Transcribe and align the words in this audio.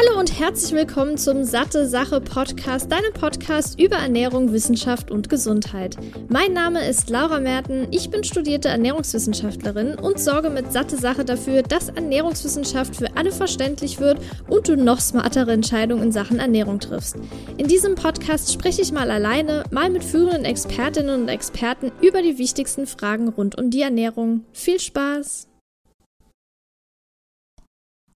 Hallo 0.00 0.18
und 0.18 0.38
herzlich 0.38 0.72
willkommen 0.72 1.18
zum 1.18 1.44
Satte 1.44 1.86
Sache 1.86 2.22
Podcast, 2.22 2.90
deinem 2.90 3.12
Podcast 3.12 3.78
über 3.78 3.96
Ernährung, 3.96 4.50
Wissenschaft 4.50 5.10
und 5.10 5.28
Gesundheit. 5.28 5.96
Mein 6.30 6.54
Name 6.54 6.88
ist 6.88 7.10
Laura 7.10 7.38
Merten, 7.38 7.86
ich 7.90 8.08
bin 8.08 8.24
studierte 8.24 8.68
Ernährungswissenschaftlerin 8.68 9.96
und 9.96 10.18
sorge 10.18 10.48
mit 10.48 10.72
Satte 10.72 10.96
Sache 10.96 11.26
dafür, 11.26 11.62
dass 11.62 11.90
Ernährungswissenschaft 11.90 12.96
für 12.96 13.14
alle 13.14 13.30
verständlich 13.30 14.00
wird 14.00 14.18
und 14.48 14.68
du 14.68 14.76
noch 14.76 15.00
smartere 15.00 15.52
Entscheidungen 15.52 16.04
in 16.04 16.12
Sachen 16.12 16.38
Ernährung 16.38 16.80
triffst. 16.80 17.16
In 17.58 17.68
diesem 17.68 17.94
Podcast 17.94 18.54
spreche 18.54 18.80
ich 18.80 18.92
mal 18.92 19.10
alleine, 19.10 19.64
mal 19.70 19.90
mit 19.90 20.02
führenden 20.02 20.46
Expertinnen 20.46 21.22
und 21.22 21.28
Experten 21.28 21.92
über 22.00 22.22
die 22.22 22.38
wichtigsten 22.38 22.86
Fragen 22.86 23.28
rund 23.28 23.58
um 23.58 23.68
die 23.68 23.82
Ernährung. 23.82 24.46
Viel 24.52 24.80
Spaß! 24.80 25.49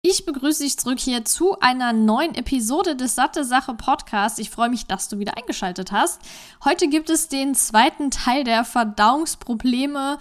Ich 0.03 0.25
begrüße 0.25 0.63
dich 0.63 0.79
zurück 0.79 0.99
hier 0.99 1.27
zu 1.27 1.61
einer 1.61 1.93
neuen 1.93 2.35
Episode 2.35 2.97
des 2.97 3.17
Satte 3.17 3.45
Sache 3.45 3.75
Podcasts. 3.75 4.39
Ich 4.39 4.49
freue 4.49 4.71
mich, 4.71 4.87
dass 4.87 5.09
du 5.09 5.19
wieder 5.19 5.37
eingeschaltet 5.37 5.93
hast. 5.93 6.23
Heute 6.65 6.89
gibt 6.89 7.11
es 7.11 7.29
den 7.29 7.55
zweiten 7.55 8.11
Teil 8.11 8.45
der 8.45 8.65
Verdauungsprobleme 8.65 10.17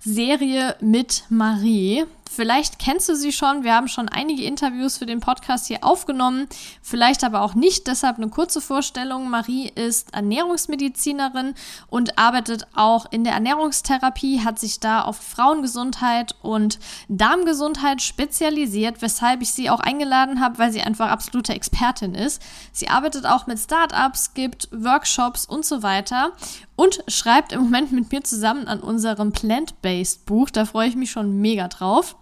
Serie 0.00 0.76
mit 0.80 1.24
Marie. 1.28 2.06
Vielleicht 2.38 2.78
kennst 2.78 3.08
du 3.08 3.16
sie 3.16 3.32
schon. 3.32 3.64
Wir 3.64 3.74
haben 3.74 3.88
schon 3.88 4.08
einige 4.08 4.44
Interviews 4.44 4.96
für 4.96 5.06
den 5.06 5.18
Podcast 5.18 5.66
hier 5.66 5.82
aufgenommen. 5.82 6.46
Vielleicht 6.82 7.24
aber 7.24 7.40
auch 7.40 7.56
nicht. 7.56 7.88
Deshalb 7.88 8.16
eine 8.16 8.28
kurze 8.28 8.60
Vorstellung. 8.60 9.28
Marie 9.28 9.72
ist 9.74 10.14
Ernährungsmedizinerin 10.14 11.54
und 11.88 12.16
arbeitet 12.16 12.68
auch 12.76 13.06
in 13.10 13.24
der 13.24 13.32
Ernährungstherapie, 13.32 14.44
hat 14.44 14.60
sich 14.60 14.78
da 14.78 15.00
auf 15.02 15.16
Frauengesundheit 15.16 16.36
und 16.40 16.78
Darmgesundheit 17.08 18.02
spezialisiert, 18.02 19.02
weshalb 19.02 19.42
ich 19.42 19.52
sie 19.52 19.68
auch 19.68 19.80
eingeladen 19.80 20.40
habe, 20.40 20.58
weil 20.58 20.70
sie 20.70 20.82
einfach 20.82 21.10
absolute 21.10 21.54
Expertin 21.54 22.14
ist. 22.14 22.40
Sie 22.70 22.86
arbeitet 22.86 23.26
auch 23.26 23.48
mit 23.48 23.58
Startups, 23.58 24.34
gibt 24.34 24.68
Workshops 24.70 25.44
und 25.44 25.64
so 25.64 25.82
weiter 25.82 26.30
und 26.76 27.02
schreibt 27.08 27.50
im 27.50 27.62
Moment 27.62 27.90
mit 27.90 28.12
mir 28.12 28.22
zusammen 28.22 28.68
an 28.68 28.78
unserem 28.78 29.32
Plant-Based 29.32 30.24
Buch. 30.24 30.50
Da 30.50 30.66
freue 30.66 30.86
ich 30.86 30.94
mich 30.94 31.10
schon 31.10 31.40
mega 31.40 31.66
drauf. 31.66 32.14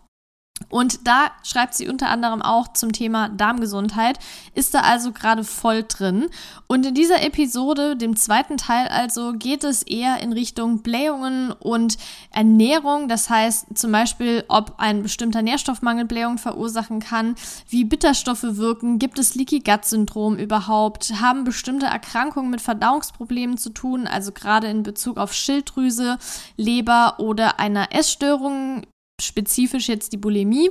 Und 0.69 1.07
da 1.07 1.31
schreibt 1.43 1.75
sie 1.75 1.89
unter 1.89 2.09
anderem 2.09 2.43
auch 2.43 2.73
zum 2.73 2.93
Thema 2.93 3.29
Darmgesundheit, 3.29 4.19
ist 4.55 4.75
da 4.75 4.81
also 4.81 5.13
gerade 5.13 5.45
voll 5.45 5.85
drin. 5.87 6.29
Und 6.67 6.87
in 6.87 6.95
dieser 6.95 7.23
Episode, 7.23 7.97
dem 7.97 8.17
zweiten 8.17 8.57
Teil 8.57 8.89
also, 8.89 9.35
geht 9.35 9.65
es 9.65 9.83
eher 9.83 10.21
in 10.21 10.33
Richtung 10.33 10.83
Blähungen 10.83 11.53
und 11.53 11.99
Ernährung. 12.31 13.09
Das 13.09 13.31
heißt 13.31 13.77
zum 13.77 13.93
Beispiel, 13.93 14.45
ob 14.49 14.75
ein 14.79 15.03
bestimmter 15.03 15.43
Nährstoffmangel 15.43 16.07
Blähungen 16.07 16.39
verursachen 16.39 17.01
kann, 17.01 17.37
wie 17.69 17.85
Bitterstoffe 17.85 18.57
wirken, 18.57 18.99
gibt 18.99 19.19
es 19.19 19.35
Leaky 19.35 19.61
Gut 19.61 19.85
Syndrom 19.85 20.37
überhaupt, 20.37 21.21
haben 21.21 21.45
bestimmte 21.45 21.87
Erkrankungen 21.87 22.51
mit 22.51 22.61
Verdauungsproblemen 22.61 23.59
zu 23.59 23.71
tun, 23.71 24.07
also 24.07 24.33
gerade 24.33 24.69
in 24.69 24.83
Bezug 24.83 25.19
auf 25.19 25.33
Schilddrüse, 25.33 26.19
Leber 26.57 27.17
oder 27.19 27.61
einer 27.61 27.93
Essstörung 27.93 28.83
spezifisch 29.21 29.89
jetzt 29.89 30.13
die 30.13 30.19
Bulimie. 30.19 30.71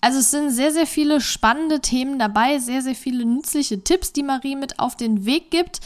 Also 0.00 0.18
es 0.18 0.30
sind 0.30 0.50
sehr, 0.50 0.72
sehr 0.72 0.86
viele 0.86 1.20
spannende 1.20 1.80
Themen 1.80 2.18
dabei, 2.18 2.58
sehr, 2.58 2.82
sehr 2.82 2.94
viele 2.94 3.24
nützliche 3.24 3.82
Tipps, 3.82 4.12
die 4.12 4.22
Marie 4.22 4.56
mit 4.56 4.78
auf 4.78 4.96
den 4.96 5.26
Weg 5.26 5.50
gibt. 5.50 5.80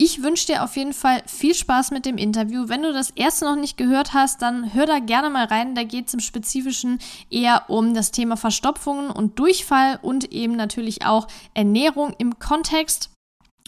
Ich 0.00 0.22
wünsche 0.22 0.46
dir 0.46 0.62
auf 0.62 0.76
jeden 0.76 0.92
Fall 0.92 1.24
viel 1.26 1.56
Spaß 1.56 1.90
mit 1.90 2.06
dem 2.06 2.18
Interview. 2.18 2.68
Wenn 2.68 2.82
du 2.82 2.92
das 2.92 3.10
erste 3.10 3.46
noch 3.46 3.56
nicht 3.56 3.76
gehört 3.76 4.14
hast, 4.14 4.42
dann 4.42 4.72
hör 4.72 4.86
da 4.86 5.00
gerne 5.00 5.28
mal 5.28 5.46
rein. 5.46 5.74
Da 5.74 5.82
geht 5.82 6.06
es 6.06 6.14
im 6.14 6.20
Spezifischen 6.20 7.00
eher 7.30 7.64
um 7.68 7.94
das 7.94 8.12
Thema 8.12 8.36
Verstopfungen 8.36 9.10
und 9.10 9.40
Durchfall 9.40 9.98
und 10.00 10.32
eben 10.32 10.54
natürlich 10.54 11.04
auch 11.04 11.26
Ernährung 11.54 12.14
im 12.18 12.38
Kontext. 12.38 13.10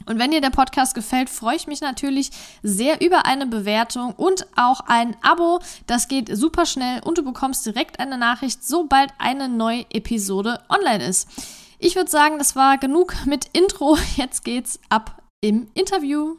Und 0.06 0.18
wenn 0.18 0.30
dir 0.30 0.40
der 0.40 0.50
Podcast 0.50 0.94
gefällt, 0.94 1.30
freue 1.30 1.56
ich 1.56 1.66
mich 1.66 1.80
natürlich 1.80 2.30
sehr 2.62 3.00
über 3.00 3.26
eine 3.26 3.46
Bewertung 3.46 4.12
und 4.14 4.46
auch 4.56 4.80
ein 4.86 5.16
Abo. 5.22 5.61
Das 5.86 6.08
geht 6.08 6.34
super 6.36 6.66
schnell 6.66 7.00
und 7.05 7.18
du 7.18 7.22
bekommst 7.22 7.64
direkt 7.66 8.00
eine 8.00 8.18
Nachricht, 8.18 8.64
sobald 8.64 9.10
eine 9.18 9.48
neue 9.48 9.84
Episode 9.90 10.60
online 10.68 11.05
ist. 11.05 11.28
Ich 11.78 11.96
würde 11.96 12.10
sagen, 12.10 12.39
das 12.39 12.56
war 12.56 12.78
genug 12.78 13.14
mit 13.27 13.46
Intro. 13.52 13.96
Jetzt 14.16 14.44
geht's 14.44 14.80
ab 14.89 15.22
im 15.40 15.68
Interview. 15.74 16.36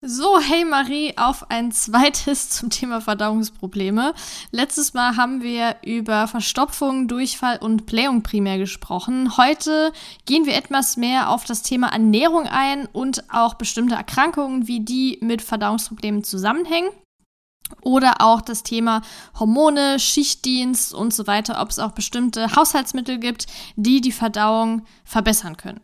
So, 0.00 0.38
hey 0.38 0.64
Marie, 0.64 1.14
auf 1.16 1.50
ein 1.50 1.72
zweites 1.72 2.50
zum 2.50 2.70
Thema 2.70 3.00
Verdauungsprobleme. 3.00 4.14
Letztes 4.52 4.94
Mal 4.94 5.16
haben 5.16 5.42
wir 5.42 5.74
über 5.84 6.28
Verstopfung, 6.28 7.08
Durchfall 7.08 7.58
und 7.58 7.84
Blähung 7.84 8.22
primär 8.22 8.58
gesprochen. 8.58 9.36
Heute 9.36 9.92
gehen 10.24 10.46
wir 10.46 10.54
etwas 10.54 10.96
mehr 10.96 11.30
auf 11.30 11.44
das 11.46 11.62
Thema 11.62 11.88
Ernährung 11.88 12.46
ein 12.46 12.86
und 12.86 13.24
auch 13.28 13.54
bestimmte 13.54 13.96
Erkrankungen, 13.96 14.68
wie 14.68 14.78
die 14.78 15.18
mit 15.20 15.42
Verdauungsproblemen 15.42 16.22
zusammenhängen. 16.22 16.90
Oder 17.82 18.20
auch 18.20 18.40
das 18.40 18.62
Thema 18.62 19.02
Hormone, 19.36 19.98
Schichtdienst 19.98 20.94
und 20.94 21.12
so 21.12 21.26
weiter, 21.26 21.60
ob 21.60 21.70
es 21.70 21.80
auch 21.80 21.90
bestimmte 21.90 22.54
Haushaltsmittel 22.54 23.18
gibt, 23.18 23.46
die 23.74 24.00
die 24.00 24.12
Verdauung 24.12 24.82
verbessern 25.02 25.56
können. 25.56 25.80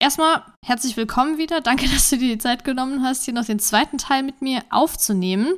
Erstmal 0.00 0.42
herzlich 0.64 0.96
willkommen 0.96 1.38
wieder. 1.38 1.60
Danke, 1.60 1.88
dass 1.92 2.10
du 2.10 2.18
dir 2.18 2.34
die 2.34 2.38
Zeit 2.38 2.64
genommen 2.64 3.02
hast, 3.02 3.24
hier 3.24 3.34
noch 3.34 3.44
den 3.44 3.58
zweiten 3.58 3.98
Teil 3.98 4.22
mit 4.22 4.42
mir 4.42 4.62
aufzunehmen. 4.70 5.54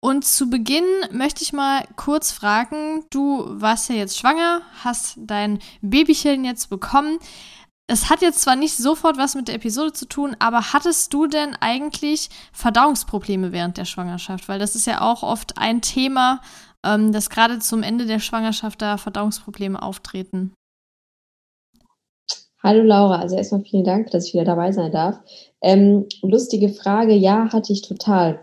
Und 0.00 0.24
zu 0.24 0.48
Beginn 0.48 0.84
möchte 1.10 1.42
ich 1.42 1.52
mal 1.52 1.84
kurz 1.96 2.32
fragen, 2.32 3.04
du 3.10 3.44
warst 3.48 3.88
ja 3.90 3.96
jetzt 3.96 4.18
schwanger, 4.18 4.62
hast 4.82 5.14
dein 5.18 5.58
Babychen 5.82 6.44
jetzt 6.44 6.70
bekommen. 6.70 7.18
Es 7.88 8.08
hat 8.08 8.22
jetzt 8.22 8.42
zwar 8.42 8.54
nicht 8.54 8.76
sofort 8.76 9.18
was 9.18 9.34
mit 9.34 9.48
der 9.48 9.56
Episode 9.56 9.92
zu 9.92 10.06
tun, 10.06 10.36
aber 10.38 10.72
hattest 10.72 11.12
du 11.12 11.26
denn 11.26 11.56
eigentlich 11.56 12.30
Verdauungsprobleme 12.52 13.50
während 13.50 13.78
der 13.78 13.84
Schwangerschaft? 13.84 14.48
Weil 14.48 14.60
das 14.60 14.76
ist 14.76 14.86
ja 14.86 15.00
auch 15.00 15.24
oft 15.24 15.58
ein 15.58 15.82
Thema, 15.82 16.40
ähm, 16.84 17.12
dass 17.12 17.30
gerade 17.30 17.58
zum 17.58 17.82
Ende 17.82 18.06
der 18.06 18.20
Schwangerschaft 18.20 18.80
da 18.80 18.96
Verdauungsprobleme 18.96 19.82
auftreten. 19.82 20.54
Hallo 22.62 22.82
Laura, 22.82 23.20
also 23.20 23.36
erstmal 23.36 23.62
vielen 23.62 23.84
Dank, 23.84 24.10
dass 24.10 24.26
ich 24.26 24.34
wieder 24.34 24.44
dabei 24.44 24.70
sein 24.72 24.92
darf. 24.92 25.18
Ähm, 25.62 26.06
lustige 26.20 26.68
Frage, 26.68 27.14
ja, 27.14 27.50
hatte 27.50 27.72
ich 27.72 27.80
total. 27.80 28.40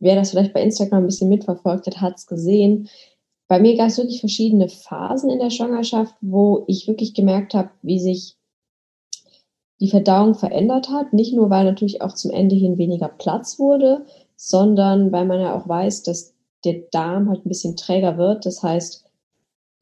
Wer 0.00 0.16
das 0.16 0.30
vielleicht 0.30 0.52
bei 0.52 0.62
Instagram 0.62 1.04
ein 1.04 1.06
bisschen 1.06 1.28
mitverfolgt 1.28 1.86
hat, 1.86 2.00
hat 2.00 2.16
es 2.16 2.26
gesehen. 2.26 2.88
Bei 3.46 3.60
mir 3.60 3.76
gab 3.76 3.88
es 3.88 3.98
wirklich 3.98 4.18
verschiedene 4.18 4.68
Phasen 4.68 5.30
in 5.30 5.38
der 5.38 5.50
Schwangerschaft, 5.50 6.16
wo 6.20 6.64
ich 6.66 6.88
wirklich 6.88 7.14
gemerkt 7.14 7.54
habe, 7.54 7.70
wie 7.82 8.00
sich 8.00 8.36
die 9.80 9.88
Verdauung 9.88 10.34
verändert 10.34 10.88
hat. 10.90 11.12
Nicht 11.12 11.32
nur, 11.32 11.48
weil 11.48 11.64
natürlich 11.64 12.02
auch 12.02 12.14
zum 12.14 12.32
Ende 12.32 12.56
hin 12.56 12.76
weniger 12.76 13.08
Platz 13.08 13.60
wurde, 13.60 14.04
sondern 14.34 15.12
weil 15.12 15.26
man 15.26 15.40
ja 15.40 15.54
auch 15.56 15.68
weiß, 15.68 16.02
dass 16.02 16.34
der 16.64 16.80
Darm 16.90 17.28
halt 17.28 17.46
ein 17.46 17.48
bisschen 17.48 17.76
träger 17.76 18.18
wird. 18.18 18.46
Das 18.46 18.64
heißt, 18.64 19.07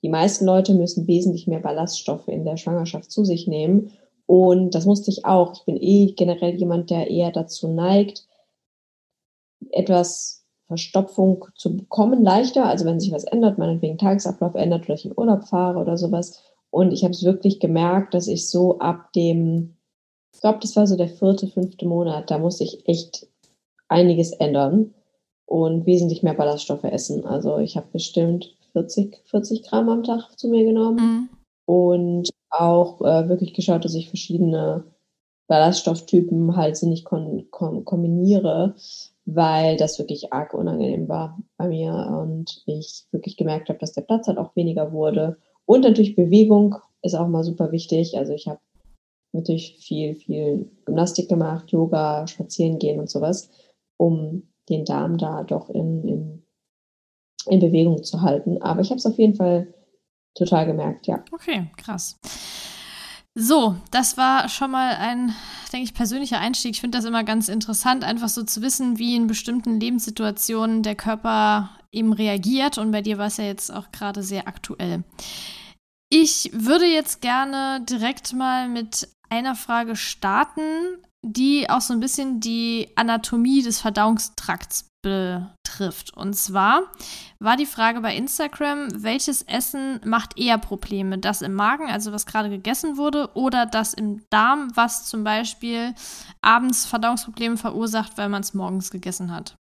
die 0.02 0.08
meisten 0.08 0.44
Leute 0.44 0.74
müssen 0.74 1.06
wesentlich 1.06 1.46
mehr 1.46 1.60
Ballaststoffe 1.60 2.28
in 2.28 2.44
der 2.44 2.56
Schwangerschaft 2.56 3.10
zu 3.10 3.24
sich 3.24 3.46
nehmen. 3.46 3.92
Und 4.26 4.74
das 4.74 4.86
musste 4.86 5.10
ich 5.10 5.24
auch. 5.24 5.54
Ich 5.54 5.64
bin 5.64 5.76
eh 5.80 6.12
generell 6.12 6.54
jemand, 6.54 6.90
der 6.90 7.10
eher 7.10 7.30
dazu 7.30 7.68
neigt, 7.68 8.26
etwas 9.70 10.44
Verstopfung 10.66 11.46
zu 11.54 11.76
bekommen, 11.76 12.22
leichter. 12.22 12.66
Also 12.66 12.84
wenn 12.84 13.00
sich 13.00 13.12
was 13.12 13.24
ändert, 13.24 13.58
meinetwegen 13.58 13.98
Tagesablauf 13.98 14.54
ändert 14.54 14.84
oder 14.84 14.94
ich 14.94 15.04
in 15.04 15.14
Urlaub 15.16 15.44
fahre 15.44 15.78
oder 15.78 15.96
sowas. 15.96 16.42
Und 16.70 16.92
ich 16.92 17.04
habe 17.04 17.12
es 17.12 17.24
wirklich 17.24 17.60
gemerkt, 17.60 18.14
dass 18.14 18.26
ich 18.26 18.48
so 18.48 18.78
ab 18.80 19.12
dem, 19.14 19.76
ich 20.34 20.40
glaube, 20.40 20.58
das 20.60 20.76
war 20.76 20.86
so 20.86 20.96
der 20.96 21.08
vierte, 21.08 21.46
fünfte 21.46 21.86
Monat, 21.86 22.30
da 22.30 22.38
musste 22.38 22.64
ich 22.64 22.86
echt 22.88 23.28
einiges 23.88 24.32
ändern 24.32 24.92
und 25.46 25.86
wesentlich 25.86 26.22
mehr 26.22 26.34
Ballaststoffe 26.34 26.84
essen. 26.84 27.24
Also 27.24 27.58
ich 27.58 27.76
habe 27.76 27.86
bestimmt 27.92 28.55
40, 28.76 29.22
40 29.24 29.62
Gramm 29.62 29.88
am 29.88 30.02
Tag 30.02 30.38
zu 30.38 30.48
mir 30.48 30.64
genommen 30.64 30.98
mhm. 30.98 31.28
und 31.64 32.30
auch 32.50 33.00
äh, 33.00 33.26
wirklich 33.26 33.54
geschaut, 33.54 33.86
dass 33.86 33.94
ich 33.94 34.08
verschiedene 34.08 34.84
Ballaststofftypen 35.48 36.56
halt 36.56 36.76
sinnig 36.76 37.04
kon 37.04 37.46
kon 37.50 37.86
kombiniere, 37.86 38.74
weil 39.24 39.78
das 39.78 39.98
wirklich 39.98 40.34
arg 40.34 40.52
unangenehm 40.52 41.08
war 41.08 41.38
bei 41.56 41.68
mir 41.68 41.92
und 42.22 42.62
ich 42.66 43.06
wirklich 43.12 43.38
gemerkt 43.38 43.70
habe, 43.70 43.78
dass 43.78 43.92
der 43.92 44.02
Platz 44.02 44.26
halt 44.26 44.36
auch 44.36 44.54
weniger 44.56 44.92
wurde. 44.92 45.38
Und 45.64 45.82
natürlich 45.82 46.14
Bewegung 46.14 46.76
ist 47.00 47.14
auch 47.14 47.28
mal 47.28 47.44
super 47.44 47.72
wichtig. 47.72 48.18
Also 48.18 48.34
ich 48.34 48.46
habe 48.46 48.60
natürlich 49.32 49.78
viel, 49.78 50.16
viel 50.16 50.70
Gymnastik 50.84 51.30
gemacht, 51.30 51.70
Yoga, 51.70 52.26
spazieren 52.26 52.78
gehen 52.78 53.00
und 53.00 53.08
sowas, 53.08 53.48
um 53.96 54.42
den 54.68 54.84
Darm 54.84 55.16
da 55.16 55.44
doch 55.44 55.70
in, 55.70 56.06
in 56.06 56.45
in 57.46 57.60
Bewegung 57.60 58.02
zu 58.04 58.22
halten. 58.22 58.60
Aber 58.62 58.80
ich 58.80 58.90
habe 58.90 58.98
es 58.98 59.06
auf 59.06 59.18
jeden 59.18 59.34
Fall 59.34 59.72
total 60.34 60.66
gemerkt, 60.66 61.06
ja. 61.06 61.24
Okay, 61.32 61.70
krass. 61.76 62.18
So, 63.38 63.76
das 63.90 64.16
war 64.16 64.48
schon 64.48 64.70
mal 64.70 64.96
ein, 64.96 65.34
denke 65.70 65.84
ich, 65.84 65.94
persönlicher 65.94 66.38
Einstieg. 66.38 66.72
Ich 66.72 66.80
finde 66.80 66.96
das 66.96 67.04
immer 67.04 67.22
ganz 67.22 67.48
interessant, 67.48 68.02
einfach 68.02 68.30
so 68.30 68.42
zu 68.42 68.62
wissen, 68.62 68.98
wie 68.98 69.14
in 69.14 69.26
bestimmten 69.26 69.78
Lebenssituationen 69.78 70.82
der 70.82 70.94
Körper 70.94 71.70
eben 71.92 72.14
reagiert. 72.14 72.78
Und 72.78 72.92
bei 72.92 73.02
dir 73.02 73.18
war 73.18 73.26
es 73.26 73.36
ja 73.36 73.44
jetzt 73.44 73.70
auch 73.72 73.92
gerade 73.92 74.22
sehr 74.22 74.48
aktuell. 74.48 75.04
Ich 76.08 76.50
würde 76.54 76.86
jetzt 76.86 77.20
gerne 77.20 77.84
direkt 77.84 78.32
mal 78.32 78.68
mit 78.68 79.08
einer 79.28 79.54
Frage 79.54 79.96
starten, 79.96 80.62
die 81.22 81.68
auch 81.68 81.80
so 81.80 81.92
ein 81.92 82.00
bisschen 82.00 82.40
die 82.40 82.88
Anatomie 82.94 83.62
des 83.62 83.80
Verdauungstrakts 83.80 84.88
betrifft. 85.06 86.16
Und 86.16 86.34
zwar 86.34 86.82
war 87.38 87.56
die 87.56 87.66
Frage 87.66 88.00
bei 88.00 88.16
Instagram, 88.16 88.88
welches 89.02 89.42
Essen 89.42 90.00
macht 90.04 90.38
eher 90.38 90.58
Probleme? 90.58 91.18
Das 91.18 91.42
im 91.42 91.54
Magen, 91.54 91.88
also 91.88 92.12
was 92.12 92.26
gerade 92.26 92.50
gegessen 92.50 92.96
wurde, 92.96 93.30
oder 93.34 93.66
das 93.66 93.94
im 93.94 94.22
Darm, 94.30 94.70
was 94.74 95.06
zum 95.06 95.22
Beispiel 95.24 95.94
abends 96.42 96.86
Verdauungsprobleme 96.86 97.56
verursacht, 97.56 98.18
weil 98.18 98.28
man 98.28 98.42
es 98.42 98.54
morgens 98.54 98.90
gegessen 98.90 99.32
hat? 99.34 99.56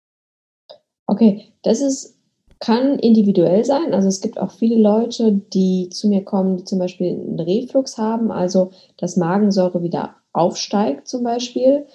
Okay, 1.06 1.52
das 1.62 1.80
ist, 1.80 2.18
kann 2.60 2.98
individuell 2.98 3.64
sein. 3.64 3.92
Also 3.92 4.08
es 4.08 4.20
gibt 4.22 4.38
auch 4.38 4.52
viele 4.52 4.80
Leute, 4.80 5.32
die 5.52 5.90
zu 5.90 6.08
mir 6.08 6.24
kommen, 6.24 6.56
die 6.56 6.64
zum 6.64 6.78
Beispiel 6.78 7.08
einen 7.08 7.38
Reflux 7.38 7.98
haben, 7.98 8.30
also 8.30 8.70
dass 8.96 9.16
Magensäure 9.16 9.82
wieder 9.82 10.16
aufsteigt 10.32 11.06
zum 11.06 11.22
Beispiel. 11.22 11.86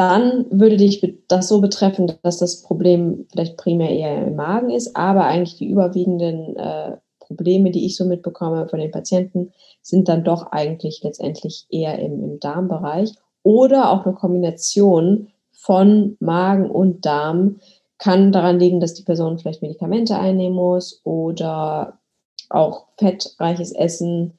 Dann 0.00 0.46
würde 0.50 0.78
dich 0.78 1.04
das 1.28 1.48
so 1.48 1.60
betreffen, 1.60 2.10
dass 2.22 2.38
das 2.38 2.62
Problem 2.62 3.26
vielleicht 3.30 3.58
primär 3.58 3.90
eher 3.90 4.26
im 4.26 4.34
Magen 4.34 4.70
ist, 4.70 4.96
aber 4.96 5.26
eigentlich 5.26 5.58
die 5.58 5.68
überwiegenden 5.68 6.56
äh, 6.56 6.96
Probleme, 7.18 7.70
die 7.70 7.84
ich 7.84 7.98
so 7.98 8.06
mitbekomme 8.06 8.66
von 8.66 8.80
den 8.80 8.90
Patienten, 8.90 9.52
sind 9.82 10.08
dann 10.08 10.24
doch 10.24 10.52
eigentlich 10.52 11.02
letztendlich 11.02 11.66
eher 11.68 11.98
im, 11.98 12.24
im 12.24 12.40
Darmbereich. 12.40 13.12
Oder 13.42 13.90
auch 13.90 14.06
eine 14.06 14.14
Kombination 14.14 15.28
von 15.52 16.16
Magen 16.18 16.70
und 16.70 17.04
Darm, 17.04 17.60
kann 17.98 18.32
daran 18.32 18.58
liegen, 18.58 18.80
dass 18.80 18.94
die 18.94 19.02
Person 19.02 19.38
vielleicht 19.38 19.60
Medikamente 19.60 20.18
einnehmen 20.18 20.56
muss 20.56 21.02
oder 21.04 21.98
auch 22.48 22.86
fettreiches 22.96 23.72
Essen 23.72 24.38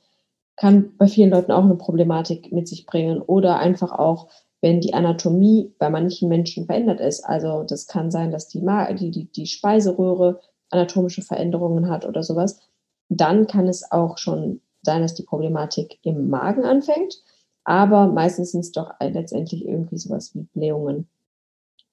kann 0.56 0.98
bei 0.98 1.06
vielen 1.06 1.30
Leuten 1.30 1.52
auch 1.52 1.66
eine 1.66 1.75
Problematik 1.75 2.52
mit 2.52 2.68
sich 2.68 2.88
bringen 2.88 3.22
oder 3.22 3.60
einfach 3.60 3.92
auch, 3.92 4.28
wenn 4.62 4.80
die 4.80 4.94
Anatomie 4.94 5.74
bei 5.80 5.90
manchen 5.90 6.30
Menschen 6.30 6.66
verändert 6.66 7.00
ist. 7.00 7.25
Also 7.25 7.63
das 7.63 7.88
kann 7.88 8.12
sein, 8.12 8.31
dass 8.31 8.48
die, 8.48 8.63
die, 8.94 9.12
die, 9.12 9.31
die 9.31 9.48
Speiseröhre 9.48 10.40
anatomische 10.69 11.24
Veränderungen 11.24 11.90
hat 11.90 12.06
oder 12.06 12.24
sowas. 12.24 12.60
Dann 13.10 13.48
kann 13.48 13.68
es 13.68 13.92
auch 13.92 14.18
schon 14.18 14.62
sein, 14.84 15.02
dass 15.02 15.16
die 15.16 15.24
Problematik 15.24 16.00
im 16.04 16.30
Magen 16.30 16.63
anfängt. 16.63 17.22
Aber 17.63 18.08
meistens 18.08 18.52
sind 18.52 18.62
es 18.62 18.72
doch 18.72 18.94
letztendlich 19.00 19.66
irgendwie 19.66 19.98
sowas 19.98 20.34
wie 20.34 20.44
Blähungen 20.54 21.07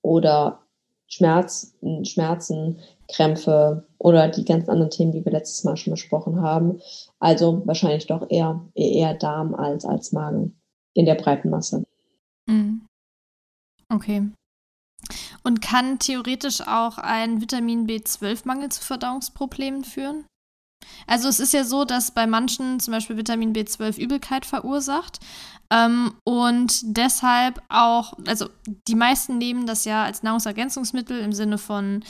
oder 0.03 0.61
Schmerz, 1.07 1.75
Schmerzen, 2.05 2.79
Krämpfe 3.11 3.87
oder 3.99 4.29
die 4.29 4.45
ganz 4.45 4.69
anderen 4.69 4.91
Themen, 4.91 5.13
die 5.13 5.25
wir 5.25 5.33
letztes 5.33 5.65
Mal 5.65 5.77
schon 5.77 5.93
besprochen 5.93 6.43
haben. 6.43 6.81
Also 7.19 7.63
wahrscheinlich 7.67 8.07
doch 8.07 8.27
eher, 8.29 8.61
eher 8.75 9.15
Darm 9.15 9.55
als, 9.55 9.85
als 9.85 10.13
Magen 10.13 10.61
in 10.93 11.07
der 11.07 11.15
breiten 11.15 11.51
Masse. 11.51 11.88
Okay. 13.93 14.31
Und 15.43 15.63
kann 15.63 15.99
theoretisch 15.99 16.61
auch 16.61 16.99
ein 16.99 17.41
Vitamin 17.41 17.87
B12-Mangel 17.87 18.71
zu 18.71 18.83
Verdauungsproblemen 18.83 19.85
führen? 19.85 20.27
Also 21.07 21.29
es 21.29 21.41
ist 21.41 21.53
ja 21.53 21.65
so, 21.65 21.85
dass 21.85 22.11
bei 22.11 22.27
manchen 22.27 22.81
zum 22.81 22.93
Beispiel 22.93 23.17
Vitamin 23.17 23.53
B12 23.53 23.99
Übelkeit 23.99 24.47
verursacht 24.47 25.21
ähm, 25.71 26.15
und 26.25 26.81
deshalb 26.83 27.63
auch, 27.69 28.15
also 28.27 28.49
die 28.87 28.95
meisten 28.95 29.39
nehmen 29.39 29.67
das 29.67 29.85
ja 29.85 30.05
als 30.05 30.23
Nahrungsergänzungsmittel 30.23 31.19
im 31.21 31.33
Sinne 31.33 31.59
von 31.59 32.05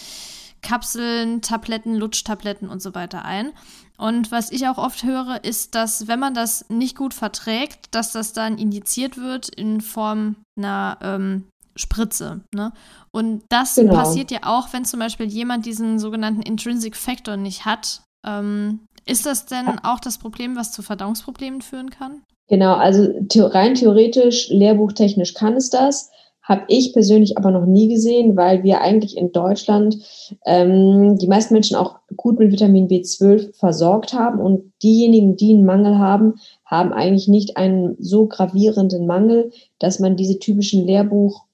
Kapseln, 0.62 1.40
Tabletten, 1.40 1.94
Lutschtabletten 1.94 2.68
und 2.68 2.82
so 2.82 2.94
weiter 2.94 3.24
ein. 3.24 3.52
Und 3.96 4.30
was 4.30 4.50
ich 4.50 4.66
auch 4.68 4.78
oft 4.78 5.02
höre, 5.02 5.42
ist, 5.44 5.74
dass 5.74 6.06
wenn 6.06 6.20
man 6.20 6.34
das 6.34 6.68
nicht 6.68 6.96
gut 6.96 7.14
verträgt, 7.14 7.94
dass 7.94 8.12
das 8.12 8.32
dann 8.32 8.58
indiziert 8.58 9.16
wird 9.16 9.48
in 9.48 9.80
Form 9.80 10.36
einer 10.56 10.98
ähm, 11.00 11.48
Spritze. 11.78 12.40
Ne? 12.54 12.72
Und 13.10 13.42
das 13.48 13.76
genau. 13.76 13.94
passiert 13.94 14.30
ja 14.30 14.40
auch, 14.44 14.72
wenn 14.72 14.84
zum 14.84 15.00
Beispiel 15.00 15.26
jemand 15.26 15.66
diesen 15.66 15.98
sogenannten 15.98 16.42
Intrinsic 16.42 16.96
Factor 16.96 17.36
nicht 17.36 17.64
hat. 17.64 18.02
Ähm, 18.26 18.80
ist 19.06 19.24
das 19.24 19.46
denn 19.46 19.78
auch 19.82 20.00
das 20.00 20.18
Problem, 20.18 20.56
was 20.56 20.72
zu 20.72 20.82
Verdauungsproblemen 20.82 21.62
führen 21.62 21.90
kann? 21.90 22.22
Genau, 22.48 22.74
also 22.74 23.08
rein 23.36 23.74
theoretisch, 23.74 24.48
lehrbuchtechnisch 24.48 25.34
kann 25.34 25.54
es 25.54 25.70
das. 25.70 26.10
Habe 26.42 26.62
ich 26.68 26.94
persönlich 26.94 27.36
aber 27.36 27.50
noch 27.50 27.66
nie 27.66 27.88
gesehen, 27.88 28.34
weil 28.34 28.62
wir 28.62 28.80
eigentlich 28.80 29.18
in 29.18 29.32
Deutschland 29.32 29.98
ähm, 30.46 31.18
die 31.18 31.26
meisten 31.26 31.52
Menschen 31.52 31.76
auch 31.76 31.96
gut 32.16 32.38
mit 32.38 32.50
Vitamin 32.50 32.88
B12 32.88 33.54
versorgt 33.54 34.14
haben 34.14 34.40
und 34.40 34.72
diejenigen, 34.82 35.36
die 35.36 35.52
einen 35.52 35.66
Mangel 35.66 35.98
haben, 35.98 36.36
haben 36.64 36.94
eigentlich 36.94 37.28
nicht 37.28 37.58
einen 37.58 37.96
so 37.98 38.26
gravierenden 38.26 39.06
Mangel, 39.06 39.50
dass 39.78 39.98
man 39.98 40.16
diese 40.16 40.38
typischen 40.38 40.86
Lehrbuch 40.86 41.44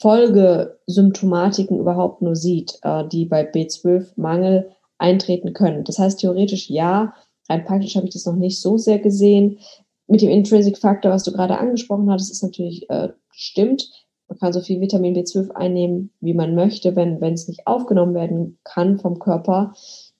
Folgesymptomatiken 0.00 1.78
überhaupt 1.78 2.22
nur 2.22 2.34
sieht, 2.34 2.78
äh, 2.82 3.06
die 3.08 3.26
bei 3.26 3.50
B12-Mangel 3.50 4.70
eintreten 4.98 5.52
können. 5.52 5.84
Das 5.84 5.98
heißt, 5.98 6.20
theoretisch 6.20 6.70
ja, 6.70 7.14
rein 7.48 7.64
praktisch 7.64 7.96
habe 7.96 8.06
ich 8.06 8.12
das 8.12 8.26
noch 8.26 8.36
nicht 8.36 8.60
so 8.60 8.78
sehr 8.78 8.98
gesehen. 8.98 9.58
Mit 10.06 10.22
dem 10.22 10.30
Intrinsic 10.30 10.78
Factor, 10.78 11.10
was 11.10 11.24
du 11.24 11.32
gerade 11.32 11.58
angesprochen 11.58 12.10
hattest, 12.10 12.30
ist 12.30 12.42
natürlich 12.42 12.88
äh, 12.90 13.10
stimmt. 13.30 13.90
Man 14.28 14.38
kann 14.38 14.52
so 14.52 14.60
viel 14.60 14.80
Vitamin 14.80 15.14
B12 15.14 15.50
einnehmen, 15.50 16.10
wie 16.20 16.34
man 16.34 16.54
möchte. 16.54 16.96
Wenn, 16.96 17.20
wenn 17.20 17.34
es 17.34 17.48
nicht 17.48 17.66
aufgenommen 17.66 18.14
werden 18.14 18.58
kann 18.64 18.98
vom 18.98 19.18
Körper, 19.18 19.74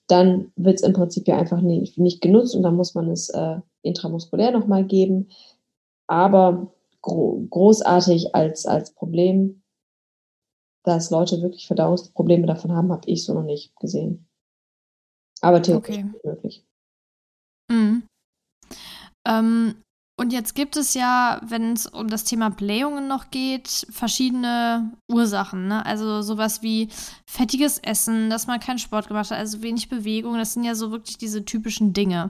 dann 0.07 0.51
wird 0.57 0.75
es 0.75 0.83
im 0.83 0.93
Prinzip 0.93 1.27
ja 1.27 1.37
einfach 1.37 1.61
nicht, 1.61 1.97
nicht 1.97 2.21
genutzt 2.21 2.55
und 2.55 2.63
dann 2.63 2.75
muss 2.75 2.93
man 2.93 3.09
es 3.09 3.29
äh, 3.29 3.57
intramuskulär 3.81 4.51
nochmal 4.51 4.83
geben. 4.83 5.29
Aber 6.07 6.67
gro 7.01 7.45
großartig 7.49 8.35
als, 8.35 8.65
als 8.65 8.93
Problem, 8.93 9.60
dass 10.83 11.11
Leute 11.11 11.41
wirklich 11.41 11.67
Verdauungsprobleme 11.67 12.47
davon 12.47 12.71
haben, 12.73 12.91
habe 12.91 13.09
ich 13.09 13.23
so 13.25 13.33
noch 13.33 13.43
nicht 13.43 13.75
gesehen. 13.79 14.27
Aber 15.41 15.61
theoretisch 15.61 15.97
okay. 15.97 16.13
möglich. 16.23 16.65
Mhm. 17.71 18.03
Ähm, 19.27 19.75
und 20.21 20.31
jetzt 20.33 20.53
gibt 20.53 20.77
es 20.77 20.93
ja, 20.93 21.41
wenn 21.43 21.73
es 21.73 21.87
um 21.87 22.07
das 22.07 22.25
Thema 22.25 22.49
Blähungen 22.49 23.07
noch 23.07 23.31
geht, 23.31 23.87
verschiedene 23.89 24.91
Ursachen. 25.11 25.67
Ne? 25.67 25.83
Also 25.83 26.21
sowas 26.21 26.61
wie 26.61 26.89
fettiges 27.25 27.79
Essen, 27.79 28.29
dass 28.29 28.45
man 28.45 28.59
keinen 28.59 28.77
Sport 28.77 29.07
gemacht 29.07 29.31
hat, 29.31 29.39
also 29.39 29.63
wenig 29.63 29.89
Bewegung. 29.89 30.35
Das 30.35 30.53
sind 30.53 30.63
ja 30.63 30.75
so 30.75 30.91
wirklich 30.91 31.17
diese 31.17 31.43
typischen 31.43 31.93
Dinge. 31.93 32.29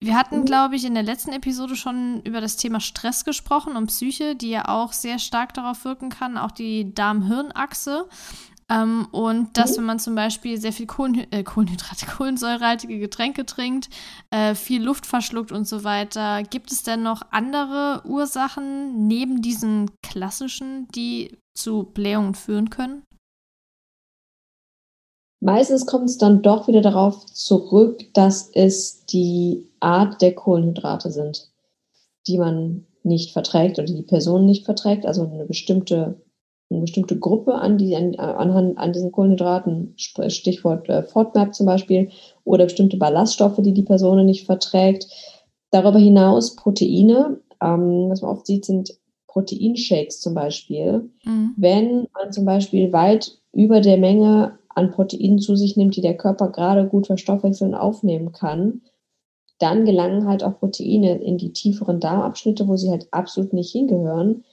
Wir 0.00 0.14
hatten, 0.16 0.40
mhm. 0.40 0.44
glaube 0.44 0.76
ich, 0.76 0.84
in 0.84 0.94
der 0.94 1.02
letzten 1.02 1.32
Episode 1.32 1.74
schon 1.74 2.22
über 2.22 2.40
das 2.40 2.56
Thema 2.56 2.80
Stress 2.80 3.24
gesprochen 3.24 3.76
und 3.76 3.88
Psyche, 3.88 4.36
die 4.36 4.50
ja 4.50 4.68
auch 4.68 4.92
sehr 4.92 5.18
stark 5.18 5.54
darauf 5.54 5.84
wirken 5.84 6.08
kann, 6.08 6.38
auch 6.38 6.52
die 6.52 6.94
Darm-Hirn-Achse. 6.94 8.08
Ähm, 8.70 9.08
und 9.10 9.56
dass, 9.56 9.72
mhm. 9.72 9.76
wenn 9.78 9.84
man 9.86 9.98
zum 9.98 10.14
Beispiel 10.14 10.60
sehr 10.60 10.72
viel 10.72 10.86
Kohlen, 10.86 11.26
äh, 11.32 11.42
Kohlenhydrate, 11.42 12.06
kohlensäurehaltige 12.16 12.98
Getränke 12.98 13.44
trinkt, 13.44 13.88
äh, 14.30 14.54
viel 14.54 14.82
Luft 14.82 15.06
verschluckt 15.06 15.50
und 15.50 15.66
so 15.66 15.84
weiter, 15.84 16.42
gibt 16.44 16.70
es 16.70 16.82
denn 16.82 17.02
noch 17.02 17.22
andere 17.30 18.02
Ursachen 18.04 19.08
neben 19.08 19.42
diesen 19.42 19.90
klassischen, 20.02 20.86
die 20.94 21.38
zu 21.54 21.84
Blähungen 21.84 22.34
führen 22.34 22.70
können? 22.70 23.02
Meistens 25.40 25.86
kommt 25.86 26.08
es 26.08 26.18
dann 26.18 26.42
doch 26.42 26.66
wieder 26.66 26.80
darauf 26.80 27.24
zurück, 27.26 28.04
dass 28.12 28.50
es 28.52 29.04
die 29.06 29.68
Art 29.80 30.20
der 30.20 30.34
Kohlenhydrate 30.34 31.10
sind, 31.10 31.50
die 32.26 32.38
man 32.38 32.86
nicht 33.04 33.32
verträgt 33.32 33.78
oder 33.78 33.86
die 33.86 34.02
Person 34.02 34.46
nicht 34.46 34.64
verträgt, 34.64 35.06
also 35.06 35.22
eine 35.22 35.44
bestimmte 35.44 36.20
eine 36.70 36.80
bestimmte 36.80 37.18
Gruppe 37.18 37.54
an, 37.54 37.78
die 37.78 37.96
an, 37.96 38.14
an, 38.16 38.76
an 38.76 38.92
diesen 38.92 39.10
Kohlenhydraten, 39.10 39.94
Stichwort 39.96 40.88
äh, 40.88 41.02
FODMAP 41.02 41.54
zum 41.54 41.66
Beispiel, 41.66 42.10
oder 42.44 42.64
bestimmte 42.64 42.98
Ballaststoffe, 42.98 43.56
die 43.60 43.72
die 43.72 43.82
Person 43.82 44.24
nicht 44.26 44.44
verträgt. 44.44 45.06
Darüber 45.70 45.98
hinaus 45.98 46.56
Proteine, 46.56 47.40
ähm, 47.62 48.08
was 48.08 48.22
man 48.22 48.32
oft 48.32 48.46
sieht, 48.46 48.66
sind 48.66 48.98
Proteinshakes 49.28 50.20
zum 50.20 50.34
Beispiel. 50.34 51.10
Mhm. 51.24 51.54
Wenn 51.56 52.06
man 52.12 52.32
zum 52.32 52.44
Beispiel 52.44 52.92
weit 52.92 53.38
über 53.52 53.80
der 53.80 53.96
Menge 53.96 54.58
an 54.78 54.92
Proteinen 54.92 55.40
zu 55.40 55.56
sich 55.56 55.76
nimmt, 55.76 55.96
die 55.96 56.00
der 56.00 56.16
Körper 56.16 56.50
gerade 56.50 56.86
gut 56.86 57.08
verstoffwechseln 57.08 57.74
und 57.74 57.80
aufnehmen 57.80 58.30
kann, 58.30 58.82
dann 59.58 59.84
gelangen 59.84 60.28
halt 60.28 60.44
auch 60.44 60.60
Proteine 60.60 61.20
in 61.20 61.36
die 61.36 61.52
tieferen 61.52 61.98
Darmabschnitte, 61.98 62.68
wo 62.68 62.76
sie 62.76 62.90
halt 62.90 63.08
absolut 63.10 63.52
nicht 63.52 63.72
hingehören. 63.72 64.44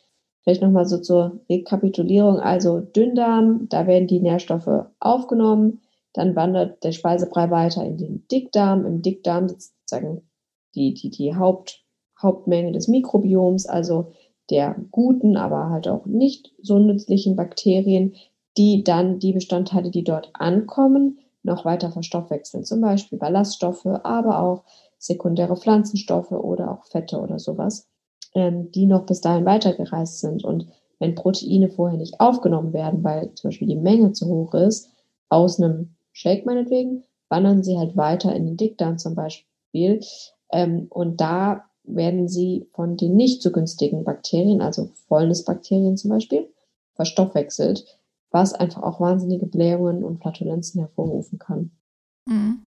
Vielleicht 0.42 0.64
nochmal 0.64 0.88
so 0.88 0.98
zur 0.98 1.42
Rekapitulierung. 1.48 2.40
Also 2.40 2.80
Dünndarm, 2.80 3.70
da 3.70 3.86
werden 3.86 4.08
die 4.08 4.20
Nährstoffe 4.20 4.86
aufgenommen. 5.00 5.82
Dann 6.14 6.36
wandert 6.36 6.84
der 6.84 6.92
Speisebrei 6.92 7.52
weiter 7.52 7.86
in 7.86 7.98
den 7.98 8.28
Dickdarm. 8.32 8.84
Im 8.86 9.04
Dickdarm 9.04 9.48
sozusagen 9.48 10.24
die, 10.74 10.96
die, 10.96 11.12
die 11.12 11.36
Haupt, 11.36 11.84
Hauptmenge 12.20 12.72
des 12.72 12.88
Mikrobioms, 12.88 13.68
also 13.68 14.12
der 14.50 14.76
guten, 14.90 15.38
aber 15.38 15.70
halt 15.70 15.88
auch 15.88 16.08
nicht 16.08 16.52
so 16.62 16.80
nützlichen 16.80 17.36
Bakterien, 17.36 18.16
die 18.58 18.84
dann 18.84 19.20
die 19.20 19.34
Bestandteile, 19.34 19.92
die 19.92 20.04
dort 20.04 20.30
ankommen, 20.34 21.20
noch 21.44 21.66
weiter 21.66 21.92
verstoffwechseln. 21.92 22.64
Zum 22.64 22.82
Beispiel 22.82 23.20
Ballaststoffe, 23.20 23.86
aber 23.86 24.42
auch 24.42 24.64
sekundäre 24.98 25.56
Pflanzenstoffe 25.56 26.32
oder 26.32 26.72
auch 26.72 26.86
Fette 26.86 27.20
oder 27.20 27.40
sowas, 27.40 27.88
ähm, 28.34 28.72
die 28.72 28.86
noch 28.86 29.06
bis 29.06 29.22
dahin 29.22 29.46
weitergereist 29.46 30.20
sind. 30.20 30.44
Und 30.44 30.68
wenn 31.00 31.16
Proteine 31.16 31.70
vorher 31.70 31.98
nicht 31.98 32.20
aufgenommen 32.20 32.74
werden, 32.74 33.04
weil 33.04 33.34
zum 33.36 33.50
Beispiel 33.50 33.68
die 33.68 33.76
Menge 33.76 34.14
zu 34.14 34.28
hoch 34.28 34.54
ist, 34.54 34.90
aus 35.30 35.60
einem 35.60 35.96
Shake 36.12 36.46
meinetwegen, 36.46 37.04
wandern 37.30 37.64
sie 37.64 37.78
halt 37.78 37.98
weiter 37.98 38.34
in 38.36 38.46
den 38.46 38.58
Dickdarm 38.58 38.98
zum 38.98 39.16
Beispiel. 39.16 40.00
Ähm, 40.52 40.88
und 40.90 41.22
da 41.22 41.66
werden 41.84 42.28
sie 42.28 42.68
von 42.74 42.98
den 42.98 43.16
nicht 43.16 43.42
so 43.42 43.52
günstigen 43.52 44.04
Bakterien, 44.04 44.62
also 44.62 44.90
Fäulnisbakterien 45.08 45.98
zum 45.98 46.10
Beispiel, 46.12 46.50
verstoffwechselt, 46.96 47.86
was 48.36 48.54
einfach 48.54 48.84
auch 48.84 49.00
wahnsinnige 49.00 49.46
Blähungen 49.46 50.04
und 50.04 50.22
Flatulenzen 50.22 50.82
hervorrufen 50.82 51.40
kann. 51.40 51.72
Mhm. 52.30 52.64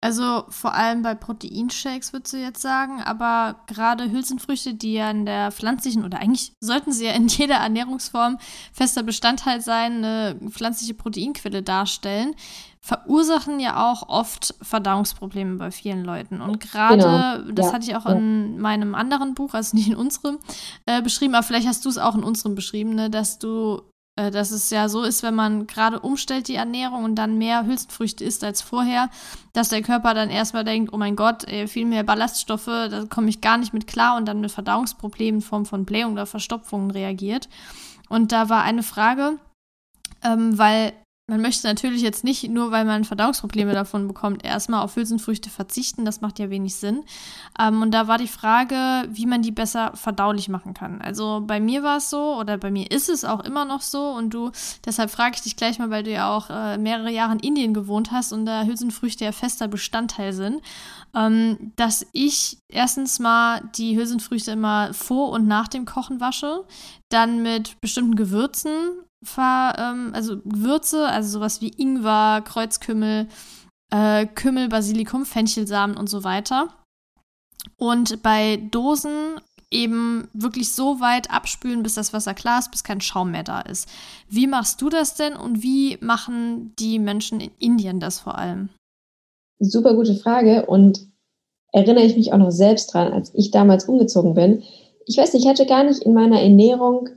Also 0.00 0.44
vor 0.48 0.74
allem 0.74 1.02
bei 1.02 1.14
Proteinshakes 1.14 2.12
würdest 2.12 2.32
du 2.32 2.36
jetzt 2.36 2.62
sagen, 2.62 3.00
aber 3.02 3.56
gerade 3.66 4.10
Hülsenfrüchte, 4.10 4.74
die 4.74 4.94
ja 4.94 5.10
in 5.10 5.26
der 5.26 5.50
pflanzlichen 5.52 6.04
oder 6.04 6.18
eigentlich 6.18 6.52
sollten 6.60 6.92
sie 6.92 7.06
ja 7.06 7.12
in 7.12 7.26
jeder 7.28 7.56
Ernährungsform 7.56 8.38
fester 8.72 9.02
Bestandteil 9.02 9.60
sein, 9.60 10.04
eine 10.04 10.36
pflanzliche 10.50 10.94
Proteinquelle 10.94 11.62
darstellen, 11.62 12.34
verursachen 12.80 13.60
ja 13.60 13.90
auch 13.90 14.08
oft 14.08 14.54
Verdauungsprobleme 14.62 15.56
bei 15.56 15.70
vielen 15.72 16.04
Leuten. 16.04 16.40
Und 16.40 16.58
gerade, 16.58 17.42
genau. 17.42 17.52
das 17.52 17.66
ja. 17.66 17.72
hatte 17.72 17.84
ich 17.84 17.96
auch 17.96 18.06
ja. 18.06 18.12
in 18.12 18.58
meinem 18.58 18.94
anderen 18.96 19.34
Buch, 19.34 19.54
also 19.54 19.76
nicht 19.76 19.88
in 19.88 19.96
unserem, 19.96 20.38
äh, 20.86 21.02
beschrieben, 21.02 21.34
aber 21.34 21.44
vielleicht 21.44 21.68
hast 21.68 21.84
du 21.84 21.88
es 21.88 21.98
auch 21.98 22.16
in 22.16 22.24
unserem 22.24 22.54
beschrieben, 22.54 22.94
ne, 22.94 23.08
dass 23.10 23.38
du 23.38 23.82
dass 24.16 24.50
es 24.50 24.70
ja 24.70 24.88
so 24.88 25.02
ist, 25.02 25.22
wenn 25.22 25.34
man 25.34 25.66
gerade 25.66 26.00
umstellt 26.00 26.48
die 26.48 26.54
Ernährung 26.54 27.04
und 27.04 27.14
dann 27.14 27.38
mehr 27.38 27.66
Hülsenfrüchte 27.66 28.24
isst 28.24 28.44
als 28.44 28.60
vorher, 28.60 29.08
dass 29.52 29.70
der 29.70 29.82
Körper 29.82 30.12
dann 30.14 30.28
erstmal 30.28 30.64
denkt, 30.64 30.92
oh 30.92 30.98
mein 30.98 31.16
Gott, 31.16 31.46
viel 31.66 31.86
mehr 31.86 32.02
Ballaststoffe, 32.02 32.66
da 32.66 33.06
komme 33.08 33.30
ich 33.30 33.40
gar 33.40 33.56
nicht 33.56 33.72
mit 33.72 33.86
klar 33.86 34.16
und 34.16 34.26
dann 34.26 34.40
mit 34.40 34.52
Verdauungsproblemen 34.52 35.40
in 35.40 35.46
Form 35.46 35.64
von 35.64 35.84
Blähung 35.84 36.12
oder 36.12 36.26
Verstopfungen 36.26 36.90
reagiert. 36.90 37.48
Und 38.08 38.32
da 38.32 38.50
war 38.50 38.62
eine 38.62 38.82
Frage, 38.82 39.38
ähm, 40.22 40.58
weil 40.58 40.92
man 41.28 41.40
möchte 41.40 41.68
natürlich 41.68 42.02
jetzt 42.02 42.24
nicht, 42.24 42.50
nur 42.50 42.72
weil 42.72 42.84
man 42.84 43.04
Verdauungsprobleme 43.04 43.72
davon 43.72 44.08
bekommt, 44.08 44.44
erstmal 44.44 44.82
auf 44.82 44.96
Hülsenfrüchte 44.96 45.50
verzichten. 45.50 46.04
Das 46.04 46.20
macht 46.20 46.40
ja 46.40 46.50
wenig 46.50 46.74
Sinn. 46.74 47.04
Ähm, 47.58 47.80
und 47.80 47.92
da 47.92 48.08
war 48.08 48.18
die 48.18 48.26
Frage, 48.26 49.08
wie 49.08 49.26
man 49.26 49.40
die 49.40 49.52
besser 49.52 49.92
verdaulich 49.94 50.48
machen 50.48 50.74
kann. 50.74 51.00
Also 51.00 51.42
bei 51.46 51.60
mir 51.60 51.84
war 51.84 51.98
es 51.98 52.10
so, 52.10 52.36
oder 52.38 52.58
bei 52.58 52.72
mir 52.72 52.90
ist 52.90 53.08
es 53.08 53.24
auch 53.24 53.44
immer 53.44 53.64
noch 53.64 53.82
so. 53.82 54.10
Und 54.10 54.34
du, 54.34 54.50
deshalb 54.84 55.10
frage 55.10 55.36
ich 55.36 55.42
dich 55.42 55.56
gleich 55.56 55.78
mal, 55.78 55.90
weil 55.90 56.02
du 56.02 56.10
ja 56.10 56.36
auch 56.36 56.50
äh, 56.50 56.76
mehrere 56.76 57.10
Jahre 57.10 57.34
in 57.34 57.38
Indien 57.38 57.72
gewohnt 57.72 58.10
hast 58.10 58.32
und 58.32 58.44
da 58.44 58.64
Hülsenfrüchte 58.64 59.24
ja 59.24 59.32
fester 59.32 59.68
Bestandteil 59.68 60.32
sind, 60.32 60.60
ähm, 61.14 61.72
dass 61.76 62.04
ich 62.12 62.58
erstens 62.68 63.20
mal 63.20 63.62
die 63.76 63.96
Hülsenfrüchte 63.96 64.50
immer 64.50 64.92
vor 64.92 65.30
und 65.30 65.46
nach 65.46 65.68
dem 65.68 65.84
Kochen 65.84 66.20
wasche, 66.20 66.64
dann 67.10 67.42
mit 67.42 67.80
bestimmten 67.80 68.16
Gewürzen 68.16 68.72
ver, 69.22 69.74
ähm, 69.78 70.10
also 70.14 70.40
Gewürze, 70.40 71.06
also 71.06 71.28
sowas 71.28 71.60
wie 71.60 71.72
Ingwer, 71.76 72.42
Kreuzkümmel, 72.44 73.28
äh, 73.90 74.26
Kümmel, 74.26 74.68
Basilikum, 74.68 75.24
Fenchelsamen 75.24 75.96
und 75.96 76.08
so 76.08 76.24
weiter. 76.24 76.68
Und 77.76 78.22
bei 78.22 78.56
Dosen 78.70 79.40
eben 79.70 80.28
wirklich 80.34 80.72
so 80.72 81.00
weit 81.00 81.30
abspülen, 81.30 81.82
bis 81.82 81.94
das 81.94 82.12
Wasser 82.12 82.34
klar 82.34 82.58
ist, 82.58 82.70
bis 82.70 82.84
kein 82.84 83.00
Schaum 83.00 83.30
mehr 83.30 83.42
da 83.42 83.60
ist. 83.60 83.88
Wie 84.28 84.46
machst 84.46 84.80
du 84.82 84.88
das 84.88 85.14
denn 85.14 85.34
und 85.34 85.62
wie 85.62 85.98
machen 86.00 86.74
die 86.78 86.98
Menschen 86.98 87.40
in 87.40 87.50
Indien 87.58 87.98
das 87.98 88.20
vor 88.20 88.38
allem? 88.38 88.68
Super 89.58 89.94
gute 89.94 90.14
Frage 90.16 90.66
und 90.66 91.06
erinnere 91.72 92.04
ich 92.04 92.16
mich 92.16 92.32
auch 92.32 92.38
noch 92.38 92.50
selbst 92.50 92.92
dran, 92.92 93.12
als 93.12 93.32
ich 93.34 93.50
damals 93.50 93.86
umgezogen 93.86 94.34
bin. 94.34 94.62
Ich 95.06 95.16
weiß 95.16 95.32
nicht, 95.32 95.44
ich 95.44 95.48
hatte 95.48 95.66
gar 95.66 95.84
nicht 95.84 96.02
in 96.02 96.12
meiner 96.12 96.40
Ernährung 96.40 97.08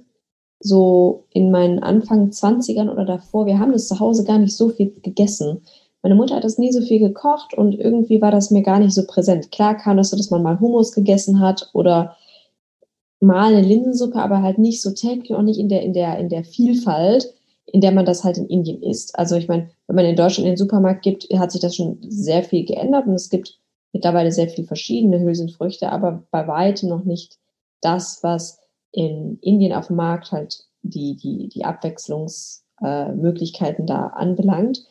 so 0.66 1.26
in 1.30 1.52
meinen 1.52 1.80
Anfang 1.80 2.30
20ern 2.30 2.92
oder 2.92 3.06
davor, 3.06 3.46
wir 3.46 3.60
haben 3.60 3.72
das 3.72 3.88
zu 3.88 4.00
Hause 4.00 4.24
gar 4.24 4.40
nicht 4.40 4.56
so 4.56 4.70
viel 4.70 4.92
gegessen. 5.04 5.62
Meine 6.02 6.16
Mutter 6.16 6.36
hat 6.36 6.44
das 6.44 6.58
nie 6.58 6.72
so 6.72 6.82
viel 6.82 7.00
gekocht 7.00 7.54
und 7.54 7.74
irgendwie 7.74 8.20
war 8.20 8.32
das 8.32 8.50
mir 8.50 8.64
gar 8.64 8.80
nicht 8.80 8.94
so 8.94 9.06
präsent. 9.06 9.52
Klar 9.52 9.76
kam 9.78 9.98
das 9.98 10.10
so, 10.10 10.18
dass 10.18 10.32
man 10.32 10.42
mal 10.42 10.60
Hummus 10.60 10.92
gegessen 10.92 11.40
hat 11.40 11.70
oder 11.74 12.16
mal 13.20 13.54
eine 13.54 13.62
Linsensuppe, 13.62 14.20
aber 14.20 14.42
halt 14.42 14.58
nicht 14.58 14.82
so 14.82 14.92
täglich 14.92 15.32
und 15.32 15.46
nicht 15.46 15.60
in 15.60 15.70
der, 15.70 15.84
in 15.84 15.94
der, 15.94 16.18
in 16.18 16.30
der 16.30 16.44
Vielfalt, 16.44 17.32
in 17.68 17.82
der 17.82 17.92
man 17.92 18.06
das 18.06 18.24
halt 18.24 18.38
in 18.38 18.48
Indien 18.48 18.82
isst. 18.82 19.18
Also 19.18 19.36
ich 19.36 19.48
meine, 19.48 19.70
wenn 19.86 19.96
man 19.96 20.06
in 20.06 20.16
Deutschland 20.16 20.48
in 20.48 20.54
den 20.54 20.58
Supermarkt 20.58 21.04
gibt, 21.04 21.28
hat 21.38 21.52
sich 21.52 21.62
das 21.62 21.76
schon 21.76 22.00
sehr 22.02 22.44
viel 22.44 22.66
geändert 22.66 23.06
und 23.06 23.14
es 23.14 23.30
gibt 23.30 23.60
mittlerweile 23.94 24.32
sehr 24.32 24.50
viele 24.50 24.66
verschiedene 24.68 25.20
Hülsenfrüchte, 25.20 25.92
aber 25.92 26.24
bei 26.32 26.48
weitem 26.48 26.90
noch 26.90 27.06
nicht 27.06 27.38
das, 27.82 28.24
was 28.24 28.60
in 28.96 29.38
Indien 29.42 29.74
auf 29.74 29.88
dem 29.88 29.98
Markt 29.98 30.32
halt 30.32 30.64
die, 30.82 31.18
die, 31.18 31.50
die 31.50 31.66
Abwechslungsmöglichkeiten 31.66 33.84
äh, 33.86 33.88
da 33.88 34.08
anbelangt. 34.08 34.86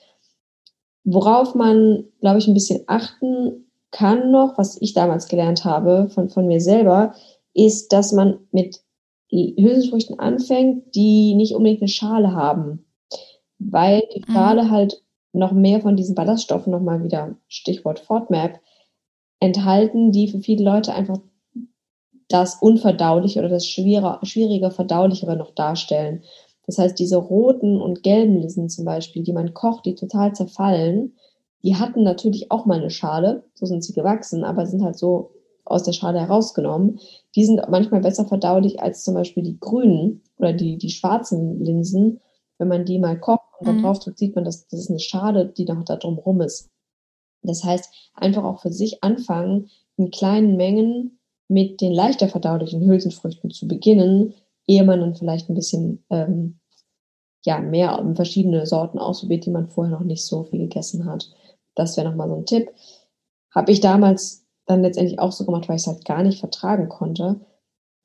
Worauf 1.04 1.54
man, 1.54 2.04
glaube 2.20 2.38
ich, 2.38 2.46
ein 2.46 2.52
bisschen 2.54 2.84
achten 2.86 3.70
kann 3.90 4.30
noch, 4.30 4.58
was 4.58 4.80
ich 4.80 4.92
damals 4.92 5.26
gelernt 5.28 5.64
habe 5.64 6.10
von, 6.10 6.28
von 6.28 6.46
mir 6.46 6.60
selber, 6.60 7.14
ist, 7.54 7.92
dass 7.92 8.12
man 8.12 8.40
mit 8.50 8.82
Hülsenfrüchten 9.30 10.18
anfängt, 10.18 10.94
die 10.94 11.34
nicht 11.34 11.54
unbedingt 11.54 11.82
eine 11.82 11.88
Schale 11.88 12.32
haben. 12.32 12.84
Weil 13.58 14.02
die 14.14 14.22
mhm. 14.26 14.32
Schale 14.32 14.64
mhm. 14.64 14.70
halt 14.70 15.02
noch 15.32 15.52
mehr 15.52 15.80
von 15.80 15.96
diesen 15.96 16.14
Ballaststoffen, 16.14 16.72
nochmal 16.72 17.02
wieder 17.02 17.36
Stichwort 17.48 18.00
FODMAP, 18.00 18.60
enthalten, 19.40 20.12
die 20.12 20.28
für 20.28 20.40
viele 20.40 20.64
Leute 20.64 20.94
einfach 20.94 21.18
das 22.28 22.56
Unverdauliche 22.56 23.40
oder 23.40 23.48
das 23.48 23.66
schwieriger, 23.66 24.20
schwieriger 24.22 24.70
Verdaulichere 24.70 25.36
noch 25.36 25.54
darstellen. 25.54 26.22
Das 26.66 26.78
heißt, 26.78 26.98
diese 26.98 27.16
roten 27.16 27.80
und 27.80 28.02
gelben 28.02 28.38
Linsen 28.38 28.68
zum 28.68 28.84
Beispiel, 28.84 29.22
die 29.22 29.32
man 29.32 29.52
kocht, 29.52 29.84
die 29.84 29.94
total 29.94 30.34
zerfallen, 30.34 31.14
die 31.62 31.76
hatten 31.76 32.02
natürlich 32.02 32.50
auch 32.50 32.66
mal 32.66 32.78
eine 32.78 32.90
Schale, 32.90 33.44
so 33.54 33.66
sind 33.66 33.84
sie 33.84 33.94
gewachsen, 33.94 34.44
aber 34.44 34.66
sind 34.66 34.82
halt 34.82 34.98
so 34.98 35.30
aus 35.64 35.82
der 35.82 35.92
Schale 35.92 36.20
herausgenommen. 36.20 37.00
Die 37.34 37.44
sind 37.44 37.62
manchmal 37.70 38.02
besser 38.02 38.26
verdaulich 38.26 38.82
als 38.82 39.02
zum 39.02 39.14
Beispiel 39.14 39.42
die 39.42 39.58
grünen 39.58 40.22
oder 40.36 40.52
die, 40.52 40.76
die 40.76 40.90
schwarzen 40.90 41.64
Linsen. 41.64 42.20
Wenn 42.58 42.68
man 42.68 42.84
die 42.84 42.98
mal 42.98 43.18
kocht 43.18 43.48
und 43.58 43.66
dann 43.66 43.78
mhm. 43.78 43.82
drauf 43.82 43.98
drückt, 43.98 44.18
sieht 44.18 44.34
man, 44.34 44.44
dass 44.44 44.68
das 44.68 44.80
ist 44.80 44.90
eine 44.90 45.00
Schale, 45.00 45.46
die 45.46 45.64
noch 45.64 45.84
da 45.84 45.96
drum 45.96 46.18
rum 46.18 46.40
ist. 46.42 46.70
Das 47.42 47.64
heißt, 47.64 47.88
einfach 48.14 48.44
auch 48.44 48.60
für 48.60 48.72
sich 48.72 49.02
anfangen, 49.02 49.70
in 49.96 50.10
kleinen 50.10 50.56
Mengen 50.56 51.18
mit 51.48 51.80
den 51.80 51.92
leichter 51.92 52.28
verdaulichen 52.28 52.80
Hülsenfrüchten 52.86 53.50
zu 53.50 53.68
beginnen, 53.68 54.34
ehe 54.66 54.84
man 54.84 55.00
dann 55.00 55.14
vielleicht 55.14 55.48
ein 55.48 55.54
bisschen 55.54 56.04
ähm, 56.10 56.58
ja, 57.44 57.58
mehr 57.58 58.02
verschiedene 58.14 58.66
Sorten 58.66 58.98
ausprobiert, 58.98 59.44
die 59.44 59.50
man 59.50 59.68
vorher 59.68 59.92
noch 59.92 60.04
nicht 60.04 60.24
so 60.24 60.44
viel 60.44 60.60
gegessen 60.60 61.04
hat. 61.04 61.30
Das 61.74 61.96
wäre 61.96 62.08
nochmal 62.08 62.28
so 62.28 62.36
ein 62.36 62.46
Tipp. 62.46 62.70
Habe 63.50 63.70
ich 63.72 63.80
damals 63.80 64.46
dann 64.66 64.82
letztendlich 64.82 65.18
auch 65.18 65.32
so 65.32 65.44
gemacht, 65.44 65.68
weil 65.68 65.76
ich 65.76 65.82
es 65.82 65.86
halt 65.86 66.04
gar 66.04 66.22
nicht 66.22 66.40
vertragen 66.40 66.88
konnte. 66.88 67.40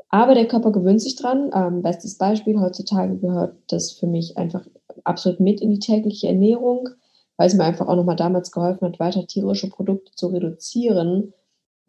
Aber 0.09 0.33
der 0.33 0.47
Körper 0.47 0.71
gewöhnt 0.71 1.01
sich 1.01 1.15
dran. 1.15 1.51
Ähm, 1.53 1.81
bestes 1.81 2.17
Beispiel, 2.17 2.59
heutzutage 2.59 3.17
gehört 3.17 3.55
das 3.67 3.91
für 3.91 4.07
mich 4.07 4.37
einfach 4.37 4.65
absolut 5.03 5.39
mit 5.39 5.61
in 5.61 5.69
die 5.69 5.79
tägliche 5.79 6.27
Ernährung, 6.27 6.89
weil 7.37 7.47
es 7.47 7.53
mir 7.53 7.63
einfach 7.63 7.87
auch 7.87 7.95
nochmal 7.95 8.17
damals 8.17 8.51
geholfen 8.51 8.87
hat, 8.87 8.99
weiter 8.99 9.25
tierische 9.25 9.69
Produkte 9.69 10.11
zu 10.13 10.27
reduzieren 10.27 11.33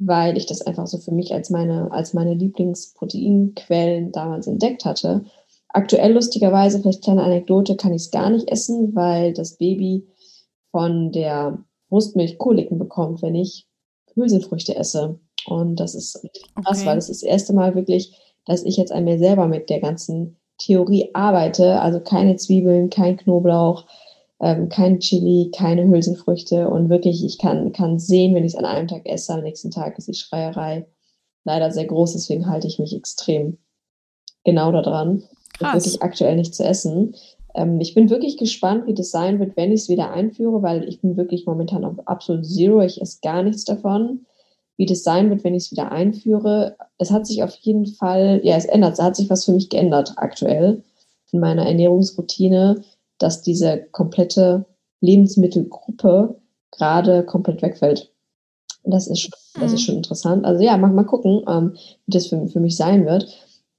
weil 0.00 0.36
ich 0.38 0.46
das 0.46 0.62
einfach 0.62 0.86
so 0.86 0.98
für 0.98 1.12
mich 1.12 1.32
als 1.32 1.50
meine, 1.50 1.92
als 1.92 2.14
meine 2.14 2.34
Lieblingsproteinquellen 2.34 4.12
damals 4.12 4.46
entdeckt 4.46 4.86
hatte. 4.86 5.24
Aktuell 5.68 6.14
lustigerweise, 6.14 6.80
vielleicht 6.80 7.04
kleine 7.04 7.22
Anekdote, 7.22 7.76
kann 7.76 7.92
ich 7.92 8.02
es 8.02 8.10
gar 8.10 8.30
nicht 8.30 8.50
essen, 8.50 8.94
weil 8.94 9.34
das 9.34 9.58
Baby 9.58 10.08
von 10.70 11.12
der 11.12 11.58
Brustmilch 11.90 12.38
Koliken 12.38 12.78
bekommt, 12.78 13.20
wenn 13.20 13.34
ich 13.34 13.68
Hülsenfrüchte 14.14 14.74
esse. 14.74 15.20
Und 15.46 15.78
das 15.78 15.94
ist 15.94 16.26
krass, 16.64 16.78
okay. 16.78 16.86
weil 16.86 16.98
es 16.98 17.10
ist 17.10 17.22
das 17.22 17.28
erste 17.28 17.52
Mal 17.52 17.74
wirklich, 17.74 18.18
dass 18.46 18.64
ich 18.64 18.78
jetzt 18.78 18.92
an 18.92 19.04
mir 19.04 19.18
selber 19.18 19.48
mit 19.48 19.68
der 19.68 19.80
ganzen 19.80 20.36
Theorie 20.58 21.10
arbeite. 21.12 21.80
Also 21.80 22.00
keine 22.00 22.36
Zwiebeln, 22.36 22.88
kein 22.88 23.18
Knoblauch, 23.18 23.84
ähm, 24.40 24.68
kein 24.68 25.00
Chili, 25.00 25.50
keine 25.54 25.86
Hülsenfrüchte 25.86 26.68
und 26.68 26.88
wirklich, 26.88 27.24
ich 27.24 27.38
kann, 27.38 27.72
kann 27.72 27.98
sehen, 27.98 28.34
wenn 28.34 28.44
ich 28.44 28.54
es 28.54 28.58
an 28.58 28.64
einem 28.64 28.88
Tag 28.88 29.06
esse, 29.06 29.34
am 29.34 29.42
nächsten 29.42 29.70
Tag 29.70 29.98
ist 29.98 30.08
die 30.08 30.14
Schreierei 30.14 30.86
leider 31.44 31.70
sehr 31.70 31.86
groß, 31.86 32.12
deswegen 32.14 32.46
halte 32.46 32.66
ich 32.66 32.78
mich 32.78 32.94
extrem 32.94 33.58
genau 34.44 34.72
daran, 34.72 35.22
wirklich 35.58 36.02
aktuell 36.02 36.36
nicht 36.36 36.54
zu 36.54 36.64
essen. 36.64 37.14
Ähm, 37.54 37.80
ich 37.80 37.94
bin 37.94 38.08
wirklich 38.08 38.38
gespannt, 38.38 38.86
wie 38.86 38.94
das 38.94 39.10
sein 39.10 39.38
wird, 39.40 39.56
wenn 39.56 39.72
ich 39.72 39.82
es 39.82 39.88
wieder 39.88 40.10
einführe, 40.10 40.62
weil 40.62 40.88
ich 40.88 41.00
bin 41.00 41.16
wirklich 41.16 41.46
momentan 41.46 41.84
auf 41.84 41.96
absolut 42.06 42.46
Zero, 42.46 42.80
ich 42.80 43.00
esse 43.00 43.18
gar 43.22 43.42
nichts 43.42 43.64
davon. 43.64 44.26
Wie 44.76 44.86
das 44.86 45.02
sein 45.02 45.28
wird, 45.28 45.44
wenn 45.44 45.54
ich 45.54 45.64
es 45.64 45.72
wieder 45.72 45.92
einführe. 45.92 46.76
Es 46.96 47.10
hat 47.10 47.26
sich 47.26 47.42
auf 47.42 47.54
jeden 47.56 47.84
Fall, 47.84 48.40
ja, 48.44 48.56
es 48.56 48.64
ändert, 48.64 48.94
es 48.94 49.02
hat 49.02 49.14
sich 49.14 49.28
was 49.28 49.44
für 49.44 49.52
mich 49.52 49.68
geändert 49.68 50.14
aktuell 50.16 50.82
in 51.32 51.40
meiner 51.40 51.66
Ernährungsroutine 51.66 52.82
dass 53.20 53.42
diese 53.42 53.86
komplette 53.92 54.66
Lebensmittelgruppe 55.00 56.40
gerade 56.70 57.24
komplett 57.24 57.62
wegfällt. 57.62 58.12
Das 58.82 59.06
ist, 59.06 59.20
schon, 59.20 59.30
das 59.54 59.72
ist 59.72 59.82
mhm. 59.82 59.84
schon 59.84 59.96
interessant. 59.96 60.44
Also 60.44 60.64
ja, 60.64 60.76
mach 60.76 60.90
mal 60.90 61.04
gucken, 61.04 61.44
ähm, 61.48 61.74
wie 62.06 62.12
das 62.12 62.26
für, 62.26 62.48
für 62.48 62.60
mich 62.60 62.76
sein 62.76 63.06
wird. 63.06 63.28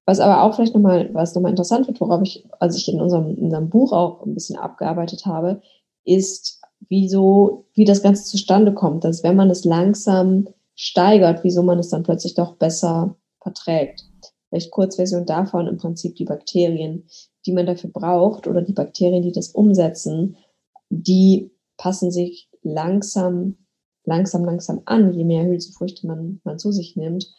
Was 0.06 0.20
aber 0.20 0.44
auch 0.44 0.56
vielleicht 0.56 0.74
nochmal, 0.74 1.10
was 1.14 1.36
nochmal 1.36 1.52
interessant 1.52 1.88
wird, 1.88 2.00
worauf 2.02 2.22
ich, 2.22 2.46
als 2.60 2.76
ich 2.78 2.88
in 2.92 3.02
unserem, 3.02 3.36
in 3.36 3.46
unserem 3.46 3.70
Buch 3.70 3.92
auch 3.94 4.26
ein 4.26 4.34
bisschen 4.34 4.58
abgearbeitet 4.58 5.26
habe, 5.26 5.62
ist, 6.04 6.62
wieso, 6.90 7.66
wie 7.74 7.86
das 7.86 8.02
Ganze 8.02 8.26
zustande 8.26 8.74
kommt, 8.74 9.04
dass 9.04 9.24
wenn 9.24 9.36
man 9.36 9.50
es 9.50 9.64
langsam 9.64 10.48
steigert, 10.76 11.44
wieso 11.44 11.64
man 11.64 11.80
es 11.80 11.90
dann 11.90 12.04
plötzlich 12.04 12.34
doch 12.34 12.56
besser 12.56 13.16
verträgt. 13.42 14.06
Vielleicht 14.51 14.72
Kurzversion 14.72 15.25
davon 15.25 15.67
im 15.67 15.77
Prinzip 15.77 16.15
die 16.15 16.25
Bakterien, 16.25 17.08
die 17.46 17.53
man 17.53 17.65
dafür 17.65 17.89
braucht 17.89 18.48
oder 18.48 18.62
die 18.62 18.74
Bakterien, 18.74 19.24
die 19.24 19.31
das 19.31 19.48
umsetzen, 19.48 20.36
die 20.89 21.51
passen 21.77 22.12
sich 22.12 22.50
langsam, 22.62 23.55
langsam, 24.03 24.43
langsam 24.43 24.81
an, 24.86 25.13
je 25.13 25.24
mehr 25.24 25.46
Hülsenfrüchte 25.46 26.05
man, 26.05 26.41
man 26.43 26.60
zu 26.60 26.74
sich 26.74 26.98
nimmt, 26.98 27.34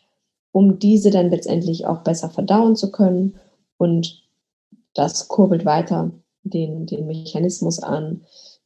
um 0.52 0.78
diese 0.78 1.11
dann 1.11 1.28
letztendlich 1.28 1.87
auch 1.87 2.02
besser 2.02 2.31
verdauen 2.31 2.76
zu 2.76 2.90
können. 2.90 3.38
Und 3.76 4.23
das 4.95 5.28
kurbelt 5.28 5.66
weiter 5.66 6.12
den, 6.45 6.87
den 6.87 7.07
Mechanismus 7.07 7.78
an, 7.78 8.23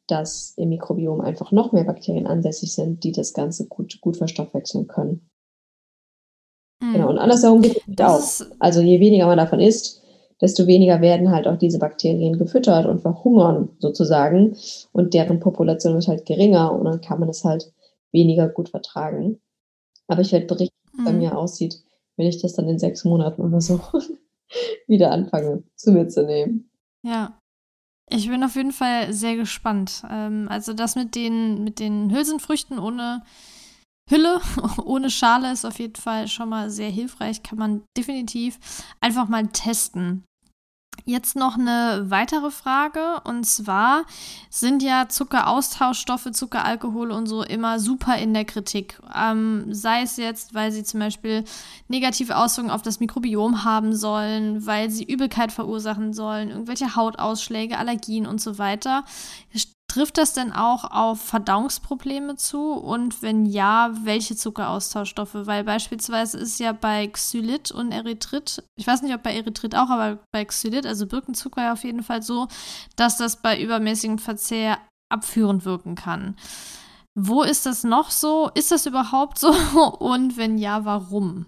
dass 0.06 0.54
im 0.56 0.68
Mikrobiom 0.68 1.20
einfach 1.20 1.50
noch 1.50 1.72
mehr 1.72 1.84
Bakterien 1.84 2.28
ansässig 2.28 2.72
sind, 2.72 3.02
die 3.02 3.10
das 3.10 3.32
Ganze 3.32 3.66
gut, 3.66 4.00
gut 4.00 4.16
verstoffwechseln 4.16 4.86
können. 4.86 5.28
Mhm. 6.86 6.92
Genau, 6.92 7.10
und 7.10 7.18
andersherum 7.18 7.62
geht 7.62 7.82
es 7.86 8.00
auch. 8.00 8.46
Also 8.58 8.80
je 8.80 9.00
weniger 9.00 9.26
man 9.26 9.38
davon 9.38 9.60
isst, 9.60 10.02
desto 10.40 10.66
weniger 10.66 11.00
werden 11.00 11.30
halt 11.30 11.46
auch 11.46 11.56
diese 11.56 11.78
Bakterien 11.78 12.38
gefüttert 12.38 12.86
und 12.86 13.00
verhungern 13.00 13.70
sozusagen. 13.78 14.56
Und 14.92 15.14
deren 15.14 15.40
Population 15.40 15.94
wird 15.94 16.08
halt 16.08 16.26
geringer 16.26 16.72
und 16.72 16.84
dann 16.84 17.00
kann 17.00 17.20
man 17.20 17.28
es 17.28 17.44
halt 17.44 17.72
weniger 18.12 18.48
gut 18.48 18.68
vertragen. 18.68 19.40
Aber 20.08 20.20
ich 20.20 20.32
werde 20.32 20.46
berichten, 20.46 20.76
wie 20.92 20.98
es 20.98 21.04
bei 21.04 21.12
mhm. 21.12 21.18
mir 21.18 21.36
aussieht, 21.38 21.82
wenn 22.16 22.26
ich 22.26 22.40
das 22.40 22.54
dann 22.54 22.68
in 22.68 22.78
sechs 22.78 23.04
Monaten 23.04 23.42
oder 23.42 23.60
so 23.60 23.80
wieder 24.86 25.10
anfange 25.10 25.62
zu 25.74 25.92
mir 25.92 26.08
zu 26.08 26.24
nehmen. 26.24 26.70
Ja. 27.02 27.38
Ich 28.08 28.28
bin 28.28 28.44
auf 28.44 28.54
jeden 28.54 28.70
Fall 28.70 29.12
sehr 29.12 29.34
gespannt. 29.34 30.04
Ähm, 30.08 30.46
also 30.48 30.74
das 30.74 30.94
mit 30.94 31.16
den, 31.16 31.64
mit 31.64 31.80
den 31.80 32.14
Hülsenfrüchten 32.14 32.78
ohne 32.78 33.22
Hülle, 34.08 34.40
ohne 34.84 35.10
Schale 35.10 35.52
ist 35.52 35.64
auf 35.64 35.78
jeden 35.78 35.96
Fall 35.96 36.28
schon 36.28 36.48
mal 36.48 36.70
sehr 36.70 36.90
hilfreich. 36.90 37.42
Kann 37.42 37.58
man 37.58 37.82
definitiv 37.96 38.58
einfach 39.00 39.28
mal 39.28 39.46
testen. 39.48 40.24
Jetzt 41.04 41.36
noch 41.36 41.56
eine 41.56 42.06
weitere 42.08 42.50
Frage 42.50 43.20
und 43.24 43.44
zwar 43.44 44.06
sind 44.50 44.82
ja 44.82 45.08
Zuckeraustauschstoffe, 45.08 46.32
Zuckeralkohole 46.32 47.14
und 47.14 47.26
so 47.26 47.42
immer 47.42 47.78
super 47.78 48.16
in 48.16 48.34
der 48.34 48.44
Kritik. 48.44 48.98
Ähm, 49.14 49.72
sei 49.72 50.02
es 50.02 50.16
jetzt, 50.16 50.54
weil 50.54 50.72
sie 50.72 50.82
zum 50.82 50.98
Beispiel 50.98 51.44
negative 51.88 52.36
Auswirkungen 52.36 52.74
auf 52.74 52.82
das 52.82 52.98
Mikrobiom 52.98 53.62
haben 53.62 53.94
sollen, 53.94 54.66
weil 54.66 54.90
sie 54.90 55.04
Übelkeit 55.04 55.52
verursachen 55.52 56.12
sollen, 56.12 56.50
irgendwelche 56.50 56.96
Hautausschläge, 56.96 57.78
Allergien 57.78 58.26
und 58.26 58.40
so 58.40 58.58
weiter. 58.58 59.04
Trifft 59.96 60.18
das 60.18 60.34
denn 60.34 60.52
auch 60.52 60.84
auf 60.90 61.22
Verdauungsprobleme 61.22 62.36
zu? 62.36 62.74
Und 62.74 63.22
wenn 63.22 63.46
ja, 63.46 63.94
welche 64.02 64.36
Zuckeraustauschstoffe? 64.36 65.32
Weil 65.32 65.64
beispielsweise 65.64 66.36
ist 66.36 66.60
ja 66.60 66.72
bei 66.74 67.06
Xylit 67.06 67.72
und 67.72 67.92
Erythrit, 67.92 68.62
ich 68.78 68.86
weiß 68.86 69.00
nicht, 69.00 69.14
ob 69.14 69.22
bei 69.22 69.34
Erythrit 69.34 69.74
auch, 69.74 69.88
aber 69.88 70.18
bei 70.32 70.44
Xylit, 70.44 70.84
also 70.84 71.06
Birkenzucker 71.06 71.62
ja 71.62 71.72
auf 71.72 71.82
jeden 71.82 72.02
Fall 72.02 72.20
so, 72.20 72.46
dass 72.96 73.16
das 73.16 73.40
bei 73.40 73.58
übermäßigem 73.58 74.18
Verzehr 74.18 74.76
abführend 75.10 75.64
wirken 75.64 75.94
kann. 75.94 76.36
Wo 77.14 77.42
ist 77.42 77.64
das 77.64 77.82
noch 77.82 78.10
so? 78.10 78.50
Ist 78.54 78.72
das 78.72 78.84
überhaupt 78.84 79.38
so? 79.38 79.48
Und 79.98 80.36
wenn 80.36 80.58
ja, 80.58 80.84
warum? 80.84 81.46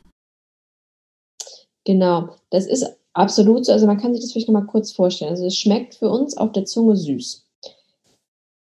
Genau, 1.85 2.35
das 2.49 2.65
ist 2.65 2.87
absolut 3.13 3.67
so. 3.67 3.73
Also 3.73 3.87
man 3.87 3.99
kann 3.99 4.15
sich 4.15 4.23
das 4.23 4.33
vielleicht 4.33 4.49
noch 4.49 4.59
mal 4.59 4.67
kurz 4.67 4.91
vorstellen. 4.91 5.33
Also 5.33 5.45
es 5.45 5.59
schmeckt 5.59 5.97
für 5.97 6.09
uns 6.09 6.35
auf 6.35 6.53
der 6.53 6.65
Zunge 6.65 6.97
süß 6.97 7.45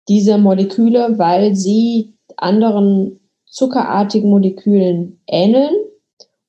diese 0.08 0.38
Moleküle, 0.38 1.18
weil 1.18 1.54
sie 1.54 2.14
anderen 2.36 3.20
zuckerartigen 3.46 4.30
Molekülen 4.30 5.20
ähneln 5.26 5.74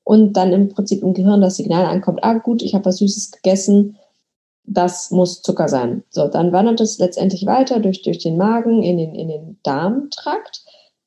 und 0.04 0.32
dann 0.36 0.52
im 0.52 0.68
Prinzip 0.68 1.02
im 1.02 1.14
Gehirn 1.14 1.40
das 1.40 1.56
Signal 1.56 1.86
ankommt, 1.86 2.24
ah 2.24 2.34
gut, 2.34 2.62
ich 2.62 2.74
habe 2.74 2.86
was 2.86 2.98
Süßes 2.98 3.30
gegessen, 3.32 3.96
das 4.64 5.10
muss 5.10 5.42
Zucker 5.42 5.68
sein. 5.68 6.04
So, 6.10 6.28
dann 6.28 6.52
wandert 6.52 6.80
es 6.80 6.98
letztendlich 6.98 7.46
weiter 7.46 7.80
durch, 7.80 8.02
durch 8.02 8.18
den 8.18 8.36
Magen 8.36 8.82
in 8.82 8.98
den, 8.98 9.14
in 9.14 9.28
den 9.28 9.58
Darmtrakt. 9.62 10.64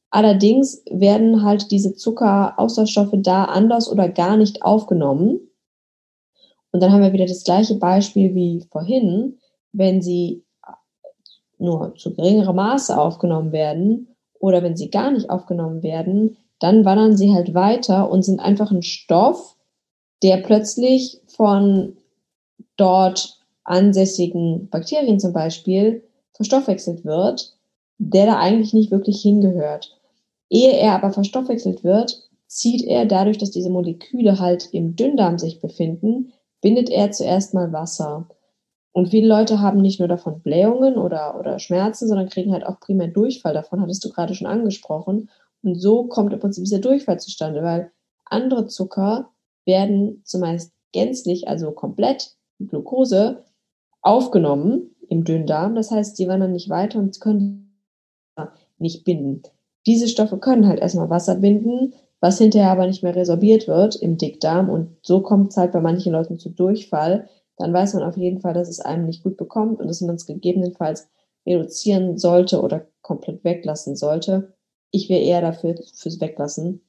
Allerdings 0.10 0.84
werden 0.92 1.44
halt 1.44 1.72
diese 1.72 1.96
Zuckeraustauschstoffe 1.96 3.14
da 3.14 3.46
anders 3.46 3.90
oder 3.90 4.10
gar 4.10 4.38
nicht 4.38 4.62
aufgenommen. 4.62 5.40
Und 6.72 6.82
dann 6.82 6.92
haben 6.92 7.02
wir 7.02 7.14
wieder 7.14 7.26
das 7.26 7.44
gleiche 7.44 7.76
Beispiel 7.76 8.36
wie 8.36 8.66
vorhin. 8.72 9.40
Wenn 9.72 10.02
sie 10.02 10.43
nur 11.64 11.96
zu 11.96 12.14
geringerem 12.14 12.56
Maße 12.56 12.98
aufgenommen 12.98 13.52
werden 13.52 14.16
oder 14.40 14.62
wenn 14.62 14.76
sie 14.76 14.90
gar 14.90 15.12
nicht 15.12 15.30
aufgenommen 15.30 15.82
werden, 15.82 16.38
dann 16.60 16.86
wandern 16.86 17.18
sie 17.18 17.34
halt 17.34 17.54
weiter 17.54 18.10
und 18.10 18.24
sind 18.24 18.40
einfach 18.40 18.72
ein 18.72 18.84
Stoff, 18.84 19.56
der 20.22 20.38
plötzlich 20.38 21.22
von 21.28 21.98
dort 22.78 23.40
ansässigen 23.64 24.70
Bakterien 24.70 25.20
zum 25.20 25.34
Beispiel 25.34 26.04
verstoffwechselt 26.34 27.06
wird, 27.06 27.56
der 27.98 28.26
da 28.26 28.40
eigentlich 28.40 28.74
nicht 28.74 28.92
wirklich 28.92 29.22
hingehört. 29.22 29.98
Ehe 30.50 30.74
er 30.74 30.94
aber 30.94 31.12
verstoffwechselt 31.12 31.84
wird, 31.84 32.30
zieht 32.48 32.84
er 32.84 33.06
dadurch, 33.06 33.38
dass 33.38 33.52
diese 33.52 33.70
Moleküle 33.70 34.40
halt 34.40 34.70
im 34.72 34.96
Dünndarm 34.96 35.40
sich 35.40 35.60
befinden, 35.60 36.34
bindet 36.62 36.90
er 36.90 37.12
zuerst 37.12 37.54
mal 37.54 37.74
Wasser. 37.74 38.28
Und 38.94 39.10
viele 39.10 39.28
Leute 39.28 39.60
haben 39.60 39.82
nicht 39.82 40.00
nur 40.00 40.08
davon 40.08 40.42
Blähungen 40.42 40.98
oder, 40.98 41.40
oder 41.40 41.60
Schmerzen, 41.60 42.08
sondern 42.08 42.30
kriegen 42.30 42.54
halt 42.54 42.66
auch 42.66 42.80
primär 42.80 43.08
Durchfall 43.08 43.54
davon, 43.54 43.82
hattest 43.82 44.06
du 44.06 44.10
gerade 44.10 44.36
schon 44.36 44.48
angesprochen. 44.48 45.30
Und 45.64 45.76
so 45.76 46.06
kommt 46.06 46.32
im 46.32 46.40
Prinzip 46.40 46.64
dieser 46.64 46.80
Durchfall 46.80 47.20
zustande, 47.20 47.64
weil 47.64 47.92
andere 48.26 48.68
Zucker 48.68 49.32
werden 49.66 50.22
zumeist 50.26 50.74
gänzlich, 50.92 51.48
also 51.48 51.72
komplett 51.72 52.36
Glucose, 52.60 53.44
aufgenommen 54.02 54.96
im 55.10 55.24
Dünndarm. 55.24 55.76
Das 55.76 55.90
heißt, 55.90 56.16
sie 56.16 56.28
wandern 56.28 56.52
nicht 56.52 56.70
weiter 56.70 57.00
und 57.00 57.20
können 57.20 57.80
nicht 58.78 59.06
binden. 59.06 59.42
Diese 59.88 60.08
Stoffe 60.08 60.38
können 60.38 60.68
halt 60.68 60.80
erstmal 60.80 61.10
Wasser 61.10 61.36
binden, 61.36 61.94
was 62.20 62.38
hinterher 62.38 62.72
aber 62.72 62.86
nicht 62.86 63.04
mehr 63.04 63.16
resorbiert 63.16 63.68
wird 63.68 63.96
im 63.96 64.18
Dickdarm. 64.18 64.70
Und 64.70 64.98
so 65.02 65.22
kommt 65.22 65.52
es 65.52 65.58
halt 65.58 65.72
bei 65.72 65.82
manchen 65.82 66.14
Leuten 66.14 66.38
zu 66.38 66.50
Durchfall, 66.50 67.28
dann 67.58 67.74
weiß 67.74 67.94
man 67.94 68.04
auf 68.04 68.18
jeden 68.18 68.42
Fall, 68.42 68.54
dass 68.54 68.70
es 68.70 68.80
einem 68.80 69.06
nicht 69.06 69.24
gut 69.24 69.38
bekommt 69.38 69.80
und 69.80 69.88
dass 69.88 70.02
man 70.02 70.16
es 70.16 70.26
gegebenenfalls 70.26 71.08
reduzieren 71.46 72.18
sollte 72.18 72.62
oder 72.62 72.88
komplett 73.02 73.44
weglassen 73.44 73.96
sollte. 73.96 74.54
Ich 74.92 75.10
wäre 75.10 75.22
eher 75.22 75.42
dafür 75.42 75.76
fürs 75.94 76.22
Weglassen, 76.22 76.82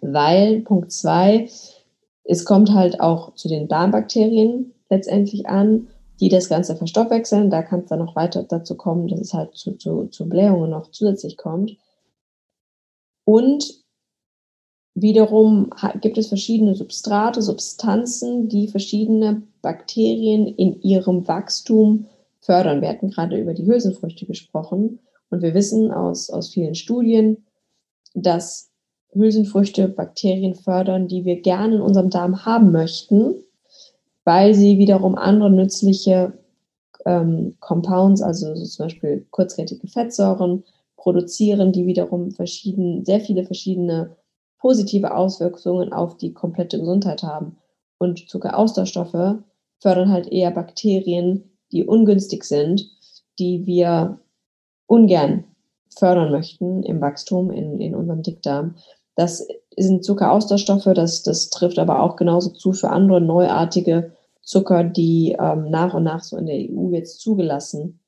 weil 0.00 0.60
Punkt 0.60 0.92
zwei, 0.92 1.48
es 2.24 2.44
kommt 2.44 2.72
halt 2.72 3.00
auch 3.00 3.34
zu 3.34 3.48
den 3.48 3.68
Darmbakterien 3.68 4.72
letztendlich 4.88 5.46
an, 5.46 5.88
die 6.20 6.28
das 6.28 6.48
Ganze 6.48 6.76
verstoffwechseln. 6.76 7.50
Da 7.50 7.62
kann 7.62 7.80
es 7.80 7.86
dann 7.86 7.98
noch 7.98 8.14
weiter 8.14 8.44
dazu 8.44 8.76
kommen, 8.76 9.08
dass 9.08 9.20
es 9.20 9.34
halt 9.34 9.54
zu, 9.56 9.76
zu, 9.76 10.06
zu 10.06 10.28
Blähungen 10.28 10.70
noch 10.70 10.90
zusätzlich 10.90 11.36
kommt. 11.36 11.76
Und 13.24 13.81
Wiederum 14.94 15.70
gibt 16.00 16.18
es 16.18 16.28
verschiedene 16.28 16.74
Substrate, 16.74 17.40
Substanzen, 17.40 18.48
die 18.48 18.68
verschiedene 18.68 19.42
Bakterien 19.62 20.46
in 20.46 20.82
ihrem 20.82 21.26
Wachstum 21.26 22.06
fördern. 22.40 22.82
Wir 22.82 22.90
hatten 22.90 23.10
gerade 23.10 23.40
über 23.40 23.54
die 23.54 23.66
Hülsenfrüchte 23.66 24.26
gesprochen 24.26 24.98
und 25.30 25.40
wir 25.40 25.54
wissen 25.54 25.92
aus, 25.92 26.28
aus 26.28 26.50
vielen 26.50 26.74
Studien, 26.74 27.46
dass 28.14 28.70
Hülsenfrüchte 29.12 29.88
Bakterien 29.88 30.54
fördern, 30.54 31.08
die 31.08 31.24
wir 31.24 31.40
gerne 31.40 31.76
in 31.76 31.80
unserem 31.80 32.10
Darm 32.10 32.44
haben 32.44 32.70
möchten, 32.72 33.34
weil 34.24 34.54
sie 34.54 34.78
wiederum 34.78 35.14
andere 35.14 35.50
nützliche 35.50 36.34
ähm, 37.06 37.56
Compounds, 37.60 38.20
also 38.20 38.54
so 38.54 38.64
zum 38.64 38.86
Beispiel 38.86 39.26
kurzkettige 39.30 39.86
Fettsäuren, 39.86 40.64
produzieren, 40.96 41.72
die 41.72 41.86
wiederum 41.86 42.30
verschieden, 42.30 43.04
sehr 43.04 43.20
viele 43.20 43.44
verschiedene 43.44 44.16
positive 44.62 45.14
Auswirkungen 45.14 45.92
auf 45.92 46.16
die 46.16 46.32
komplette 46.32 46.78
Gesundheit 46.78 47.24
haben. 47.24 47.58
Und 47.98 48.30
Zuckeraustauschstoffe 48.30 49.42
fördern 49.80 50.10
halt 50.10 50.28
eher 50.28 50.52
Bakterien, 50.52 51.50
die 51.72 51.84
ungünstig 51.84 52.44
sind, 52.44 52.88
die 53.40 53.66
wir 53.66 54.20
ungern 54.86 55.44
fördern 55.98 56.30
möchten 56.30 56.84
im 56.84 57.00
Wachstum 57.00 57.50
in, 57.50 57.80
in 57.80 57.94
unserem 57.96 58.22
Dickdarm. 58.22 58.76
Das 59.16 59.46
sind 59.76 60.04
Zuckeraustauschstoffe, 60.04 60.94
das, 60.94 61.24
das 61.24 61.50
trifft 61.50 61.78
aber 61.80 62.00
auch 62.00 62.14
genauso 62.14 62.50
zu 62.50 62.72
für 62.72 62.90
andere 62.90 63.20
neuartige 63.20 64.12
Zucker, 64.42 64.84
die 64.84 65.36
ähm, 65.38 65.70
nach 65.70 65.92
und 65.92 66.04
nach 66.04 66.22
so 66.22 66.36
in 66.36 66.46
der 66.46 66.56
EU 66.56 66.90
jetzt 66.90 67.20
zugelassen 67.20 68.00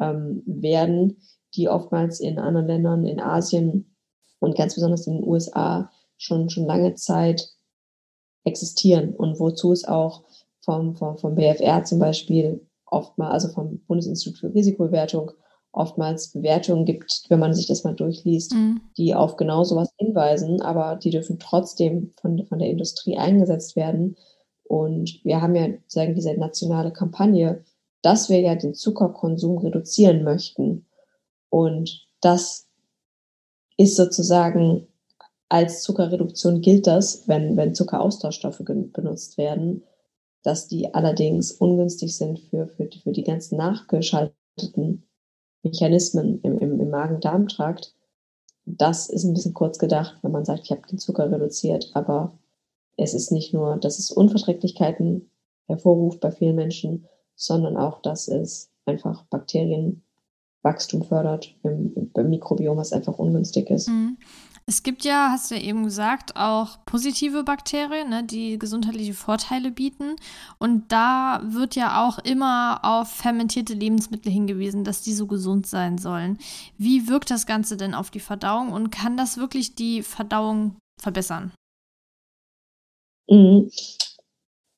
ähm, 0.00 0.42
werden, 0.44 1.18
die 1.54 1.68
oftmals 1.68 2.18
in 2.18 2.38
anderen 2.38 2.66
Ländern, 2.66 3.06
in 3.06 3.20
Asien 3.20 3.94
und 4.40 4.56
ganz 4.56 4.74
besonders 4.74 5.06
in 5.06 5.14
den 5.14 5.24
USA 5.24 5.90
schon, 6.20 6.50
schon 6.50 6.66
lange 6.66 6.94
Zeit 6.94 7.50
existieren 8.44 9.14
und 9.14 9.40
wozu 9.40 9.72
es 9.72 9.84
auch 9.84 10.22
vom, 10.60 10.94
vom, 10.94 11.18
vom 11.18 11.34
BFR 11.34 11.84
zum 11.84 11.98
Beispiel 11.98 12.66
oftmals, 12.86 13.32
also 13.32 13.48
vom 13.54 13.80
Bundesinstitut 13.86 14.38
für 14.38 14.54
Risikobewertung, 14.54 15.32
oftmals 15.72 16.32
Bewertungen 16.32 16.84
gibt, 16.84 17.24
wenn 17.28 17.38
man 17.38 17.54
sich 17.54 17.66
das 17.66 17.84
mal 17.84 17.94
durchliest, 17.94 18.52
mhm. 18.54 18.80
die 18.96 19.14
auf 19.14 19.36
genau 19.36 19.64
sowas 19.64 19.90
hinweisen, 19.96 20.60
aber 20.60 20.96
die 20.96 21.10
dürfen 21.10 21.38
trotzdem 21.38 22.12
von, 22.20 22.44
von 22.46 22.58
der 22.58 22.68
Industrie 22.68 23.16
eingesetzt 23.16 23.76
werden. 23.76 24.16
Und 24.64 25.20
wir 25.24 25.40
haben 25.40 25.54
ja 25.54 25.68
sagen 25.86 26.14
diese 26.14 26.34
nationale 26.34 26.92
Kampagne, 26.92 27.64
dass 28.02 28.28
wir 28.28 28.40
ja 28.40 28.56
den 28.56 28.74
Zuckerkonsum 28.74 29.58
reduzieren 29.58 30.24
möchten. 30.24 30.86
Und 31.50 32.08
das 32.20 32.66
ist 33.76 33.96
sozusagen 33.96 34.88
als 35.50 35.82
Zuckerreduktion 35.82 36.60
gilt 36.60 36.86
das, 36.86 37.26
wenn, 37.26 37.56
wenn 37.56 37.74
Zuckeraustauschstoffe 37.74 38.62
benutzt 38.64 39.36
werden, 39.36 39.82
dass 40.42 40.68
die 40.68 40.94
allerdings 40.94 41.52
ungünstig 41.52 42.16
sind 42.16 42.38
für, 42.38 42.68
für, 42.68 42.88
für 43.02 43.12
die 43.12 43.24
ganzen 43.24 43.58
nachgeschalteten 43.58 45.02
Mechanismen 45.62 46.40
im, 46.42 46.58
im, 46.58 46.80
im 46.80 46.88
Magen-Darm-Trakt. 46.88 47.94
Das 48.64 49.10
ist 49.10 49.24
ein 49.24 49.34
bisschen 49.34 49.52
kurz 49.52 49.78
gedacht, 49.78 50.18
wenn 50.22 50.30
man 50.30 50.44
sagt, 50.44 50.62
ich 50.64 50.70
habe 50.70 50.86
den 50.88 50.98
Zucker 50.98 51.30
reduziert, 51.30 51.90
aber 51.94 52.32
es 52.96 53.12
ist 53.12 53.32
nicht 53.32 53.52
nur, 53.52 53.76
dass 53.76 53.98
es 53.98 54.12
Unverträglichkeiten 54.12 55.30
hervorruft 55.66 56.20
bei 56.20 56.30
vielen 56.30 56.56
Menschen, 56.56 57.08
sondern 57.34 57.76
auch, 57.76 58.02
dass 58.02 58.28
es 58.28 58.70
einfach 58.86 59.24
Bakterienwachstum 59.24 61.02
fördert 61.02 61.56
im, 61.64 62.12
im 62.14 62.30
Mikrobiom, 62.30 62.76
was 62.76 62.92
einfach 62.92 63.18
ungünstig 63.18 63.68
ist. 63.68 63.88
Mhm. 63.88 64.16
Es 64.70 64.84
gibt 64.84 65.04
ja, 65.04 65.30
hast 65.32 65.50
du 65.50 65.56
ja 65.56 65.62
eben 65.62 65.82
gesagt, 65.82 66.36
auch 66.36 66.78
positive 66.86 67.42
Bakterien, 67.42 68.08
ne, 68.08 68.22
die 68.22 68.56
gesundheitliche 68.56 69.14
Vorteile 69.14 69.72
bieten. 69.72 70.14
Und 70.60 70.92
da 70.92 71.40
wird 71.42 71.74
ja 71.74 72.06
auch 72.06 72.20
immer 72.20 72.78
auf 72.84 73.08
fermentierte 73.08 73.74
Lebensmittel 73.74 74.30
hingewiesen, 74.30 74.84
dass 74.84 75.02
die 75.02 75.12
so 75.12 75.26
gesund 75.26 75.66
sein 75.66 75.98
sollen. 75.98 76.38
Wie 76.78 77.08
wirkt 77.08 77.32
das 77.32 77.46
Ganze 77.46 77.76
denn 77.76 77.94
auf 77.94 78.12
die 78.12 78.20
Verdauung 78.20 78.70
und 78.70 78.90
kann 78.90 79.16
das 79.16 79.38
wirklich 79.38 79.74
die 79.74 80.02
Verdauung 80.02 80.76
verbessern? 81.00 81.50
Mhm. 83.28 83.72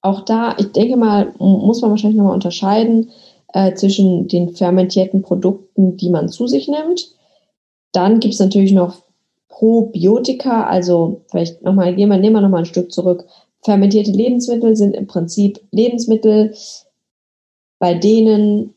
Auch 0.00 0.24
da, 0.24 0.56
ich 0.56 0.72
denke 0.72 0.96
mal, 0.96 1.34
muss 1.38 1.82
man 1.82 1.90
wahrscheinlich 1.90 2.16
nochmal 2.16 2.32
unterscheiden 2.32 3.10
äh, 3.52 3.74
zwischen 3.74 4.26
den 4.26 4.56
fermentierten 4.56 5.20
Produkten, 5.20 5.98
die 5.98 6.08
man 6.08 6.30
zu 6.30 6.46
sich 6.46 6.66
nimmt. 6.66 7.14
Dann 7.92 8.20
gibt 8.20 8.32
es 8.32 8.40
natürlich 8.40 8.72
noch 8.72 9.11
Probiotika, 9.62 10.66
also 10.66 11.22
vielleicht 11.30 11.62
nochmal, 11.62 11.94
gehen 11.94 12.08
wir, 12.08 12.18
nehmen 12.18 12.34
wir 12.34 12.40
nochmal 12.40 12.62
ein 12.62 12.66
Stück 12.66 12.90
zurück. 12.90 13.28
Fermentierte 13.64 14.10
Lebensmittel 14.10 14.74
sind 14.74 14.96
im 14.96 15.06
Prinzip 15.06 15.60
Lebensmittel, 15.70 16.52
bei 17.78 17.94
denen 17.94 18.74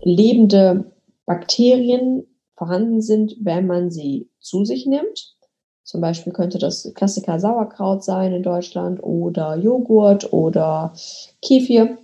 lebende 0.00 0.90
Bakterien 1.24 2.26
vorhanden 2.56 3.00
sind, 3.00 3.36
wenn 3.42 3.68
man 3.68 3.92
sie 3.92 4.28
zu 4.40 4.64
sich 4.64 4.86
nimmt. 4.86 5.36
Zum 5.84 6.00
Beispiel 6.00 6.32
könnte 6.32 6.58
das 6.58 6.92
Klassiker 6.94 7.38
Sauerkraut 7.38 8.02
sein 8.02 8.32
in 8.32 8.42
Deutschland 8.42 9.00
oder 9.04 9.56
Joghurt 9.56 10.32
oder 10.32 10.94
Kefir. 11.42 11.98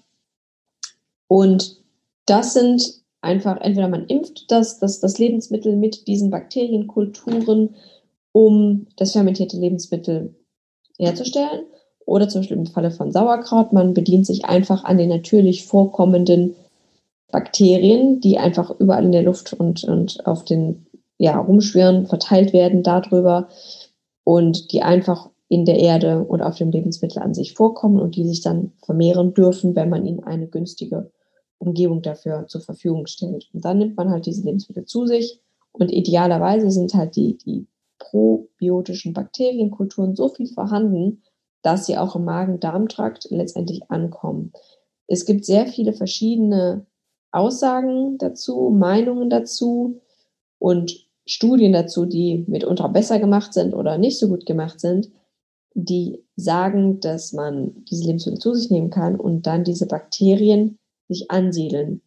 Und 1.26 1.82
das 2.26 2.54
sind 2.54 3.02
einfach, 3.22 3.60
entweder 3.60 3.88
man 3.88 4.06
impft 4.06 4.52
das, 4.52 4.78
das, 4.78 5.00
das 5.00 5.18
Lebensmittel 5.18 5.74
mit 5.74 6.06
diesen 6.06 6.30
Bakterienkulturen 6.30 7.74
um 8.32 8.86
das 8.96 9.12
fermentierte 9.12 9.56
Lebensmittel 9.56 10.34
herzustellen. 10.98 11.62
Oder 12.06 12.28
zum 12.28 12.40
Beispiel 12.40 12.56
im 12.56 12.66
Falle 12.66 12.90
von 12.90 13.12
Sauerkraut, 13.12 13.72
man 13.72 13.94
bedient 13.94 14.26
sich 14.26 14.44
einfach 14.44 14.84
an 14.84 14.98
den 14.98 15.08
natürlich 15.08 15.66
vorkommenden 15.66 16.54
Bakterien, 17.30 18.20
die 18.20 18.38
einfach 18.38 18.70
überall 18.80 19.04
in 19.04 19.12
der 19.12 19.22
Luft 19.22 19.52
und, 19.52 19.84
und 19.84 20.26
auf 20.26 20.44
den 20.44 20.86
ja, 21.18 21.38
rumschwirren, 21.38 22.06
verteilt 22.06 22.52
werden 22.52 22.82
darüber 22.82 23.48
und 24.24 24.72
die 24.72 24.82
einfach 24.82 25.28
in 25.48 25.64
der 25.64 25.78
Erde 25.78 26.24
und 26.24 26.42
auf 26.42 26.56
dem 26.56 26.70
Lebensmittel 26.70 27.22
an 27.22 27.34
sich 27.34 27.54
vorkommen 27.54 28.00
und 28.00 28.16
die 28.16 28.26
sich 28.26 28.40
dann 28.40 28.72
vermehren 28.84 29.34
dürfen, 29.34 29.76
wenn 29.76 29.90
man 29.90 30.06
ihnen 30.06 30.24
eine 30.24 30.46
günstige 30.46 31.10
Umgebung 31.58 32.02
dafür 32.02 32.46
zur 32.46 32.62
Verfügung 32.62 33.06
stellt. 33.06 33.48
Und 33.52 33.64
dann 33.64 33.78
nimmt 33.78 33.96
man 33.96 34.10
halt 34.10 34.26
diese 34.26 34.44
Lebensmittel 34.44 34.86
zu 34.86 35.06
sich 35.06 35.40
und 35.72 35.92
idealerweise 35.92 36.70
sind 36.70 36.94
halt 36.94 37.16
die, 37.16 37.36
die 37.36 37.66
probiotischen 38.10 39.12
Bakterienkulturen 39.12 40.16
so 40.16 40.28
viel 40.28 40.48
vorhanden, 40.48 41.22
dass 41.62 41.86
sie 41.86 41.96
auch 41.96 42.16
im 42.16 42.24
Magen-Darm-Trakt 42.24 43.28
letztendlich 43.30 43.90
ankommen. 43.90 44.52
Es 45.06 45.24
gibt 45.26 45.44
sehr 45.44 45.66
viele 45.66 45.92
verschiedene 45.92 46.86
Aussagen 47.32 48.18
dazu, 48.18 48.70
Meinungen 48.70 49.30
dazu 49.30 50.00
und 50.58 51.06
Studien 51.26 51.72
dazu, 51.72 52.06
die 52.06 52.44
mitunter 52.48 52.88
besser 52.88 53.18
gemacht 53.20 53.54
sind 53.54 53.74
oder 53.74 53.98
nicht 53.98 54.18
so 54.18 54.28
gut 54.28 54.46
gemacht 54.46 54.80
sind, 54.80 55.10
die 55.74 56.24
sagen, 56.34 56.98
dass 57.00 57.32
man 57.32 57.84
diese 57.84 58.04
Lebensmittel 58.04 58.40
zu 58.40 58.54
sich 58.54 58.70
nehmen 58.70 58.90
kann 58.90 59.16
und 59.16 59.46
dann 59.46 59.62
diese 59.62 59.86
Bakterien 59.86 60.78
sich 61.08 61.30
ansiedeln. 61.30 62.02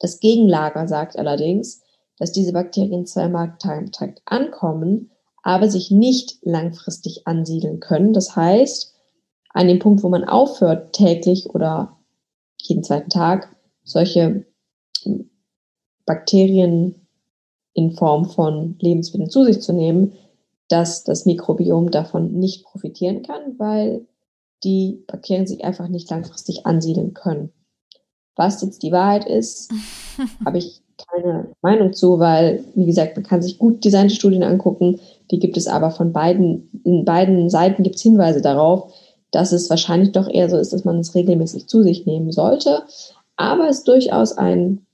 Das 0.00 0.18
Gegenlager 0.18 0.88
sagt 0.88 1.16
allerdings, 1.16 1.83
dass 2.18 2.32
diese 2.32 2.52
Bakterien 2.52 3.06
zwar 3.06 3.26
im 3.26 3.32
Magen-Darm-Trakt 3.32 4.22
ankommen, 4.24 5.10
aber 5.42 5.68
sich 5.68 5.90
nicht 5.90 6.38
langfristig 6.42 7.26
ansiedeln 7.26 7.80
können. 7.80 8.12
Das 8.12 8.34
heißt, 8.34 8.94
an 9.50 9.68
dem 9.68 9.78
Punkt, 9.78 10.02
wo 10.02 10.08
man 10.08 10.24
aufhört, 10.24 10.94
täglich 10.94 11.50
oder 11.50 11.98
jeden 12.60 12.82
zweiten 12.82 13.10
Tag 13.10 13.54
solche 13.82 14.46
Bakterien 16.06 17.06
in 17.74 17.92
Form 17.92 18.24
von 18.24 18.76
Lebensmitteln 18.80 19.30
zu 19.30 19.44
sich 19.44 19.60
zu 19.60 19.72
nehmen, 19.72 20.14
dass 20.68 21.04
das 21.04 21.26
Mikrobiom 21.26 21.90
davon 21.90 22.38
nicht 22.38 22.64
profitieren 22.64 23.22
kann, 23.22 23.58
weil 23.58 24.06
die 24.62 25.04
Bakterien 25.06 25.46
sich 25.46 25.62
einfach 25.64 25.88
nicht 25.88 26.08
langfristig 26.10 26.64
ansiedeln 26.64 27.12
können. 27.12 27.52
Was 28.34 28.62
jetzt 28.62 28.82
die 28.82 28.92
Wahrheit 28.92 29.26
ist, 29.26 29.72
habe 30.44 30.58
ich 30.58 30.83
keine 31.10 31.52
Meinung 31.62 31.92
zu, 31.92 32.18
weil, 32.18 32.64
wie 32.74 32.86
gesagt, 32.86 33.16
man 33.16 33.24
kann 33.24 33.42
sich 33.42 33.58
gut 33.58 33.84
designte 33.84 34.14
Studien 34.14 34.42
angucken. 34.42 35.00
Die 35.30 35.38
gibt 35.38 35.56
es 35.56 35.66
aber 35.66 35.90
von 35.90 36.12
beiden, 36.12 36.70
in 36.84 37.04
beiden 37.04 37.50
Seiten 37.50 37.82
gibt 37.82 37.96
es 37.96 38.02
Hinweise 38.02 38.40
darauf, 38.40 38.92
dass 39.30 39.52
es 39.52 39.70
wahrscheinlich 39.70 40.12
doch 40.12 40.28
eher 40.28 40.48
so 40.48 40.56
ist, 40.56 40.72
dass 40.72 40.84
man 40.84 40.98
es 40.98 41.14
regelmäßig 41.14 41.66
zu 41.68 41.82
sich 41.82 42.06
nehmen 42.06 42.30
sollte. 42.32 42.82
Aber 43.36 43.68
es 43.68 43.84
durchaus 43.84 44.36
ein 44.36 44.86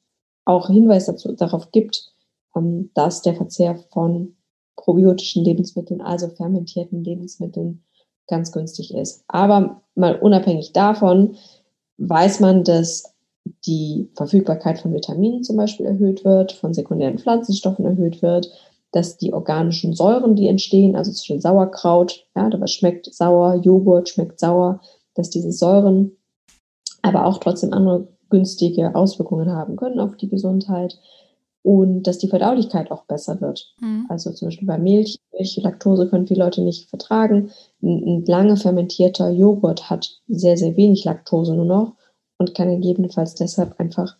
auch 0.44 0.68
Hinweis 0.68 1.06
dazu, 1.06 1.32
darauf 1.32 1.70
gibt, 1.70 2.12
ähm, 2.56 2.90
dass 2.94 3.22
der 3.22 3.34
Verzehr 3.34 3.76
von 3.92 4.36
probiotischen 4.76 5.44
Lebensmitteln, 5.44 6.00
also 6.00 6.28
fermentierten 6.28 7.04
Lebensmitteln, 7.04 7.84
ganz 8.26 8.52
günstig 8.52 8.94
ist. 8.94 9.24
Aber 9.28 9.82
mal 9.94 10.16
unabhängig 10.16 10.72
davon 10.72 11.36
weiß 11.98 12.40
man, 12.40 12.64
dass 12.64 13.09
die 13.66 14.10
Verfügbarkeit 14.14 14.78
von 14.78 14.92
Vitaminen 14.92 15.42
zum 15.42 15.56
Beispiel 15.56 15.86
erhöht 15.86 16.24
wird, 16.24 16.52
von 16.52 16.74
sekundären 16.74 17.18
Pflanzenstoffen 17.18 17.84
erhöht 17.84 18.22
wird, 18.22 18.50
dass 18.92 19.18
die 19.18 19.32
organischen 19.32 19.94
Säuren, 19.94 20.34
die 20.34 20.48
entstehen, 20.48 20.96
also 20.96 21.12
zwischen 21.12 21.40
Sauerkraut, 21.40 22.26
ja, 22.34 22.48
da 22.48 22.66
schmeckt 22.66 23.12
sauer, 23.14 23.54
Joghurt 23.54 24.08
schmeckt 24.08 24.40
sauer, 24.40 24.80
dass 25.14 25.30
diese 25.30 25.52
Säuren 25.52 26.12
aber 27.02 27.26
auch 27.26 27.38
trotzdem 27.38 27.72
andere 27.72 28.08
günstige 28.28 28.94
Auswirkungen 28.94 29.50
haben 29.50 29.76
können 29.76 30.00
auf 30.00 30.16
die 30.16 30.28
Gesundheit 30.28 30.98
und 31.62 32.04
dass 32.04 32.18
die 32.18 32.28
Verdaulichkeit 32.28 32.90
auch 32.90 33.04
besser 33.04 33.40
wird. 33.40 33.74
Mhm. 33.80 34.06
Also 34.08 34.32
zum 34.32 34.48
Beispiel 34.48 34.66
bei 34.66 34.78
Milch, 34.78 35.18
Milch, 35.32 35.56
Laktose 35.56 36.08
können 36.08 36.26
viele 36.26 36.44
Leute 36.44 36.62
nicht 36.62 36.88
vertragen. 36.88 37.50
Ein, 37.82 38.02
ein 38.06 38.24
lange 38.26 38.56
fermentierter 38.56 39.30
Joghurt 39.30 39.90
hat 39.90 40.20
sehr, 40.28 40.56
sehr 40.56 40.76
wenig 40.76 41.04
Laktose 41.04 41.54
nur 41.54 41.66
noch 41.66 41.94
und 42.40 42.54
kann 42.54 42.70
gegebenenfalls 42.70 43.34
deshalb 43.34 43.78
einfach 43.78 44.16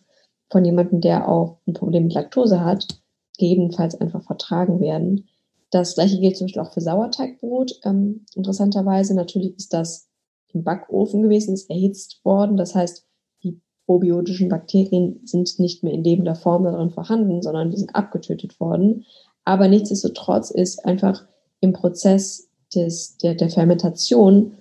von 0.51 0.63
jemandem, 0.63 1.01
der 1.01 1.27
auch 1.27 1.57
ein 1.65 1.73
Problem 1.73 2.03
mit 2.03 2.13
Laktose 2.13 2.63
hat, 2.63 3.01
gegebenenfalls 3.39 3.99
einfach 3.99 4.21
vertragen 4.21 4.79
werden. 4.79 5.27
Das 5.71 5.95
gleiche 5.95 6.19
gilt 6.19 6.37
zum 6.37 6.45
Beispiel 6.45 6.61
auch 6.61 6.71
für 6.71 6.81
Sauerteigbrot. 6.81 7.79
Ähm, 7.83 8.25
interessanterweise 8.35 9.15
natürlich 9.15 9.57
ist 9.57 9.73
das 9.73 10.07
im 10.53 10.63
Backofen 10.63 11.23
gewesen, 11.23 11.55
ist 11.55 11.67
erhitzt 11.71 12.23
worden. 12.23 12.57
Das 12.57 12.75
heißt, 12.75 13.07
die 13.41 13.59
probiotischen 13.87 14.49
Bakterien 14.49 15.21
sind 15.23 15.57
nicht 15.57 15.83
mehr 15.83 15.93
in 15.93 16.03
lebender 16.03 16.35
Form 16.35 16.65
darin 16.65 16.91
vorhanden, 16.91 17.41
sondern 17.41 17.71
die 17.71 17.77
sind 17.77 17.95
abgetötet 17.95 18.59
worden. 18.59 19.05
Aber 19.45 19.67
nichtsdestotrotz 19.67 20.51
ist 20.51 20.85
einfach 20.85 21.25
im 21.59 21.73
Prozess 21.73 22.49
des, 22.75 23.17
der, 23.17 23.33
der 23.33 23.49
Fermentation 23.49 24.57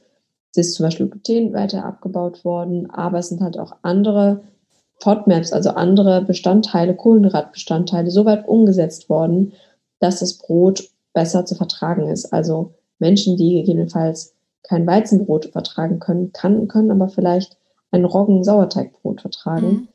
es 0.52 0.68
ist 0.68 0.74
zum 0.74 0.86
Beispiel 0.86 1.08
Gluten 1.08 1.52
weiter 1.52 1.84
abgebaut 1.84 2.44
worden, 2.44 2.90
aber 2.90 3.18
es 3.18 3.28
sind 3.28 3.40
halt 3.40 3.58
auch 3.58 3.76
andere 3.82 4.42
FODMAPs, 5.00 5.52
also 5.52 5.70
andere 5.70 6.22
Bestandteile, 6.22 6.94
Kohlenhydratbestandteile, 6.94 8.10
so 8.10 8.24
weit 8.24 8.46
umgesetzt 8.46 9.08
worden, 9.08 9.52
dass 9.98 10.20
das 10.20 10.38
Brot 10.38 10.90
besser 11.12 11.46
zu 11.46 11.54
vertragen 11.54 12.08
ist. 12.08 12.32
Also 12.32 12.74
Menschen, 12.98 13.36
die 13.36 13.60
gegebenenfalls 13.60 14.34
kein 14.62 14.86
Weizenbrot 14.86 15.46
vertragen 15.46 16.00
können, 16.00 16.32
kann, 16.32 16.68
können 16.68 16.90
aber 16.90 17.08
vielleicht 17.08 17.56
ein 17.92 18.04
Roggen-Sauerteigbrot 18.04 19.22
vertragen, 19.22 19.66
mhm. 19.66 19.88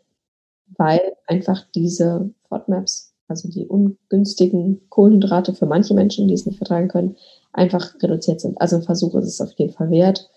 weil 0.77 1.01
einfach 1.27 1.65
diese 1.75 2.31
FODMAPs, 2.49 3.13
also 3.27 3.49
die 3.49 3.67
ungünstigen 3.67 4.81
Kohlenhydrate 4.89 5.53
für 5.53 5.65
manche 5.65 5.93
Menschen, 5.93 6.27
die 6.27 6.33
es 6.33 6.45
nicht 6.45 6.57
vertragen 6.57 6.87
können, 6.87 7.15
einfach 7.53 7.93
reduziert 8.01 8.41
sind. 8.41 8.59
Also 8.59 8.77
ein 8.77 8.83
Versuch 8.83 9.15
ist 9.15 9.27
es 9.27 9.41
auf 9.41 9.51
jeden 9.53 9.73
Fall 9.73 9.91
wert, 9.91 10.29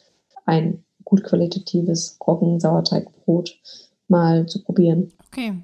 ein 0.49 0.83
gut 1.05 1.23
qualitatives 1.23 2.19
Roggen-Sauerteigbrot 2.27 3.59
mal 4.09 4.47
zu 4.47 4.63
probieren. 4.63 5.13
Okay. 5.29 5.55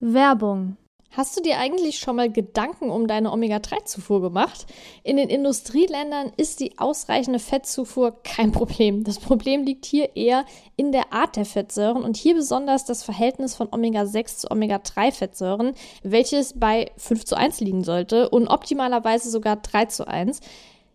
Werbung. 0.00 0.76
Hast 1.14 1.36
du 1.36 1.42
dir 1.42 1.58
eigentlich 1.58 1.98
schon 1.98 2.16
mal 2.16 2.32
Gedanken 2.32 2.88
um 2.88 3.06
deine 3.06 3.32
Omega-3-Zufuhr 3.32 4.22
gemacht? 4.22 4.66
In 5.02 5.18
den 5.18 5.28
Industrieländern 5.28 6.32
ist 6.38 6.60
die 6.60 6.78
ausreichende 6.78 7.38
Fettzufuhr 7.38 8.22
kein 8.22 8.50
Problem. 8.50 9.04
Das 9.04 9.18
Problem 9.18 9.62
liegt 9.64 9.84
hier 9.84 10.16
eher 10.16 10.46
in 10.76 10.90
der 10.90 11.12
Art 11.12 11.36
der 11.36 11.44
Fettsäuren 11.44 12.02
und 12.02 12.16
hier 12.16 12.34
besonders 12.34 12.86
das 12.86 13.02
Verhältnis 13.02 13.54
von 13.54 13.68
Omega-6 13.70 14.38
zu 14.38 14.50
Omega-3-Fettsäuren, 14.50 15.74
welches 16.02 16.58
bei 16.58 16.90
5 16.96 17.26
zu 17.26 17.36
1 17.36 17.60
liegen 17.60 17.84
sollte 17.84 18.30
und 18.30 18.48
optimalerweise 18.48 19.30
sogar 19.30 19.56
3 19.56 19.84
zu 19.86 20.08
1. 20.08 20.40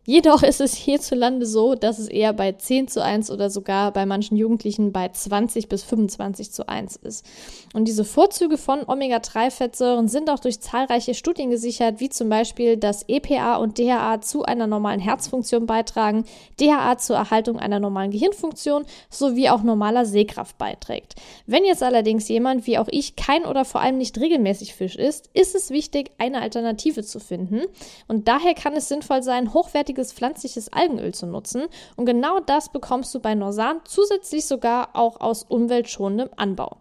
Jedoch 0.09 0.41
ist 0.41 0.61
es 0.61 0.73
hierzulande 0.73 1.45
so, 1.45 1.75
dass 1.75 1.99
es 1.99 2.07
eher 2.07 2.31
bei 2.31 2.53
10 2.53 2.87
zu 2.87 3.03
1 3.03 3.29
oder 3.29 3.49
sogar 3.49 3.91
bei 3.91 4.05
manchen 4.05 4.37
Jugendlichen 4.37 4.93
bei 4.93 5.09
20 5.09 5.67
bis 5.67 5.83
25 5.83 6.49
zu 6.49 6.69
1 6.69 6.95
ist. 6.95 7.25
Und 7.73 7.89
diese 7.89 8.05
Vorzüge 8.05 8.57
von 8.57 8.87
Omega-3-Fettsäuren 8.87 10.07
sind 10.07 10.29
auch 10.29 10.39
durch 10.39 10.61
zahlreiche 10.61 11.13
Studien 11.13 11.49
gesichert, 11.49 11.99
wie 11.99 12.07
zum 12.07 12.29
Beispiel, 12.29 12.77
dass 12.77 13.03
EPA 13.09 13.57
und 13.57 13.79
DHA 13.79 14.21
zu 14.21 14.45
einer 14.45 14.65
normalen 14.65 15.01
Herzfunktion 15.01 15.65
beitragen, 15.65 16.23
DHA 16.57 16.99
zur 16.99 17.17
Erhaltung 17.17 17.59
einer 17.59 17.81
normalen 17.81 18.11
Gehirnfunktion 18.11 18.85
sowie 19.09 19.49
auch 19.49 19.61
normaler 19.61 20.05
Sehkraft 20.05 20.57
beiträgt. 20.57 21.15
Wenn 21.47 21.65
jetzt 21.65 21.83
allerdings 21.83 22.29
jemand 22.29 22.65
wie 22.65 22.77
auch 22.77 22.87
ich 22.89 23.17
kein 23.17 23.43
oder 23.43 23.65
vor 23.65 23.81
allem 23.81 23.97
nicht 23.97 24.17
regelmäßig 24.17 24.73
Fisch 24.73 24.95
isst, 24.95 25.29
ist 25.33 25.53
es 25.53 25.69
wichtig, 25.69 26.11
eine 26.17 26.41
Alternative 26.41 27.03
zu 27.03 27.19
finden. 27.19 27.63
Und 28.07 28.29
daher 28.29 28.53
kann 28.53 28.71
es 28.71 28.87
sinnvoll 28.87 29.21
sein, 29.21 29.53
hochwertige 29.53 29.96
hochwertiges 29.97 30.13
pflanzliches 30.13 30.71
Algenöl 30.71 31.13
zu 31.13 31.25
nutzen. 31.25 31.63
Und 31.95 32.05
genau 32.05 32.39
das 32.39 32.69
bekommst 32.69 33.13
du 33.13 33.19
bei 33.19 33.35
Norsan 33.35 33.81
zusätzlich 33.85 34.45
sogar 34.45 34.89
auch 34.93 35.19
aus 35.19 35.43
umweltschonendem 35.43 36.29
Anbau. 36.37 36.77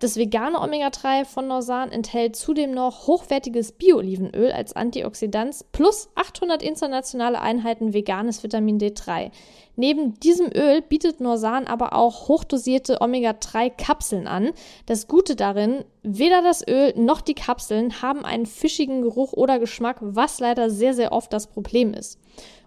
Das 0.00 0.16
vegane 0.16 0.60
Omega-3 0.60 1.24
von 1.24 1.46
Norsan 1.46 1.92
enthält 1.92 2.34
zudem 2.34 2.72
noch 2.72 3.06
hochwertiges 3.06 3.72
Bio-Olivenöl 3.72 4.50
als 4.50 4.74
Antioxidant 4.74 5.64
plus 5.70 6.08
800 6.16 6.62
internationale 6.62 7.40
Einheiten 7.40 7.92
veganes 7.94 8.42
Vitamin 8.42 8.78
D3. 8.78 9.30
Neben 9.76 10.18
diesem 10.20 10.50
Öl 10.52 10.82
bietet 10.82 11.20
Norsan 11.20 11.66
aber 11.66 11.94
auch 11.94 12.28
hochdosierte 12.28 13.00
Omega-3-Kapseln 13.00 14.26
an. 14.26 14.50
Das 14.86 15.06
Gute 15.06 15.36
darin, 15.36 15.84
weder 16.02 16.42
das 16.42 16.66
Öl 16.66 16.92
noch 16.96 17.20
die 17.20 17.34
Kapseln 17.34 18.02
haben 18.02 18.24
einen 18.24 18.46
fischigen 18.46 19.02
Geruch 19.02 19.32
oder 19.32 19.58
Geschmack, 19.58 19.98
was 20.00 20.40
leider 20.40 20.70
sehr, 20.70 20.94
sehr 20.94 21.12
oft 21.12 21.32
das 21.32 21.46
Problem 21.46 21.94
ist. 21.94 22.18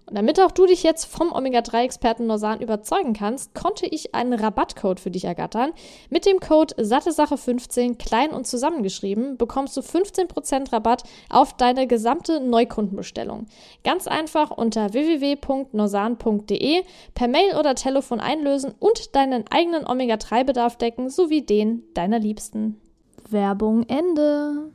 Und 0.08 0.15
damit 0.15 0.39
auch 0.39 0.52
du 0.52 0.65
dich 0.65 0.84
jetzt 0.84 1.06
vom 1.06 1.34
Omega-3-Experten 1.34 2.28
Norsan 2.28 2.62
überzeugen 2.62 3.12
kannst, 3.12 3.54
konnte 3.54 3.86
ich 3.86 4.15
einen 4.15 4.34
Rabattcode 4.34 5.02
für 5.02 5.12
dich 5.12 5.26
ergattern. 5.26 5.74
Mit 6.10 6.26
dem 6.26 6.39
Code 6.39 6.76
SatteSache15 6.76 7.98
klein 7.98 8.32
und 8.32 8.48
zusammengeschrieben 8.48 9.36
bekommst 9.38 9.76
du 9.76 9.82
15% 9.82 10.72
Rabatt 10.72 11.04
auf 11.30 11.58
deine 11.58 11.88
gesamte 11.88 12.39
Neukundenbestellung. 12.39 13.48
Ganz 13.84 14.08
einfach 14.08 14.52
unter 14.52 14.93
www.norsan.de 14.93 16.84
per 17.13 17.28
Mail 17.28 17.56
oder 17.60 17.76
Telefon 17.76 18.22
einlösen 18.22 18.74
und 18.80 19.13
deinen 19.13 19.43
eigenen 19.50 19.86
Omega-3-Bedarf 19.86 20.78
decken 20.78 21.10
sowie 21.10 21.41
den 21.41 21.84
deiner 21.93 22.20
Liebsten. 22.20 22.80
Werbung 23.30 23.84
Ende. 23.89 24.72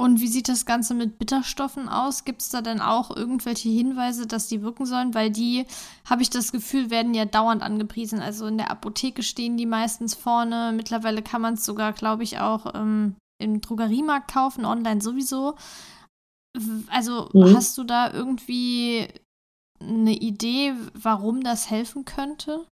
Und 0.00 0.22
wie 0.22 0.28
sieht 0.28 0.48
das 0.48 0.64
Ganze 0.64 0.94
mit 0.94 1.18
Bitterstoffen 1.18 1.86
aus? 1.86 2.24
Gibt 2.24 2.40
es 2.40 2.48
da 2.48 2.62
denn 2.62 2.80
auch 2.80 3.14
irgendwelche 3.14 3.68
Hinweise, 3.68 4.26
dass 4.26 4.48
die 4.48 4.62
wirken 4.62 4.86
sollen? 4.86 5.12
Weil 5.12 5.30
die, 5.30 5.66
habe 6.08 6.22
ich 6.22 6.30
das 6.30 6.52
Gefühl, 6.52 6.88
werden 6.88 7.12
ja 7.12 7.26
dauernd 7.26 7.62
angepriesen. 7.62 8.20
Also 8.20 8.46
in 8.46 8.56
der 8.56 8.70
Apotheke 8.70 9.22
stehen 9.22 9.58
die 9.58 9.66
meistens 9.66 10.14
vorne. 10.14 10.72
Mittlerweile 10.74 11.20
kann 11.20 11.42
man 11.42 11.52
es 11.52 11.66
sogar, 11.66 11.92
glaube 11.92 12.22
ich, 12.22 12.38
auch 12.38 12.74
ähm, 12.74 13.16
im 13.42 13.60
Drogeriemarkt 13.60 14.32
kaufen, 14.32 14.64
online 14.64 15.02
sowieso. 15.02 15.56
Also 16.88 17.28
mhm. 17.34 17.54
hast 17.54 17.76
du 17.76 17.84
da 17.84 18.10
irgendwie 18.10 19.06
eine 19.80 20.14
Idee, 20.14 20.76
warum 20.94 21.42
das 21.42 21.68
helfen 21.68 22.06
könnte? 22.06 22.66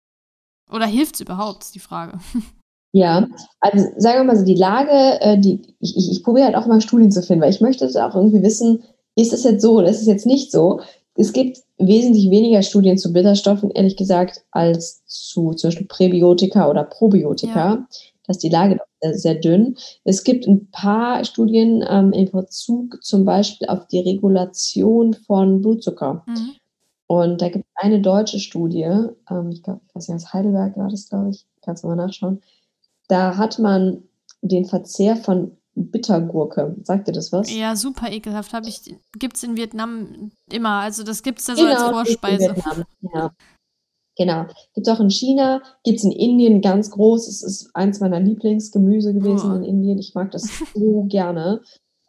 Oder 0.70 0.84
hilft 0.84 1.14
es 1.14 1.20
überhaupt, 1.22 1.64
ist 1.64 1.74
die 1.74 1.80
Frage. 1.80 2.20
Ja, 2.94 3.26
also 3.58 3.88
sagen 3.96 4.20
wir 4.20 4.24
mal 4.24 4.36
so, 4.36 4.44
die 4.44 4.54
Lage, 4.54 5.20
äh, 5.20 5.36
die, 5.36 5.60
ich, 5.80 5.96
ich, 5.96 6.12
ich 6.12 6.22
probiere 6.22 6.46
halt 6.46 6.54
auch 6.54 6.66
mal 6.66 6.80
Studien 6.80 7.10
zu 7.10 7.22
finden, 7.22 7.42
weil 7.42 7.50
ich 7.50 7.60
möchte 7.60 7.84
auch 7.86 8.14
irgendwie 8.14 8.44
wissen, 8.44 8.84
ist 9.16 9.32
es 9.32 9.42
jetzt 9.42 9.62
so 9.62 9.78
oder 9.78 9.88
ist 9.88 10.00
es 10.00 10.06
jetzt 10.06 10.26
nicht 10.26 10.52
so? 10.52 10.80
Es 11.16 11.32
gibt 11.32 11.58
wesentlich 11.76 12.30
weniger 12.30 12.62
Studien 12.62 12.96
zu 12.96 13.12
Bitterstoffen, 13.12 13.72
ehrlich 13.72 13.96
gesagt, 13.96 14.44
als 14.52 15.04
zu 15.06 15.54
zum 15.54 15.68
Beispiel 15.70 15.88
Präbiotika 15.88 16.70
oder 16.70 16.84
Probiotika. 16.84 17.68
Ja. 17.68 17.86
Da 18.26 18.30
ist 18.30 18.44
die 18.44 18.48
Lage 18.48 18.78
sehr, 19.00 19.14
sehr 19.14 19.34
dünn. 19.34 19.74
Es 20.04 20.22
gibt 20.22 20.46
ein 20.46 20.70
paar 20.70 21.24
Studien 21.24 21.84
ähm, 21.88 22.12
im 22.12 22.30
Bezug 22.30 23.02
zum 23.02 23.24
Beispiel 23.24 23.66
auf 23.66 23.88
die 23.88 24.00
Regulation 24.00 25.14
von 25.14 25.60
Blutzucker. 25.62 26.22
Mhm. 26.28 26.50
Und 27.08 27.42
da 27.42 27.48
gibt 27.48 27.64
es 27.64 27.84
eine 27.84 28.00
deutsche 28.00 28.38
Studie, 28.38 28.84
ähm, 29.28 29.50
ich 29.50 29.64
glaube, 29.64 29.80
ich 29.88 29.94
weiß 29.96 30.08
nicht, 30.08 30.16
aus 30.16 30.32
Heidelberg 30.32 30.76
war 30.76 30.88
das, 30.88 31.08
glaube 31.08 31.30
ich, 31.30 31.44
kannst 31.60 31.82
du 31.82 31.88
mal 31.88 31.96
nachschauen 31.96 32.40
da 33.08 33.36
hat 33.36 33.58
man 33.58 34.04
den 34.42 34.64
Verzehr 34.64 35.16
von 35.16 35.56
Bittergurke. 35.74 36.76
Sagt 36.82 37.08
dir 37.08 37.12
das 37.12 37.32
was? 37.32 37.52
Ja, 37.52 37.74
super 37.74 38.10
ekelhaft. 38.10 38.52
Gibt 39.18 39.36
es 39.36 39.42
in 39.42 39.56
Vietnam 39.56 40.30
immer. 40.50 40.80
Also 40.80 41.02
das 41.02 41.22
gibt 41.22 41.40
es 41.40 41.46
da 41.46 41.56
so 41.56 41.62
genau, 41.62 41.74
als 41.74 41.90
Vorspeise. 41.90 42.54
Ja. 43.14 43.32
Genau. 44.16 44.44
Gibt 44.74 44.86
es 44.86 44.92
auch 44.92 45.00
in 45.00 45.10
China, 45.10 45.60
gibt 45.82 45.98
es 45.98 46.04
in 46.04 46.12
Indien 46.12 46.60
ganz 46.60 46.90
groß. 46.90 47.26
Es 47.26 47.42
ist 47.42 47.70
eins 47.74 47.98
meiner 48.00 48.20
Lieblingsgemüse 48.20 49.12
gewesen 49.12 49.50
oh. 49.50 49.56
in 49.56 49.64
Indien. 49.64 49.98
Ich 49.98 50.14
mag 50.14 50.30
das 50.30 50.48
so 50.74 51.04
gerne. 51.08 51.60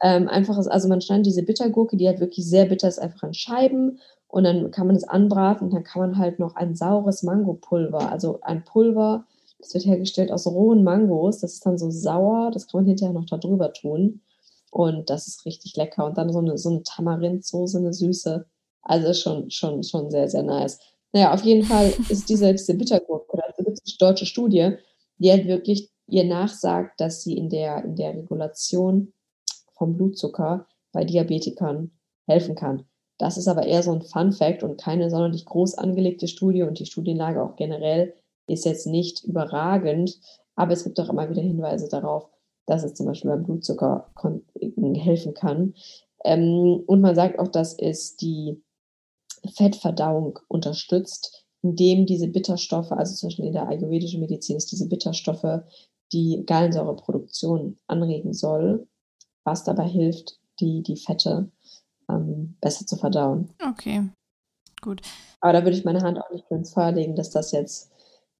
Ähm, 0.02 0.28
einfach, 0.28 0.58
also 0.58 0.88
man 0.88 1.02
schneidet 1.02 1.26
diese 1.26 1.44
Bittergurke, 1.44 1.98
die 1.98 2.08
halt 2.08 2.20
wirklich 2.20 2.48
sehr 2.48 2.66
bitter 2.66 2.88
ist, 2.88 3.00
einfach 3.00 3.24
in 3.24 3.34
Scheiben 3.34 4.00
und 4.28 4.44
dann 4.44 4.70
kann 4.70 4.88
man 4.88 4.96
es 4.96 5.06
anbraten 5.06 5.68
und 5.68 5.74
dann 5.74 5.84
kann 5.84 6.02
man 6.02 6.18
halt 6.18 6.40
noch 6.40 6.56
ein 6.56 6.76
saures 6.76 7.24
Mangopulver, 7.24 8.12
also 8.12 8.40
ein 8.42 8.66
Pulver, 8.66 9.26
das 9.60 9.74
wird 9.74 9.86
hergestellt 9.86 10.32
aus 10.32 10.48
rohen 10.48 10.84
Mangos. 10.84 11.40
Das 11.40 11.54
ist 11.54 11.66
dann 11.66 11.78
so 11.78 11.90
sauer. 11.90 12.52
Das 12.52 12.68
kann 12.68 12.82
man 12.82 12.88
hinterher 12.88 13.14
noch 13.14 13.26
da 13.26 13.38
drüber 13.38 13.74
tun. 13.74 14.22
Und 14.72 15.10
das 15.10 15.28
ist 15.28 15.46
richtig 15.46 15.76
lecker. 15.76 16.06
Und 16.06 16.18
dann 16.18 16.32
so 16.32 16.40
eine, 16.40 16.58
so 16.58 16.70
eine 16.70 16.84
Tamarind-Soße, 16.84 17.78
eine 17.78 17.94
süße. 17.94 18.46
Also 18.82 19.14
schon, 19.14 19.50
schon, 19.50 19.84
schon 19.84 20.12
sehr, 20.12 20.30
sehr 20.30 20.44
nice. 20.44 20.80
Naja, 21.14 21.34
auf 21.34 21.44
jeden 21.44 21.64
Fall 21.64 21.94
ist 22.10 22.30
diese, 22.30 22.52
diese 22.52 22.74
Bittergurke, 22.74 23.38
da 23.38 23.64
gibt 23.64 23.80
es 23.86 24.02
eine 24.02 24.10
deutsche 24.10 24.26
Studie, 24.26 24.76
die 25.18 25.32
halt 25.32 25.48
wirklich 25.48 25.90
ihr 26.08 26.26
nachsagt, 26.26 27.00
dass 27.00 27.24
sie 27.24 27.38
in 27.38 27.50
der, 27.50 27.84
in 27.84 27.96
der 27.96 28.16
Regulation 28.16 29.14
vom 29.74 29.96
Blutzucker 29.96 30.68
bei 30.92 31.04
Diabetikern 31.04 31.92
helfen 32.28 32.56
kann. 32.56 32.86
Das 33.18 33.38
ist 33.38 33.48
aber 33.48 33.66
eher 33.66 33.82
so 33.82 33.94
ein 33.94 34.02
Fun 34.02 34.34
Fact 34.34 34.62
und 34.64 34.80
keine 34.80 35.10
sonderlich 35.10 35.46
groß 35.46 35.76
angelegte 35.76 36.28
Studie 36.28 36.64
und 36.64 36.80
die 36.80 36.86
Studienlage 36.86 37.42
auch 37.42 37.56
generell 37.56 38.14
ist 38.48 38.66
jetzt 38.66 38.88
nicht 38.88 39.24
überragend, 39.24 40.20
aber 40.56 40.74
es 40.74 40.84
gibt 40.84 41.00
auch 41.00 41.10
immer 41.10 41.30
wieder 41.30 41.42
Hinweise 41.42 41.90
darauf, 41.90 42.30
dass 42.66 42.84
es 42.84 42.94
zum 42.94 43.06
Beispiel 43.06 43.32
beim 43.32 43.44
Blutzucker 43.44 44.12
helfen 44.96 45.34
kann. 45.34 45.74
Ähm, 46.24 46.84
und 46.88 47.02
man 47.02 47.16
sagt 47.16 47.40
auch, 47.40 47.48
dass 47.48 47.78
es 47.78 48.16
die 48.16 48.62
Fettverdauung 49.54 50.40
unterstützt, 50.48 51.46
indem 51.62 52.06
diese 52.06 52.28
Bitterstoffe, 52.28 52.92
also 52.92 53.16
zum 53.16 53.28
Beispiel 53.28 53.46
in 53.46 53.54
der 53.54 53.68
ayurvedischen 53.68 54.22
Medizin 54.22 54.58
ist 54.58 54.72
diese 54.72 54.88
Bitterstoffe 54.88 55.64
die 56.14 56.44
Gallensäureproduktion 56.46 57.78
anregen 57.88 58.34
soll, 58.34 58.88
was 59.44 59.64
dabei 59.64 59.88
hilft, 59.88 60.40
die, 60.60 60.84
die 60.84 60.96
Fette 60.96 61.52
ähm, 62.10 62.56
besser 62.62 62.86
zu 62.86 62.96
verdauen. 62.96 63.50
Okay, 63.68 64.10
gut. 64.82 65.02
Aber 65.42 65.54
da 65.54 65.64
würde 65.64 65.78
ich 65.78 65.86
meine 65.86 66.02
Hand 66.02 66.20
auch 66.20 66.32
nicht 66.32 66.50
ins 66.50 66.74
Feuer 66.74 66.92
legen, 66.92 67.16
dass 67.16 67.32
das 67.32 67.52
jetzt 67.52 67.92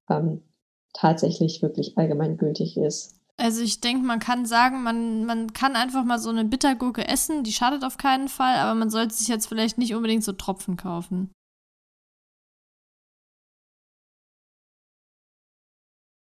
ähm, 0.08 0.42
tatsächlich 0.92 1.62
wirklich 1.62 1.96
allgemeingültig 1.98 2.76
ist. 2.76 3.20
Also 3.38 3.62
ich 3.62 3.80
denke, 3.80 4.06
man 4.06 4.18
kann 4.18 4.46
sagen, 4.46 4.82
man, 4.82 5.26
man 5.26 5.52
kann 5.52 5.76
einfach 5.76 6.04
mal 6.04 6.18
so 6.18 6.30
eine 6.30 6.44
Bittergurke 6.44 7.06
essen, 7.06 7.44
die 7.44 7.52
schadet 7.52 7.84
auf 7.84 7.98
keinen 7.98 8.28
Fall, 8.28 8.56
aber 8.56 8.74
man 8.74 8.88
sollte 8.88 9.14
sich 9.14 9.28
jetzt 9.28 9.46
vielleicht 9.46 9.76
nicht 9.76 9.94
unbedingt 9.94 10.24
so 10.24 10.32
Tropfen 10.32 10.76
kaufen. 10.76 11.30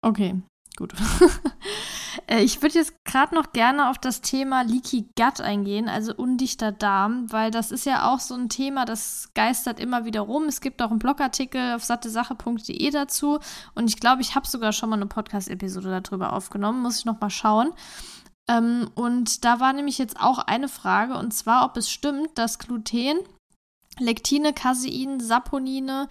Okay, 0.03 0.43
gut. 0.77 0.93
Äh, 2.27 2.43
ich 2.43 2.63
würde 2.63 2.79
jetzt 2.79 2.95
gerade 3.05 3.35
noch 3.35 3.53
gerne 3.53 3.91
auf 3.91 3.99
das 3.99 4.21
Thema 4.21 4.63
Leaky 4.63 5.09
Gut 5.17 5.41
eingehen, 5.41 5.89
also 5.89 6.15
undichter 6.15 6.73
Darm, 6.73 7.31
weil 7.33 7.51
das 7.51 7.71
ist 7.71 7.87
ja 7.87 8.13
auch 8.13 8.21
so 8.21 8.35
ein 8.35 8.49
Thema, 8.49 8.85
das 8.85 9.31
geistert 9.35 9.81
immer 9.81 10.05
wieder 10.05 10.21
rum. 10.23 10.45
Es 10.45 10.61
gibt 10.61 10.83
auch 10.83 10.91
einen 10.91 10.99
Blogartikel 10.99 11.75
auf 11.75 11.85
sattesache.de 11.85 12.91
dazu 12.91 13.39
und 13.75 13.89
ich 13.89 14.01
glaube, 14.01 14.23
ich 14.23 14.35
habe 14.35 14.47
sogar 14.47 14.73
schon 14.73 14.91
mal 14.91 14.97
eine 14.97 15.07
Podcast-Episode 15.07 16.01
darüber 16.01 16.33
aufgenommen, 16.33 16.83
muss 16.83 16.99
ich 16.99 17.05
noch 17.05 17.21
mal 17.21 17.31
schauen. 17.31 17.73
Ähm, 18.49 18.91
und 18.95 19.45
da 19.45 19.61
war 19.61 19.73
nämlich 19.73 19.99
jetzt 19.99 20.21
auch 20.21 20.39
eine 20.39 20.69
Frage, 20.69 21.17
und 21.17 21.33
zwar, 21.33 21.65
ob 21.65 21.77
es 21.77 21.91
stimmt, 21.91 22.37
dass 22.37 22.59
Gluten 22.59 23.19
Lektine, 23.99 24.53
Casein, 24.53 25.21
Saponine 25.21 26.09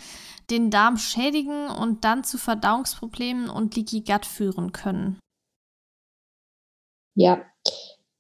den 0.50 0.72
Darm 0.72 0.98
schädigen 0.98 1.68
und 1.68 2.06
dann 2.06 2.24
zu 2.24 2.38
Verdauungsproblemen 2.38 3.50
und 3.50 3.76
Leaky 3.76 4.02
Gut 4.02 4.26
führen 4.26 4.72
können. 4.72 5.20
Ja, 7.16 7.42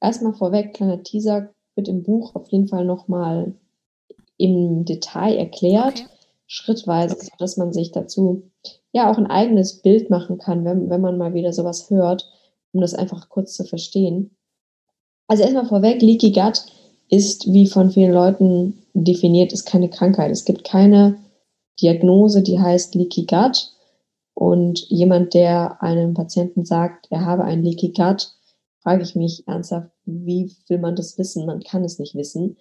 erstmal 0.02 0.34
vorweg, 0.34 0.74
kleiner 0.74 1.04
Teaser, 1.04 1.50
wird 1.76 1.88
im 1.88 2.04
Buch 2.04 2.36
auf 2.36 2.48
jeden 2.50 2.68
Fall 2.68 2.86
nochmal 2.86 3.54
im 4.38 4.86
Detail 4.86 5.36
erklärt, 5.36 6.02
okay. 6.02 6.10
schrittweise, 6.48 7.16
okay. 7.16 7.30
dass 7.40 7.58
man 7.58 7.74
sich 7.74 7.92
dazu 7.92 8.44
ja 8.92 9.12
auch 9.12 9.18
ein 9.18 9.28
eigenes 9.28 9.82
Bild 9.82 10.10
machen 10.10 10.38
kann, 10.38 10.66
wenn, 10.66 10.90
wenn 10.90 11.02
man 11.02 11.18
mal 11.18 11.34
wieder 11.34 11.54
sowas 11.54 11.90
hört, 11.90 12.30
um 12.72 12.82
das 12.82 12.94
einfach 12.94 13.30
kurz 13.30 13.56
zu 13.56 13.64
verstehen. 13.64 14.36
Also 15.28 15.44
erstmal 15.44 15.66
vorweg, 15.66 16.02
Leaky 16.02 16.32
Gut 16.32 16.66
ist, 17.10 17.52
wie 17.52 17.68
von 17.68 17.92
vielen 17.92 18.14
Leuten 18.14 18.84
definiert, 18.94 19.54
ist 19.54 19.66
keine 19.66 19.90
Krankheit. 19.90 20.32
Es 20.32 20.46
gibt 20.46 20.64
keine 20.64 21.18
Diagnose, 21.82 22.42
die 22.44 22.60
heißt 22.60 22.96
Leaky 22.96 23.26
Gut. 23.26 23.72
Und 24.36 24.80
jemand, 24.90 25.34
der 25.34 25.82
einem 25.82 26.14
Patienten 26.14 26.66
sagt, 26.66 27.08
er 27.10 27.26
habe 27.26 27.44
ein 27.44 27.64
Leaky 27.64 27.94
Gut, 27.94 28.32
frage 28.84 29.04
ich 29.04 29.16
mich 29.16 29.48
ernsthaft, 29.48 29.90
wie 30.06 30.52
will 30.68 30.78
man 30.78 30.96
das 30.96 31.18
wissen? 31.18 31.46
Man 31.46 31.62
kann 31.62 31.84
es 31.84 32.00
nicht 32.00 32.16
wissen. 32.16 32.58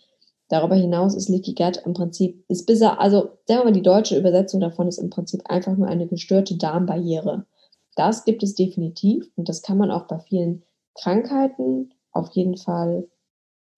Darüber 0.48 0.74
hinaus 0.74 1.14
ist 1.14 1.28
Leaky 1.28 1.54
Gut 1.54 1.82
im 1.84 1.94
Prinzip, 1.94 2.44
ist 2.48 2.66
bisher, 2.66 3.00
also 3.00 3.30
sagen 3.46 3.60
wir 3.60 3.64
mal, 3.64 3.72
die 3.72 3.82
deutsche 3.82 4.18
Übersetzung 4.18 4.60
davon 4.60 4.86
ist 4.86 4.98
im 4.98 5.10
Prinzip 5.10 5.40
einfach 5.46 5.76
nur 5.76 5.88
eine 5.88 6.06
gestörte 6.06 6.56
Darmbarriere. 6.56 7.46
Das 7.96 8.24
gibt 8.24 8.42
es 8.42 8.54
definitiv 8.54 9.30
und 9.36 9.48
das 9.48 9.62
kann 9.62 9.78
man 9.78 9.90
auch 9.90 10.06
bei 10.06 10.18
vielen 10.20 10.62
Krankheiten 10.94 11.94
auf 12.12 12.30
jeden 12.32 12.56
Fall 12.56 13.08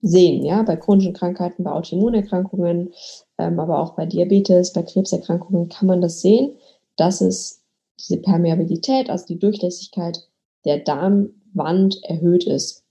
sehen, 0.00 0.44
ja, 0.44 0.62
bei 0.62 0.76
chronischen 0.76 1.14
Krankheiten, 1.14 1.64
bei 1.64 1.72
Autoimmunerkrankungen, 1.72 2.92
ähm, 3.38 3.58
aber 3.58 3.80
auch 3.80 3.94
bei 3.94 4.04
Diabetes, 4.04 4.72
bei 4.72 4.82
Krebserkrankungen 4.82 5.68
kann 5.68 5.86
man 5.86 6.02
das 6.02 6.20
sehen, 6.20 6.56
dass 6.96 7.20
es 7.20 7.62
diese 7.98 8.18
Permeabilität, 8.18 9.08
also 9.08 9.24
die 9.26 9.38
Durchlässigkeit 9.38 10.28
der 10.64 10.80
Darmwand 11.54 12.02
erhöht 12.04 12.46
ist. 12.46 12.84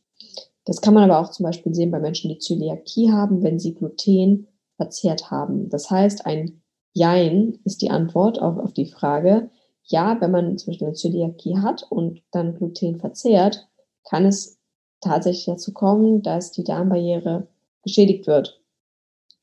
Das 0.65 0.81
kann 0.81 0.93
man 0.93 1.09
aber 1.09 1.19
auch 1.19 1.31
zum 1.31 1.43
Beispiel 1.43 1.73
sehen 1.73 1.91
bei 1.91 1.99
Menschen, 1.99 2.29
die 2.29 2.39
Zöliakie 2.39 3.11
haben, 3.11 3.43
wenn 3.43 3.59
sie 3.59 3.73
Gluten 3.73 4.47
verzehrt 4.77 5.29
haben. 5.29 5.69
Das 5.69 5.91
heißt, 5.91 6.25
ein 6.25 6.61
Jein 6.93 7.59
ist 7.65 7.81
die 7.81 7.89
Antwort 7.89 8.41
auf, 8.41 8.57
auf 8.57 8.73
die 8.73 8.85
Frage. 8.85 9.49
Ja, 9.85 10.19
wenn 10.21 10.31
man 10.31 10.57
zum 10.57 10.67
Beispiel 10.67 10.87
eine 10.87 10.95
Zöliakie 10.95 11.57
hat 11.57 11.83
und 11.89 12.21
dann 12.31 12.55
Gluten 12.55 12.99
verzehrt, 12.99 13.67
kann 14.07 14.25
es 14.25 14.59
tatsächlich 15.01 15.45
dazu 15.45 15.73
kommen, 15.73 16.21
dass 16.21 16.51
die 16.51 16.63
Darmbarriere 16.63 17.47
geschädigt 17.83 18.27
wird. 18.27 18.61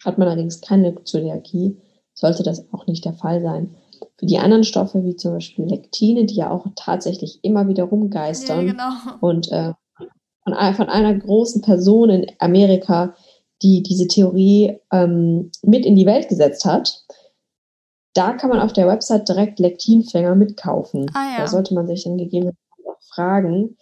Hat 0.04 0.16
man 0.16 0.28
allerdings 0.28 0.62
keine 0.62 1.04
Zöliakie, 1.04 1.76
sollte 2.14 2.42
das 2.42 2.72
auch 2.72 2.86
nicht 2.86 3.04
der 3.04 3.12
Fall 3.14 3.42
sein. 3.42 3.76
Für 4.18 4.26
die 4.26 4.38
anderen 4.38 4.64
Stoffe, 4.64 5.04
wie 5.04 5.16
zum 5.16 5.32
Beispiel 5.32 5.64
Lektine, 5.66 6.24
die 6.24 6.36
ja 6.36 6.50
auch 6.50 6.66
tatsächlich 6.76 7.40
immer 7.42 7.68
wieder 7.68 7.84
rumgeistern 7.84 8.66
ja, 8.66 8.72
genau. 8.72 9.18
und 9.20 9.50
äh, 9.52 9.72
von, 10.44 10.54
von, 10.74 10.88
einer 10.88 11.14
großen 11.14 11.62
Person 11.62 12.10
in 12.10 12.26
Amerika, 12.38 13.14
die 13.62 13.82
diese 13.82 14.06
Theorie 14.06 14.78
ähm, 14.92 15.50
mit 15.62 15.84
in 15.84 15.96
die 15.96 16.06
Welt 16.06 16.28
gesetzt 16.28 16.64
hat, 16.64 17.04
da 18.14 18.32
kann 18.32 18.50
man 18.50 18.60
auf 18.60 18.72
der 18.72 18.88
Website 18.88 19.28
direkt 19.28 19.58
Lektinfänger 19.58 20.34
mitkaufen. 20.34 21.10
Ah, 21.14 21.32
ja. 21.32 21.38
Da 21.38 21.46
sollte 21.46 21.74
man 21.74 21.86
sich 21.86 22.04
dann 22.04 22.18
gegebenenfalls 22.18 22.86
auch 22.86 23.02
fragen, 23.14 23.76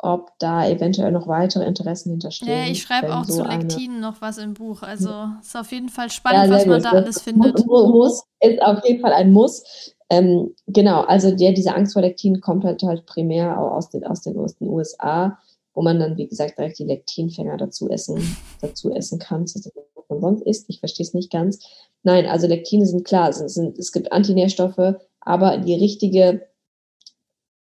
ob 0.00 0.38
da 0.38 0.68
eventuell 0.68 1.10
noch 1.10 1.26
weitere 1.26 1.64
Interessen 1.64 2.10
hinterstehen. 2.10 2.50
Ja, 2.50 2.70
ich 2.70 2.82
schreibe 2.82 3.14
auch 3.14 3.24
so 3.24 3.42
zu 3.42 3.48
Lektinen 3.48 4.00
noch 4.00 4.20
was 4.20 4.38
im 4.38 4.54
Buch. 4.54 4.82
Also 4.82 5.10
ist 5.40 5.56
auf 5.56 5.72
jeden 5.72 5.88
Fall 5.88 6.10
spannend, 6.10 6.50
ja, 6.50 6.56
was 6.56 6.66
man 6.66 6.76
gut. 6.76 6.84
da 6.84 6.90
das 6.92 7.04
alles 7.04 7.22
findet. 7.22 7.66
Muss, 7.66 8.22
ist 8.40 8.62
auf 8.62 8.84
jeden 8.84 9.00
Fall 9.00 9.12
ein 9.12 9.32
Muss. 9.32 9.64
Ähm, 10.10 10.54
genau, 10.66 11.02
also 11.02 11.28
ja, 11.36 11.52
diese 11.52 11.74
Angst 11.74 11.92
vor 11.92 12.02
Lektinen 12.02 12.40
kommt 12.40 12.64
halt, 12.64 12.82
halt 12.82 13.06
primär 13.06 13.60
auch 13.60 13.72
aus 13.72 13.90
den, 13.90 14.04
aus 14.04 14.22
den, 14.22 14.36
USA, 14.60 15.38
wo 15.74 15.82
man 15.82 15.98
dann, 15.98 16.16
wie 16.16 16.28
gesagt, 16.28 16.58
direkt 16.58 16.78
die 16.78 16.84
Lektinfänger 16.84 17.56
dazu 17.56 17.90
essen, 17.90 18.18
dazu 18.60 18.92
essen 18.94 19.18
kann, 19.18 19.42
was 19.42 19.70
man 20.08 20.20
sonst 20.20 20.42
isst. 20.42 20.66
Ich 20.68 20.78
verstehe 20.78 21.04
es 21.04 21.12
nicht 21.12 21.30
ganz. 21.30 21.58
Nein, 22.04 22.26
also 22.26 22.46
Lektine 22.46 22.86
sind 22.86 23.04
klar, 23.04 23.28
es, 23.28 23.38
sind, 23.38 23.78
es 23.78 23.92
gibt 23.92 24.12
Antinährstoffe, 24.12 24.94
aber 25.20 25.58
die 25.58 25.74
richtige 25.74 26.47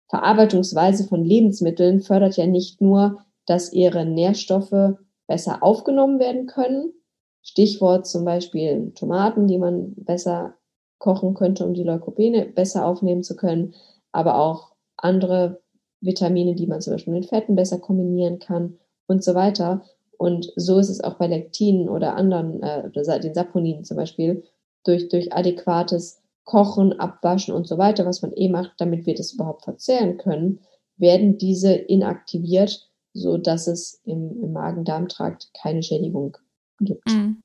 Verarbeitungsweise 0.07 1.07
von 1.07 1.23
Lebensmitteln 1.23 2.01
fördert 2.01 2.37
ja 2.37 2.45
nicht 2.45 2.81
nur, 2.81 3.19
dass 3.45 3.73
ihre 3.73 4.05
Nährstoffe 4.05 4.95
besser 5.27 5.63
aufgenommen 5.63 6.19
werden 6.19 6.47
können. 6.47 6.93
Stichwort 7.41 8.07
zum 8.07 8.25
Beispiel 8.25 8.91
Tomaten, 8.95 9.47
die 9.47 9.57
man 9.57 9.93
besser 9.95 10.55
kochen 10.99 11.33
könnte, 11.33 11.65
um 11.65 11.73
die 11.73 11.83
Leukopene 11.83 12.45
besser 12.45 12.85
aufnehmen 12.85 13.23
zu 13.23 13.35
können, 13.35 13.75
aber 14.11 14.39
auch 14.39 14.73
andere 14.97 15.61
Vitamine, 16.01 16.55
die 16.55 16.67
man 16.67 16.81
zum 16.81 16.93
Beispiel 16.93 17.13
mit 17.13 17.27
Fetten 17.27 17.55
besser 17.55 17.79
kombinieren 17.79 18.39
kann 18.39 18.77
und 19.07 19.23
so 19.23 19.35
weiter. 19.35 19.83
Und 20.17 20.51
so 20.55 20.79
ist 20.79 20.89
es 20.89 21.03
auch 21.03 21.15
bei 21.15 21.27
Lektinen 21.27 21.89
oder 21.89 22.15
anderen, 22.15 22.63
äh, 22.63 22.89
den 22.91 23.33
Saponinen 23.33 23.83
zum 23.83 23.97
Beispiel, 23.97 24.43
durch, 24.83 25.09
durch 25.09 25.33
adäquates 25.33 26.21
Kochen, 26.45 26.99
Abwaschen 26.99 27.53
und 27.53 27.67
so 27.67 27.77
weiter, 27.77 28.05
was 28.05 28.21
man 28.21 28.31
eh 28.33 28.49
macht, 28.49 28.73
damit 28.77 29.05
wir 29.05 29.15
das 29.15 29.33
überhaupt 29.33 29.63
verzehren 29.63 30.17
können, 30.17 30.61
werden 30.97 31.37
diese 31.37 31.73
inaktiviert, 31.73 32.89
so 33.13 33.37
dass 33.37 33.67
es 33.67 34.01
im, 34.05 34.41
im 34.41 34.53
Magen-Darm-Trakt 34.53 35.49
keine 35.59 35.83
Schädigung 35.83 36.37
gibt. 36.79 37.07
Mhm. 37.07 37.41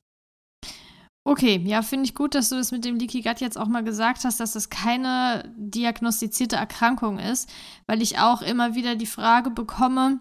Okay, 1.24 1.62
ja, 1.66 1.82
finde 1.82 2.06
ich 2.06 2.14
gut, 2.14 2.34
dass 2.34 2.48
du 2.48 2.56
das 2.56 2.72
mit 2.72 2.84
dem 2.84 2.96
Leaky 2.96 3.20
Gut 3.20 3.40
jetzt 3.40 3.58
auch 3.58 3.68
mal 3.68 3.84
gesagt 3.84 4.24
hast, 4.24 4.40
dass 4.40 4.54
das 4.54 4.70
keine 4.70 5.44
diagnostizierte 5.56 6.56
Erkrankung 6.56 7.18
ist, 7.18 7.48
weil 7.86 8.00
ich 8.00 8.18
auch 8.18 8.40
immer 8.40 8.74
wieder 8.74 8.96
die 8.96 9.06
Frage 9.06 9.50
bekomme, 9.50 10.20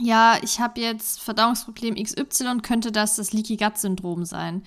ja, 0.00 0.36
ich 0.42 0.60
habe 0.60 0.80
jetzt 0.80 1.20
Verdauungsproblem 1.20 1.96
XY, 1.96 2.58
könnte 2.62 2.92
das 2.92 3.16
das 3.16 3.32
Leaky 3.32 3.56
Gut 3.56 3.78
Syndrom 3.78 4.24
sein? 4.24 4.62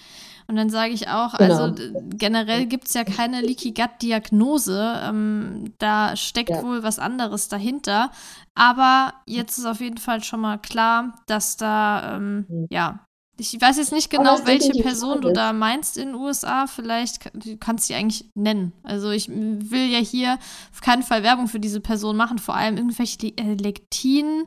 Und 0.47 0.55
dann 0.57 0.69
sage 0.69 0.93
ich 0.93 1.07
auch, 1.07 1.35
genau. 1.38 1.63
also 1.63 1.75
generell 2.09 2.67
gibt 2.67 2.88
es 2.88 2.93
ja 2.93 3.03
keine 3.03 3.41
Leaky 3.41 3.71
Gut 3.71 3.89
Diagnose, 4.01 5.01
ähm, 5.03 5.73
da 5.79 6.15
steckt 6.15 6.51
ja. 6.51 6.61
wohl 6.61 6.83
was 6.83 6.99
anderes 6.99 7.47
dahinter. 7.47 8.11
Aber 8.53 9.13
jetzt 9.25 9.57
ist 9.57 9.65
auf 9.65 9.81
jeden 9.81 9.97
Fall 9.97 10.23
schon 10.23 10.41
mal 10.41 10.57
klar, 10.57 11.15
dass 11.25 11.57
da, 11.57 12.17
ähm, 12.17 12.45
mhm. 12.47 12.67
ja, 12.69 13.05
ich 13.38 13.59
weiß 13.59 13.77
jetzt 13.77 13.91
nicht 13.91 14.09
genau, 14.09 14.39
welche 14.45 14.71
Person 14.81 15.19
du 15.19 15.33
da 15.33 15.51
meinst 15.51 15.97
in 15.97 16.09
den 16.09 16.15
USA. 16.15 16.67
Vielleicht 16.67 17.31
du 17.33 17.57
kannst 17.57 17.89
du 17.89 17.93
die 17.93 17.99
eigentlich 17.99 18.29
nennen. 18.33 18.71
Also 18.83 19.09
ich 19.09 19.27
will 19.29 19.89
ja 19.89 19.99
hier 19.99 20.38
auf 20.71 20.79
keinen 20.79 21.03
Fall 21.03 21.23
Werbung 21.23 21.49
für 21.49 21.59
diese 21.59 21.81
Person 21.81 22.15
machen, 22.15 22.39
vor 22.39 22.55
allem 22.55 22.77
irgendwelche 22.77 23.35
äh, 23.38 23.55
Lektin 23.55 24.45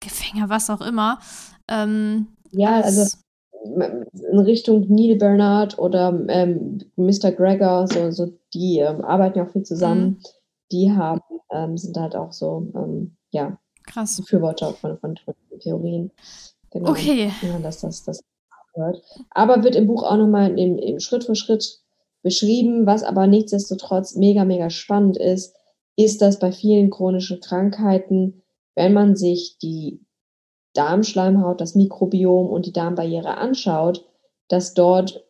Gefänger, 0.00 0.48
was 0.48 0.70
auch 0.70 0.80
immer. 0.80 1.18
Ähm, 1.68 2.28
ja, 2.52 2.80
also 2.80 3.16
in 3.64 4.38
Richtung 4.38 4.86
Neil 4.88 5.16
Bernard 5.16 5.78
oder 5.78 6.18
ähm, 6.28 6.78
Mr. 6.96 7.32
Gregor, 7.32 7.86
so, 7.88 8.10
so 8.10 8.32
die 8.54 8.78
ähm, 8.78 9.04
arbeiten 9.04 9.38
ja 9.38 9.44
auch 9.44 9.50
viel 9.50 9.64
zusammen. 9.64 10.04
Mhm. 10.04 10.18
Die 10.72 10.92
haben, 10.92 11.20
ähm, 11.50 11.76
sind 11.76 11.96
halt 11.96 12.14
auch 12.14 12.32
so, 12.32 12.70
ähm, 12.74 13.16
ja, 13.30 13.58
Krass. 13.86 14.16
Befürworter 14.16 14.72
von, 14.74 14.98
von, 14.98 15.16
Theorien. 15.60 16.10
Genau. 16.70 16.90
Okay. 16.90 17.30
Ja, 17.42 17.58
dass 17.60 17.80
das, 17.80 18.02
das 18.04 18.20
gehört. 18.74 19.02
Aber 19.30 19.62
wird 19.62 19.76
im 19.76 19.86
Buch 19.86 20.02
auch 20.02 20.16
nochmal 20.16 20.58
im, 20.58 20.78
im 20.78 21.00
Schritt 21.00 21.24
für 21.24 21.36
Schritt 21.36 21.80
beschrieben, 22.22 22.86
was 22.86 23.04
aber 23.04 23.26
nichtsdestotrotz 23.26 24.16
mega, 24.16 24.44
mega 24.44 24.70
spannend 24.70 25.16
ist, 25.16 25.54
ist, 25.96 26.20
dass 26.20 26.38
bei 26.38 26.52
vielen 26.52 26.90
chronischen 26.90 27.40
Krankheiten 27.40 28.42
wenn 28.76 28.92
man 28.92 29.16
sich 29.16 29.58
die 29.58 30.00
Darmschleimhaut, 30.74 31.60
das 31.60 31.74
Mikrobiom 31.74 32.48
und 32.48 32.66
die 32.66 32.72
Darmbarriere 32.72 33.38
anschaut, 33.38 34.06
dass 34.48 34.74
dort 34.74 35.24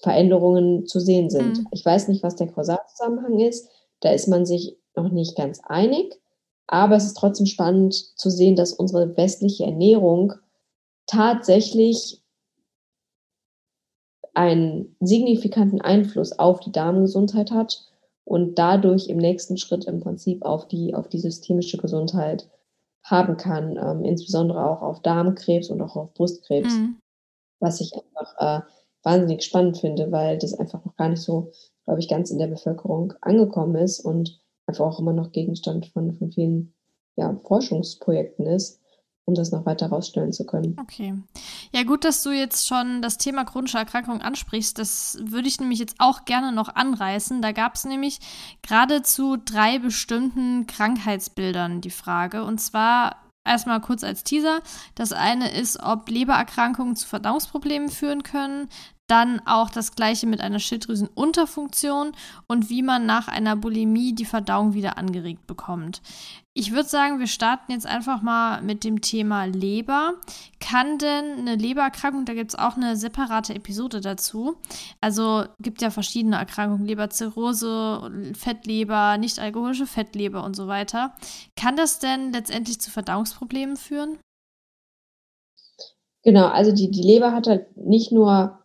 Veränderungen 0.00 0.86
zu 0.86 1.00
sehen 1.00 1.30
sind. 1.30 1.58
Mhm. 1.58 1.68
Ich 1.72 1.84
weiß 1.84 2.08
nicht, 2.08 2.22
was 2.22 2.36
der 2.36 2.48
Kausalzusammenhang 2.48 3.40
ist. 3.40 3.70
Da 4.00 4.10
ist 4.10 4.28
man 4.28 4.44
sich 4.44 4.76
noch 4.94 5.10
nicht 5.10 5.36
ganz 5.36 5.60
einig. 5.64 6.20
Aber 6.66 6.96
es 6.96 7.04
ist 7.04 7.16
trotzdem 7.16 7.46
spannend 7.46 7.94
zu 7.94 8.30
sehen, 8.30 8.56
dass 8.56 8.72
unsere 8.72 9.16
westliche 9.16 9.64
Ernährung 9.64 10.34
tatsächlich 11.06 12.22
einen 14.34 14.96
signifikanten 15.00 15.80
Einfluss 15.80 16.38
auf 16.38 16.60
die 16.60 16.70
Darmgesundheit 16.72 17.50
hat 17.50 17.84
und 18.24 18.56
dadurch 18.58 19.08
im 19.08 19.18
nächsten 19.18 19.56
Schritt 19.56 19.86
im 19.86 20.00
Prinzip 20.00 20.44
auf 20.44 20.68
die, 20.68 20.94
auf 20.94 21.08
die 21.08 21.18
systemische 21.18 21.78
Gesundheit 21.78 22.48
haben 23.02 23.36
kann, 23.36 23.76
ähm, 23.76 24.04
insbesondere 24.04 24.64
auch 24.64 24.82
auf 24.82 25.02
Darmkrebs 25.02 25.70
und 25.70 25.80
auch 25.82 25.96
auf 25.96 26.14
Brustkrebs, 26.14 26.74
mhm. 26.74 26.98
was 27.58 27.80
ich 27.80 27.92
einfach 27.94 28.34
äh, 28.38 28.62
wahnsinnig 29.02 29.42
spannend 29.42 29.78
finde, 29.78 30.12
weil 30.12 30.38
das 30.38 30.54
einfach 30.54 30.84
noch 30.84 30.96
gar 30.96 31.08
nicht 31.08 31.22
so, 31.22 31.52
glaube 31.84 32.00
ich, 32.00 32.08
ganz 32.08 32.30
in 32.30 32.38
der 32.38 32.48
Bevölkerung 32.48 33.14
angekommen 33.20 33.76
ist 33.76 34.00
und 34.00 34.40
einfach 34.66 34.86
auch 34.86 35.00
immer 35.00 35.12
noch 35.12 35.32
Gegenstand 35.32 35.86
von, 35.86 36.16
von 36.16 36.30
vielen 36.30 36.74
ja, 37.16 37.34
Forschungsprojekten 37.46 38.46
ist 38.46 38.79
um 39.30 39.34
das 39.34 39.52
noch 39.52 39.64
weiter 39.64 39.86
herausstellen 39.86 40.32
zu 40.32 40.44
können. 40.44 40.76
Okay. 40.80 41.14
Ja, 41.72 41.84
gut, 41.84 42.04
dass 42.04 42.22
du 42.22 42.30
jetzt 42.30 42.66
schon 42.66 43.00
das 43.00 43.16
Thema 43.16 43.44
chronische 43.44 43.78
Erkrankung 43.78 44.20
ansprichst. 44.20 44.78
Das 44.78 45.18
würde 45.22 45.48
ich 45.48 45.60
nämlich 45.60 45.78
jetzt 45.78 45.96
auch 45.98 46.24
gerne 46.24 46.52
noch 46.52 46.74
anreißen. 46.74 47.40
Da 47.40 47.52
gab 47.52 47.76
es 47.76 47.84
nämlich 47.84 48.18
gerade 48.62 49.02
zu 49.02 49.36
drei 49.36 49.78
bestimmten 49.78 50.66
Krankheitsbildern 50.66 51.80
die 51.80 51.90
Frage. 51.90 52.44
Und 52.44 52.60
zwar 52.60 53.16
erstmal 53.44 53.80
kurz 53.80 54.02
als 54.04 54.24
Teaser. 54.24 54.60
Das 54.96 55.12
eine 55.12 55.52
ist, 55.52 55.80
ob 55.80 56.08
Lebererkrankungen 56.10 56.96
zu 56.96 57.06
Verdauungsproblemen 57.06 57.88
führen 57.88 58.24
können. 58.24 58.68
Dann 59.10 59.42
auch 59.44 59.70
das 59.70 59.96
gleiche 59.96 60.28
mit 60.28 60.40
einer 60.40 60.60
Schilddrüsenunterfunktion 60.60 62.12
und 62.46 62.70
wie 62.70 62.82
man 62.82 63.06
nach 63.06 63.26
einer 63.26 63.56
Bulimie 63.56 64.14
die 64.14 64.24
Verdauung 64.24 64.72
wieder 64.72 64.98
angeregt 64.98 65.48
bekommt. 65.48 66.00
Ich 66.54 66.70
würde 66.70 66.88
sagen, 66.88 67.18
wir 67.18 67.26
starten 67.26 67.72
jetzt 67.72 67.88
einfach 67.88 68.22
mal 68.22 68.62
mit 68.62 68.84
dem 68.84 69.00
Thema 69.00 69.46
Leber. 69.46 70.14
Kann 70.60 70.98
denn 70.98 71.40
eine 71.40 71.56
Lebererkrankung, 71.56 72.24
da 72.24 72.34
gibt 72.34 72.52
es 72.52 72.58
auch 72.58 72.76
eine 72.76 72.94
separate 72.94 73.52
Episode 73.52 74.00
dazu. 74.00 74.54
Also 75.00 75.44
gibt 75.60 75.82
ja 75.82 75.90
verschiedene 75.90 76.36
Erkrankungen, 76.36 76.86
Leberzirrhose, 76.86 78.32
Fettleber, 78.38 79.18
nicht 79.18 79.40
alkoholische 79.40 79.86
Fettleber 79.86 80.44
und 80.44 80.54
so 80.54 80.68
weiter. 80.68 81.16
Kann 81.56 81.74
das 81.74 81.98
denn 81.98 82.32
letztendlich 82.32 82.80
zu 82.80 82.92
Verdauungsproblemen 82.92 83.76
führen? 83.76 84.18
Genau, 86.22 86.46
also 86.46 86.70
die, 86.70 86.92
die 86.92 87.02
Leber 87.02 87.32
hat 87.32 87.48
halt 87.48 87.76
nicht 87.76 88.12
nur 88.12 88.59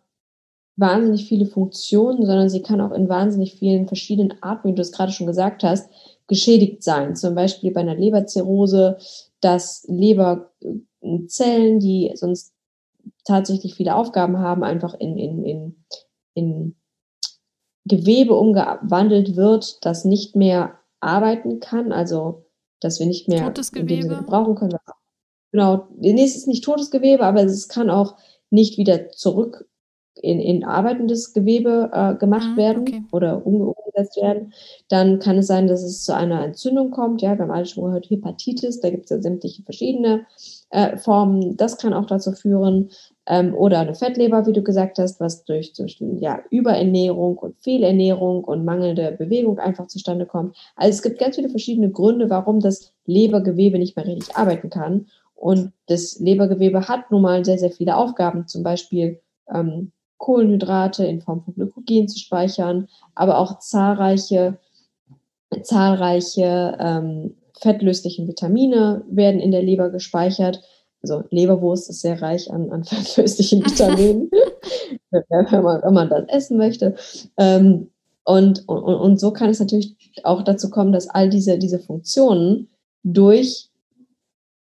wahnsinnig 0.76 1.26
viele 1.26 1.46
Funktionen, 1.46 2.24
sondern 2.24 2.50
sie 2.50 2.62
kann 2.62 2.80
auch 2.80 2.92
in 2.92 3.08
wahnsinnig 3.08 3.54
vielen 3.54 3.88
verschiedenen 3.88 4.42
Arten, 4.42 4.68
wie 4.68 4.74
du 4.74 4.82
es 4.82 4.92
gerade 4.92 5.10
schon 5.10 5.26
gesagt 5.26 5.62
hast, 5.62 5.90
geschädigt 6.26 6.82
sein. 6.82 7.16
Zum 7.16 7.34
Beispiel 7.34 7.72
bei 7.72 7.80
einer 7.80 7.94
Leberzirrhose, 7.94 8.98
dass 9.40 9.84
Leberzellen, 9.88 11.80
die 11.80 12.12
sonst 12.14 12.52
tatsächlich 13.24 13.74
viele 13.74 13.94
Aufgaben 13.94 14.38
haben, 14.38 14.62
einfach 14.64 14.94
in, 14.94 15.16
in, 15.16 15.44
in, 15.44 15.84
in 16.34 16.76
Gewebe 17.86 18.34
umgewandelt 18.34 19.36
wird, 19.36 19.84
das 19.84 20.04
nicht 20.04 20.36
mehr 20.36 20.78
arbeiten 21.00 21.60
kann, 21.60 21.92
also 21.92 22.44
dass 22.80 22.98
wir 22.98 23.06
nicht 23.06 23.28
mehr 23.28 23.44
totes 23.44 23.72
Gewebe 23.72 24.22
brauchen 24.26 24.56
können. 24.56 24.76
Genau, 25.52 25.88
nee, 25.96 26.22
es 26.22 26.36
ist 26.36 26.48
nicht 26.48 26.64
totes 26.64 26.90
Gewebe, 26.90 27.24
aber 27.24 27.44
es 27.44 27.68
kann 27.68 27.88
auch 27.88 28.16
nicht 28.50 28.76
wieder 28.76 29.10
zurück 29.10 29.66
in, 30.22 30.40
in 30.40 30.64
arbeitendes 30.64 31.32
Gewebe 31.32 31.90
äh, 31.92 32.14
gemacht 32.14 32.50
mhm, 32.52 32.56
werden 32.56 32.82
okay. 32.82 33.02
oder 33.12 33.46
umgesetzt 33.46 34.16
werden, 34.16 34.52
dann 34.88 35.18
kann 35.18 35.38
es 35.38 35.46
sein, 35.46 35.66
dass 35.66 35.82
es 35.82 36.04
zu 36.04 36.14
einer 36.14 36.44
Entzündung 36.44 36.90
kommt. 36.90 37.22
Ja, 37.22 37.36
wir 37.36 37.42
haben 37.44 37.50
alle 37.50 37.66
schon 37.66 37.84
gehört, 37.84 38.08
Hepatitis, 38.10 38.80
da 38.80 38.90
gibt 38.90 39.04
es 39.04 39.10
ja 39.10 39.20
sämtliche 39.20 39.62
verschiedene 39.62 40.26
äh, 40.70 40.96
Formen. 40.96 41.56
Das 41.56 41.78
kann 41.78 41.92
auch 41.92 42.06
dazu 42.06 42.32
führen. 42.32 42.90
Ähm, 43.26 43.54
oder 43.54 43.80
eine 43.80 43.94
Fettleber, 43.94 44.46
wie 44.46 44.52
du 44.52 44.62
gesagt 44.62 44.98
hast, 44.98 45.20
was 45.20 45.44
durch, 45.44 45.72
durch 45.72 46.00
ja, 46.20 46.40
Überernährung 46.50 47.36
und 47.38 47.56
Fehlernährung 47.60 48.44
und 48.44 48.64
mangelnde 48.64 49.12
Bewegung 49.18 49.58
einfach 49.58 49.88
zustande 49.88 50.26
kommt. 50.26 50.56
Also 50.76 50.90
es 50.90 51.02
gibt 51.02 51.18
ganz 51.18 51.36
viele 51.36 51.48
verschiedene 51.48 51.90
Gründe, 51.90 52.30
warum 52.30 52.60
das 52.60 52.92
Lebergewebe 53.04 53.78
nicht 53.78 53.96
mehr 53.96 54.06
richtig 54.06 54.36
arbeiten 54.36 54.70
kann. 54.70 55.06
Und 55.34 55.72
das 55.86 56.18
Lebergewebe 56.18 56.88
hat 56.88 57.10
nun 57.10 57.22
mal 57.22 57.44
sehr, 57.44 57.58
sehr 57.58 57.70
viele 57.70 57.96
Aufgaben, 57.96 58.46
zum 58.46 58.62
Beispiel 58.62 59.20
ähm, 59.52 59.92
Kohlenhydrate 60.18 61.04
in 61.04 61.20
Form 61.20 61.42
von 61.42 61.54
Glykogen 61.54 62.08
zu 62.08 62.18
speichern, 62.18 62.88
aber 63.14 63.38
auch 63.38 63.58
zahlreiche, 63.58 64.58
zahlreiche 65.62 66.76
ähm, 66.80 67.34
fettlösliche 67.60 68.26
Vitamine 68.26 69.04
werden 69.08 69.40
in 69.40 69.50
der 69.50 69.62
Leber 69.62 69.90
gespeichert. 69.90 70.62
Also 71.02 71.24
Leberwurst 71.30 71.90
ist 71.90 72.00
sehr 72.00 72.20
reich 72.20 72.50
an, 72.50 72.70
an 72.70 72.84
fettlöslichen 72.84 73.64
Vitaminen, 73.64 74.30
wenn, 75.10 75.62
man, 75.62 75.82
wenn 75.82 75.94
man 75.94 76.08
das 76.08 76.24
essen 76.28 76.56
möchte. 76.56 76.94
Ähm, 77.36 77.90
und, 78.24 78.68
und, 78.68 78.82
und 78.82 79.20
so 79.20 79.30
kann 79.30 79.50
es 79.50 79.60
natürlich 79.60 79.94
auch 80.24 80.42
dazu 80.42 80.68
kommen, 80.68 80.92
dass 80.92 81.08
all 81.08 81.28
diese, 81.30 81.58
diese 81.58 81.78
Funktionen 81.78 82.68
durch 83.04 83.70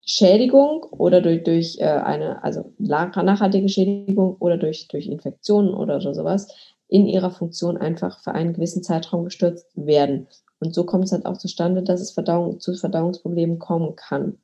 Schädigung 0.06 0.84
oder 0.84 1.22
durch, 1.22 1.43
durch 1.43 1.78
äh, 1.80 1.86
eine, 1.86 2.43
also 2.43 2.74
nachhaltige 2.78 3.70
Schädigung 3.70 4.36
oder 4.39 4.58
durch, 4.58 4.88
durch 4.89 5.08
Infektionen 5.08 5.74
oder 5.74 6.01
sowas 6.14 6.54
in 6.88 7.08
ihrer 7.08 7.32
Funktion 7.32 7.78
einfach 7.78 8.20
für 8.20 8.34
einen 8.34 8.54
gewissen 8.54 8.84
Zeitraum 8.84 9.26
gestürzt 9.26 9.68
werden. 9.76 10.28
Und 10.60 10.74
so 10.74 10.86
kommt 10.86 11.06
es 11.06 11.12
halt 11.12 11.26
auch 11.26 11.38
zustande, 11.38 11.84
dass 11.84 12.01
es 12.01 12.12
Verdauung, 12.12 12.60
zu 12.60 12.74
Verdauungsproblemen 12.74 13.60
kommen 13.60 13.95
kann. 13.95 14.38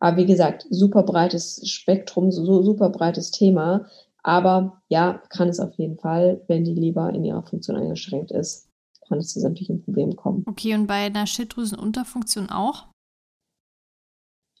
Aber 0.00 0.16
wie 0.16 0.26
gesagt, 0.26 0.66
super 0.70 1.02
breites 1.02 1.68
Spektrum, 1.68 2.32
so 2.32 2.62
super 2.62 2.90
breites 2.90 3.30
Thema. 3.30 3.86
Aber 4.22 4.82
ja, 4.88 5.22
kann 5.28 5.48
es 5.48 5.60
auf 5.60 5.74
jeden 5.74 5.98
Fall, 5.98 6.42
wenn 6.46 6.64
die 6.64 6.74
Leber 6.74 7.10
in 7.10 7.24
ihrer 7.24 7.42
Funktion 7.42 7.76
eingeschränkt 7.76 8.30
ist, 8.32 8.68
kann 9.08 9.18
es 9.18 9.32
zu 9.32 9.40
sämtlichen 9.40 9.82
Problemen 9.82 10.16
kommen. 10.16 10.44
Okay, 10.48 10.74
und 10.74 10.86
bei 10.86 11.06
einer 11.06 11.26
Schilddrüsenunterfunktion 11.26 12.48
auch? 12.50 12.89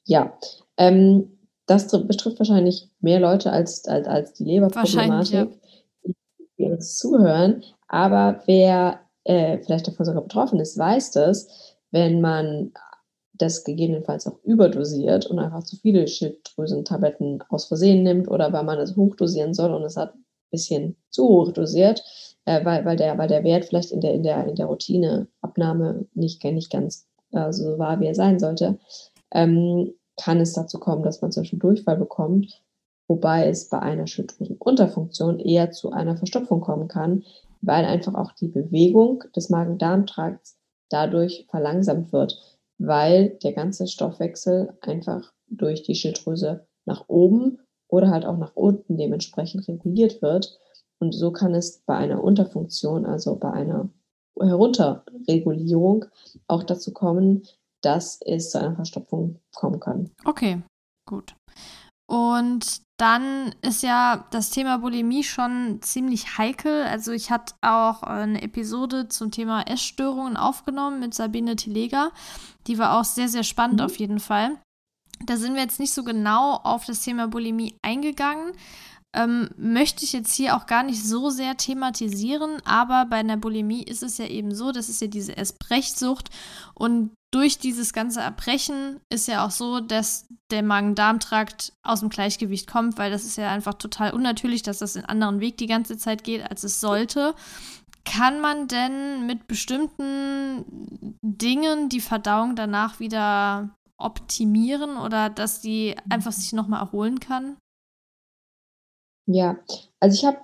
Ja, 0.04 0.38
ähm, 0.76 1.38
das 1.66 1.88
betrifft 1.88 2.38
wahrscheinlich 2.40 2.90
mehr 3.00 3.20
Leute 3.20 3.52
als, 3.52 3.86
als, 3.86 4.08
als 4.08 4.32
die 4.32 4.44
Leberproblematik, 4.44 5.32
ja. 5.32 5.48
die 6.58 6.64
uns 6.64 6.98
zuhören. 6.98 7.62
Aber 7.86 8.42
wer 8.46 9.00
äh, 9.24 9.58
vielleicht 9.58 9.86
davon 9.86 10.06
sogar 10.06 10.22
betroffen 10.22 10.58
ist, 10.58 10.76
weiß 10.76 11.12
das, 11.12 11.76
wenn 11.90 12.20
man 12.20 12.72
das 13.34 13.64
gegebenenfalls 13.64 14.26
auch 14.26 14.38
überdosiert 14.44 15.26
und 15.26 15.38
einfach 15.38 15.62
zu 15.62 15.76
viele 15.76 16.06
Schilddrüsentabletten 16.06 17.42
aus 17.48 17.66
Versehen 17.66 18.02
nimmt 18.02 18.28
oder 18.28 18.52
weil 18.52 18.64
man 18.64 18.78
es 18.78 18.96
hochdosieren 18.96 19.54
soll 19.54 19.72
und 19.72 19.82
es 19.82 19.96
hat 19.96 20.14
ein 20.14 20.24
bisschen 20.50 20.96
zu 21.10 21.28
hoch 21.28 21.52
dosiert, 21.52 22.02
äh, 22.44 22.64
weil, 22.64 22.84
weil, 22.84 22.96
der, 22.96 23.16
weil 23.16 23.28
der 23.28 23.44
Wert 23.44 23.64
vielleicht 23.64 23.92
in 23.92 24.00
der, 24.00 24.12
in 24.12 24.22
der, 24.22 24.46
in 24.46 24.56
der 24.56 24.66
Routineabnahme 24.66 26.06
nicht, 26.14 26.44
nicht 26.44 26.70
ganz 26.70 27.06
äh, 27.32 27.52
so 27.52 27.78
war, 27.78 28.00
wie 28.00 28.06
er 28.06 28.14
sein 28.14 28.38
sollte, 28.38 28.78
ähm, 29.32 29.92
kann 30.16 30.40
es 30.40 30.52
dazu 30.52 30.78
kommen, 30.78 31.02
dass 31.02 31.22
man 31.22 31.32
zum 31.32 31.42
Beispiel 31.42 31.58
Durchfall 31.58 31.96
bekommt, 31.96 32.62
wobei 33.08 33.48
es 33.48 33.68
bei 33.68 33.78
einer 33.78 34.06
Schilddrüsenunterfunktion 34.06 35.38
eher 35.40 35.70
zu 35.70 35.92
einer 35.92 36.16
Verstopfung 36.16 36.60
kommen 36.60 36.88
kann, 36.88 37.24
weil 37.62 37.84
einfach 37.84 38.14
auch 38.14 38.32
die 38.32 38.48
Bewegung 38.48 39.24
des 39.34 39.50
Magen-Darm-Trakts 39.50 40.58
dadurch 40.90 41.46
verlangsamt 41.50 42.12
wird, 42.12 42.38
weil 42.78 43.30
der 43.42 43.52
ganze 43.52 43.86
Stoffwechsel 43.86 44.76
einfach 44.80 45.32
durch 45.48 45.82
die 45.82 45.94
Schilddrüse 45.94 46.66
nach 46.86 47.04
oben 47.08 47.58
oder 47.88 48.10
halt 48.10 48.24
auch 48.24 48.36
nach 48.36 48.54
unten 48.54 48.96
dementsprechend 48.96 49.66
reguliert 49.68 50.22
wird. 50.22 50.58
Und 50.98 51.12
so 51.12 51.30
kann 51.32 51.54
es 51.54 51.82
bei 51.86 51.96
einer 51.96 52.22
Unterfunktion, 52.22 53.06
also 53.06 53.36
bei 53.36 53.50
einer 53.50 53.88
Herunterregulierung, 54.38 56.06
auch 56.46 56.62
dazu 56.62 56.92
kommen, 56.92 57.42
dass 57.82 58.20
es 58.22 58.50
zu 58.50 58.58
einer 58.58 58.74
Verstopfung 58.74 59.40
kommen 59.54 59.80
kann. 59.80 60.10
Okay, 60.24 60.62
gut. 61.06 61.34
Und 62.10 62.82
dann 63.00 63.54
ist 63.62 63.82
ja 63.82 64.26
das 64.30 64.50
Thema 64.50 64.78
Bulimie 64.78 65.22
schon 65.22 65.80
ziemlich 65.80 66.38
heikel. 66.38 66.82
Also 66.82 67.12
ich 67.12 67.30
hatte 67.30 67.54
auch 67.62 68.02
eine 68.02 68.42
Episode 68.42 69.08
zum 69.08 69.30
Thema 69.30 69.62
Essstörungen 69.62 70.36
aufgenommen 70.36 71.00
mit 71.00 71.14
Sabine 71.14 71.56
Telega. 71.56 72.10
Die 72.66 72.78
war 72.78 72.98
auch 72.98 73.04
sehr, 73.04 73.28
sehr 73.28 73.44
spannend 73.44 73.78
mhm. 73.78 73.86
auf 73.86 73.96
jeden 73.96 74.20
Fall. 74.20 74.60
Da 75.24 75.36
sind 75.36 75.54
wir 75.54 75.62
jetzt 75.62 75.80
nicht 75.80 75.94
so 75.94 76.02
genau 76.02 76.56
auf 76.56 76.84
das 76.84 77.02
Thema 77.02 77.28
Bulimie 77.28 77.76
eingegangen. 77.82 78.52
Ähm, 79.12 79.50
möchte 79.56 80.04
ich 80.04 80.12
jetzt 80.12 80.32
hier 80.34 80.56
auch 80.56 80.66
gar 80.66 80.84
nicht 80.84 81.04
so 81.04 81.30
sehr 81.30 81.56
thematisieren, 81.56 82.58
aber 82.64 83.06
bei 83.06 83.16
einer 83.16 83.36
Bulimie 83.36 83.82
ist 83.82 84.04
es 84.04 84.18
ja 84.18 84.26
eben 84.26 84.54
so, 84.54 84.70
das 84.70 84.88
ist 84.88 85.00
ja 85.00 85.08
diese 85.08 85.36
Essbrechsucht 85.36 86.30
und 86.74 87.10
durch 87.32 87.58
dieses 87.58 87.92
ganze 87.92 88.20
Erbrechen 88.20 89.00
ist 89.08 89.28
ja 89.28 89.44
auch 89.44 89.50
so, 89.50 89.80
dass 89.80 90.26
der 90.50 90.62
Magen-Darm-Trakt 90.62 91.72
aus 91.82 92.00
dem 92.00 92.08
Gleichgewicht 92.08 92.68
kommt, 92.68 92.98
weil 92.98 93.10
das 93.10 93.24
ist 93.24 93.36
ja 93.36 93.50
einfach 93.50 93.74
total 93.74 94.12
unnatürlich, 94.12 94.62
dass 94.62 94.78
das 94.78 94.96
in 94.96 95.04
einen 95.04 95.10
anderen 95.22 95.40
Weg 95.40 95.56
die 95.56 95.66
ganze 95.66 95.96
Zeit 95.96 96.24
geht, 96.24 96.48
als 96.48 96.64
es 96.64 96.80
sollte. 96.80 97.34
Kann 98.04 98.40
man 98.40 98.66
denn 98.66 99.26
mit 99.26 99.46
bestimmten 99.46 101.16
Dingen 101.22 101.88
die 101.88 102.00
Verdauung 102.00 102.56
danach 102.56 102.98
wieder 102.98 103.76
optimieren 103.96 104.96
oder 104.96 105.30
dass 105.30 105.60
die 105.60 105.94
einfach 106.08 106.32
sich 106.32 106.52
nochmal 106.52 106.80
erholen 106.80 107.20
kann? 107.20 107.56
Ja, 109.26 109.58
also 110.00 110.14
ich 110.14 110.24
habe 110.24 110.38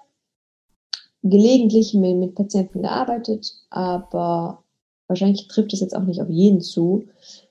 gelegentlich 1.22 1.94
mit, 1.94 2.16
mit 2.16 2.34
Patienten 2.34 2.82
gearbeitet, 2.82 3.52
aber 3.70 4.62
wahrscheinlich 5.08 5.48
trifft 5.48 5.72
es 5.72 5.80
jetzt 5.80 5.96
auch 5.96 6.04
nicht 6.04 6.20
auf 6.20 6.30
jeden 6.30 6.60
zu. 6.60 7.04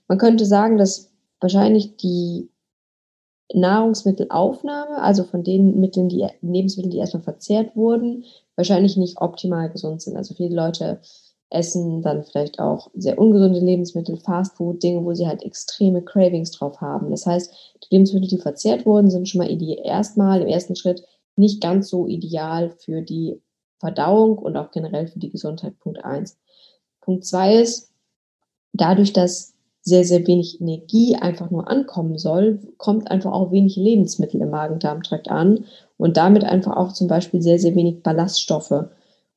Man 0.07 0.17
könnte 0.17 0.45
sagen, 0.45 0.77
dass 0.77 1.11
wahrscheinlich 1.39 1.97
die 1.97 2.49
Nahrungsmittelaufnahme, 3.53 5.01
also 5.01 5.23
von 5.23 5.43
den 5.43 5.79
Mitteln, 5.79 6.09
die 6.09 6.27
Lebensmittel, 6.41 6.91
die 6.91 6.97
erstmal 6.97 7.23
verzehrt 7.23 7.75
wurden, 7.75 8.25
wahrscheinlich 8.55 8.97
nicht 8.97 9.21
optimal 9.21 9.69
gesund 9.69 10.01
sind. 10.01 10.17
Also 10.17 10.33
viele 10.33 10.55
Leute 10.55 10.99
essen 11.49 12.01
dann 12.01 12.23
vielleicht 12.23 12.59
auch 12.59 12.89
sehr 12.95 13.19
ungesunde 13.19 13.59
Lebensmittel, 13.59 14.17
Fastfood, 14.17 14.81
Dinge, 14.81 15.05
wo 15.05 15.13
sie 15.13 15.27
halt 15.27 15.43
extreme 15.43 16.01
Cravings 16.01 16.51
drauf 16.51 16.81
haben. 16.81 17.11
Das 17.11 17.25
heißt, 17.25 17.53
die 17.83 17.95
Lebensmittel, 17.95 18.29
die 18.29 18.39
verzehrt 18.39 18.85
wurden, 18.85 19.11
sind 19.11 19.29
schon 19.29 19.39
mal 19.39 19.61
erstmal 19.83 20.41
im 20.41 20.47
ersten 20.47 20.75
Schritt 20.75 21.03
nicht 21.35 21.61
ganz 21.61 21.89
so 21.89 22.07
ideal 22.07 22.71
für 22.71 23.01
die 23.01 23.41
Verdauung 23.79 24.37
und 24.37 24.57
auch 24.57 24.71
generell 24.71 25.07
für 25.07 25.19
die 25.19 25.29
Gesundheit. 25.29 25.79
Punkt 25.79 26.03
eins. 26.03 26.37
Punkt 27.01 27.25
zwei 27.25 27.55
ist, 27.55 27.91
dadurch, 28.73 29.13
dass 29.13 29.53
sehr, 29.81 30.03
sehr 30.03 30.25
wenig 30.25 30.59
Energie 30.59 31.15
einfach 31.15 31.51
nur 31.51 31.69
ankommen 31.69 32.17
soll, 32.17 32.59
kommt 32.77 33.11
einfach 33.11 33.31
auch 33.31 33.51
wenig 33.51 33.75
Lebensmittel 33.75 34.41
im 34.41 34.49
Magen-Darm-Trakt 34.49 35.29
an 35.29 35.65
und 35.97 36.17
damit 36.17 36.43
einfach 36.43 36.75
auch 36.75 36.91
zum 36.91 37.07
Beispiel 37.07 37.41
sehr, 37.41 37.59
sehr 37.59 37.75
wenig 37.75 38.01
Ballaststoffe. 38.01 38.85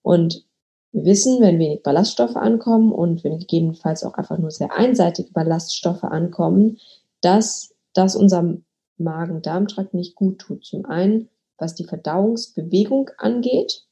Und 0.00 0.46
wir 0.92 1.04
wissen, 1.04 1.42
wenn 1.42 1.58
wenig 1.58 1.82
Ballaststoffe 1.82 2.36
ankommen 2.36 2.92
und 2.92 3.24
wenn 3.24 3.38
gegebenenfalls 3.38 4.04
auch 4.04 4.14
einfach 4.14 4.38
nur 4.38 4.50
sehr 4.50 4.72
einseitige 4.72 5.32
Ballaststoffe 5.32 6.04
ankommen, 6.04 6.78
dass 7.20 7.74
das 7.92 8.16
unserem 8.16 8.64
Magen-Darm-Trakt 8.96 9.92
nicht 9.92 10.14
gut 10.14 10.38
tut. 10.38 10.64
Zum 10.64 10.86
einen, 10.86 11.28
was 11.58 11.74
die 11.74 11.84
Verdauungsbewegung 11.84 13.10
angeht, 13.18 13.84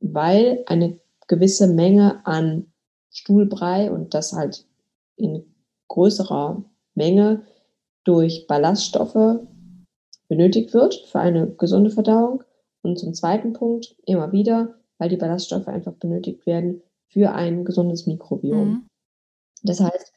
weil 0.00 0.62
eine 0.66 0.98
gewisse 1.26 1.66
Menge 1.66 2.24
an 2.24 2.72
Stuhlbrei 3.10 3.90
und 3.90 4.14
das 4.14 4.32
halt 4.32 4.66
in 5.16 5.44
größerer 5.88 6.62
Menge 6.94 7.42
durch 8.04 8.46
Ballaststoffe 8.46 9.40
benötigt 10.28 10.74
wird 10.74 10.94
für 10.94 11.20
eine 11.20 11.48
gesunde 11.48 11.90
Verdauung. 11.90 12.42
Und 12.82 12.98
zum 12.98 13.14
zweiten 13.14 13.52
Punkt 13.52 13.96
immer 14.04 14.32
wieder, 14.32 14.74
weil 14.98 15.08
die 15.08 15.16
Ballaststoffe 15.16 15.66
einfach 15.66 15.94
benötigt 15.94 16.46
werden 16.46 16.82
für 17.08 17.32
ein 17.32 17.64
gesundes 17.64 18.06
Mikrobiom. 18.06 18.68
Mhm. 18.68 18.86
Das 19.62 19.80
heißt, 19.80 20.12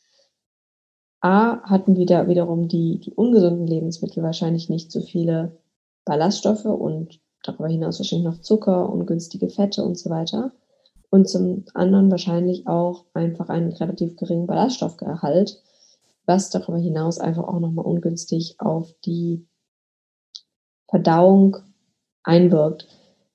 A 1.22 1.62
hatten 1.64 1.98
wieder 1.98 2.28
wiederum 2.28 2.68
die, 2.68 3.00
die 3.00 3.12
ungesunden 3.12 3.68
Lebensmittel 3.68 4.24
wahrscheinlich 4.24 4.70
nicht 4.70 4.92
so 4.92 5.02
viele 5.02 5.58
Ballaststoffe 6.10 6.66
und 6.66 7.20
darüber 7.44 7.68
hinaus 7.68 8.00
wahrscheinlich 8.00 8.26
noch 8.28 8.42
Zucker, 8.42 8.92
ungünstige 8.92 9.48
Fette 9.48 9.84
und 9.84 9.98
so 9.98 10.10
weiter. 10.10 10.52
Und 11.12 11.30
zum 11.30 11.66
anderen 11.76 12.10
wahrscheinlich 12.10 12.68
auch 12.68 13.06
einfach 13.14 13.50
einen 13.50 13.72
relativ 13.72 14.16
geringen 14.16 14.48
Ballaststoffgehalt, 14.48 15.62
was 16.26 16.50
darüber 16.50 16.80
hinaus 16.80 17.20
einfach 17.20 17.48
auch 17.48 17.60
nochmal 17.60 17.86
ungünstig 17.86 18.56
auf 18.58 18.92
die 19.06 19.48
Verdauung 20.88 21.58
einwirkt. 22.24 22.88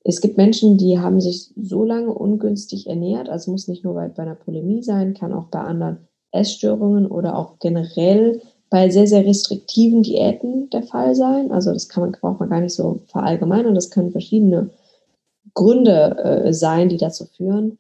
Es 0.02 0.20
gibt 0.20 0.36
Menschen, 0.36 0.76
die 0.76 0.98
haben 0.98 1.20
sich 1.20 1.52
so 1.56 1.84
lange 1.84 2.12
ungünstig 2.12 2.88
ernährt, 2.88 3.28
also 3.28 3.52
muss 3.52 3.68
nicht 3.68 3.84
nur 3.84 3.94
bei, 3.94 4.08
bei 4.08 4.24
einer 4.24 4.34
Polemie 4.34 4.82
sein, 4.82 5.14
kann 5.14 5.32
auch 5.32 5.46
bei 5.46 5.60
anderen 5.60 6.08
Essstörungen 6.32 7.06
oder 7.06 7.38
auch 7.38 7.60
generell 7.60 8.42
bei 8.74 8.90
sehr, 8.90 9.06
sehr 9.06 9.24
restriktiven 9.24 10.02
Diäten 10.02 10.68
der 10.70 10.82
Fall 10.82 11.14
sein. 11.14 11.52
Also 11.52 11.72
das 11.72 11.88
kann 11.88 12.02
man, 12.02 12.10
braucht 12.10 12.40
man 12.40 12.50
gar 12.50 12.60
nicht 12.60 12.74
so 12.74 13.02
verallgemeinern. 13.06 13.76
Das 13.76 13.90
können 13.90 14.10
verschiedene 14.10 14.70
Gründe 15.54 16.18
äh, 16.18 16.52
sein, 16.52 16.88
die 16.88 16.96
dazu 16.96 17.24
führen, 17.24 17.78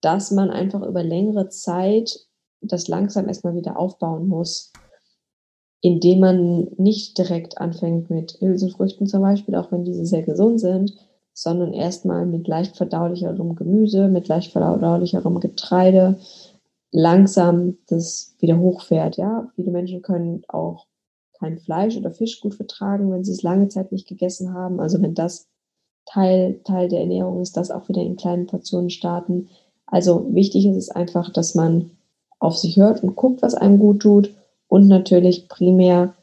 dass 0.00 0.30
man 0.30 0.50
einfach 0.50 0.82
über 0.82 1.02
längere 1.02 1.48
Zeit 1.48 2.16
das 2.60 2.86
langsam 2.86 3.26
erstmal 3.26 3.56
wieder 3.56 3.76
aufbauen 3.76 4.28
muss, 4.28 4.72
indem 5.80 6.20
man 6.20 6.68
nicht 6.76 7.18
direkt 7.18 7.58
anfängt 7.58 8.08
mit 8.08 8.40
Hülsenfrüchten 8.40 9.08
zum 9.08 9.22
Beispiel, 9.22 9.56
auch 9.56 9.72
wenn 9.72 9.84
diese 9.84 10.06
sehr 10.06 10.22
gesund 10.22 10.60
sind, 10.60 10.92
sondern 11.32 11.72
erstmal 11.72 12.24
mit 12.24 12.46
leicht 12.46 12.76
verdaulicherem 12.76 13.56
Gemüse, 13.56 14.06
mit 14.06 14.28
leicht 14.28 14.52
verdaulicherem 14.52 15.40
Getreide 15.40 16.20
langsam 16.90 17.78
das 17.88 18.34
wieder 18.38 18.58
hochfährt. 18.58 19.16
Ja, 19.16 19.48
viele 19.54 19.70
Menschen 19.70 20.02
können 20.02 20.42
auch 20.48 20.86
kein 21.38 21.58
Fleisch 21.58 21.96
oder 21.96 22.10
Fisch 22.10 22.40
gut 22.40 22.54
vertragen, 22.54 23.10
wenn 23.12 23.24
sie 23.24 23.32
es 23.32 23.42
lange 23.42 23.68
Zeit 23.68 23.92
nicht 23.92 24.08
gegessen 24.08 24.54
haben. 24.54 24.80
Also 24.80 25.00
wenn 25.00 25.14
das 25.14 25.48
Teil, 26.06 26.60
Teil 26.64 26.88
der 26.88 27.00
Ernährung 27.00 27.40
ist, 27.40 27.56
das 27.56 27.70
auch 27.70 27.88
wieder 27.88 28.02
in 28.02 28.16
kleinen 28.16 28.46
Portionen 28.46 28.90
starten. 28.90 29.48
Also 29.86 30.34
wichtig 30.34 30.66
ist 30.66 30.76
es 30.76 30.90
einfach, 30.90 31.32
dass 31.32 31.54
man 31.54 31.90
auf 32.40 32.56
sich 32.56 32.76
hört 32.76 33.02
und 33.02 33.16
guckt, 33.16 33.42
was 33.42 33.54
einem 33.54 33.78
gut 33.78 34.00
tut 34.00 34.34
und 34.68 34.88
natürlich 34.88 35.48
primär 35.48 36.14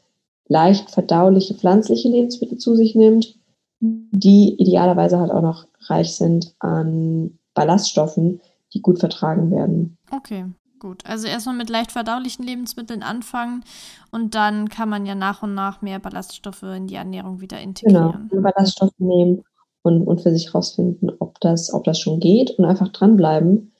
leicht 0.48 0.90
verdauliche 0.90 1.54
pflanzliche 1.54 2.08
Lebensmittel 2.08 2.58
zu 2.58 2.74
sich 2.76 2.94
nimmt, 2.94 3.36
die 3.80 4.54
idealerweise 4.58 5.18
halt 5.18 5.30
auch 5.30 5.42
noch 5.42 5.66
reich 5.80 6.14
sind 6.14 6.54
an 6.58 7.38
Ballaststoffen, 7.54 8.40
die 8.72 8.80
gut 8.80 8.98
vertragen 8.98 9.50
werden. 9.50 9.95
Okay, 10.10 10.46
gut. 10.78 11.04
Also 11.06 11.26
erstmal 11.26 11.56
mit 11.56 11.70
leicht 11.70 11.92
verdaulichen 11.92 12.44
Lebensmitteln 12.44 13.02
anfangen 13.02 13.64
und 14.10 14.34
dann 14.34 14.68
kann 14.68 14.88
man 14.88 15.06
ja 15.06 15.14
nach 15.14 15.42
und 15.42 15.54
nach 15.54 15.82
mehr 15.82 15.98
Ballaststoffe 15.98 16.62
in 16.62 16.86
die 16.86 16.94
Ernährung 16.94 17.40
wieder 17.40 17.60
integrieren. 17.60 18.28
Genau, 18.30 18.42
Ballaststoffe 18.42 18.98
nehmen 18.98 19.42
und, 19.82 20.02
und 20.06 20.20
für 20.20 20.32
sich 20.32 20.48
herausfinden, 20.48 21.10
ob 21.18 21.40
das, 21.40 21.72
ob 21.72 21.84
das 21.84 21.98
schon 22.00 22.20
geht 22.20 22.50
und 22.58 22.64
einfach 22.64 22.88
dranbleiben, 22.88 23.72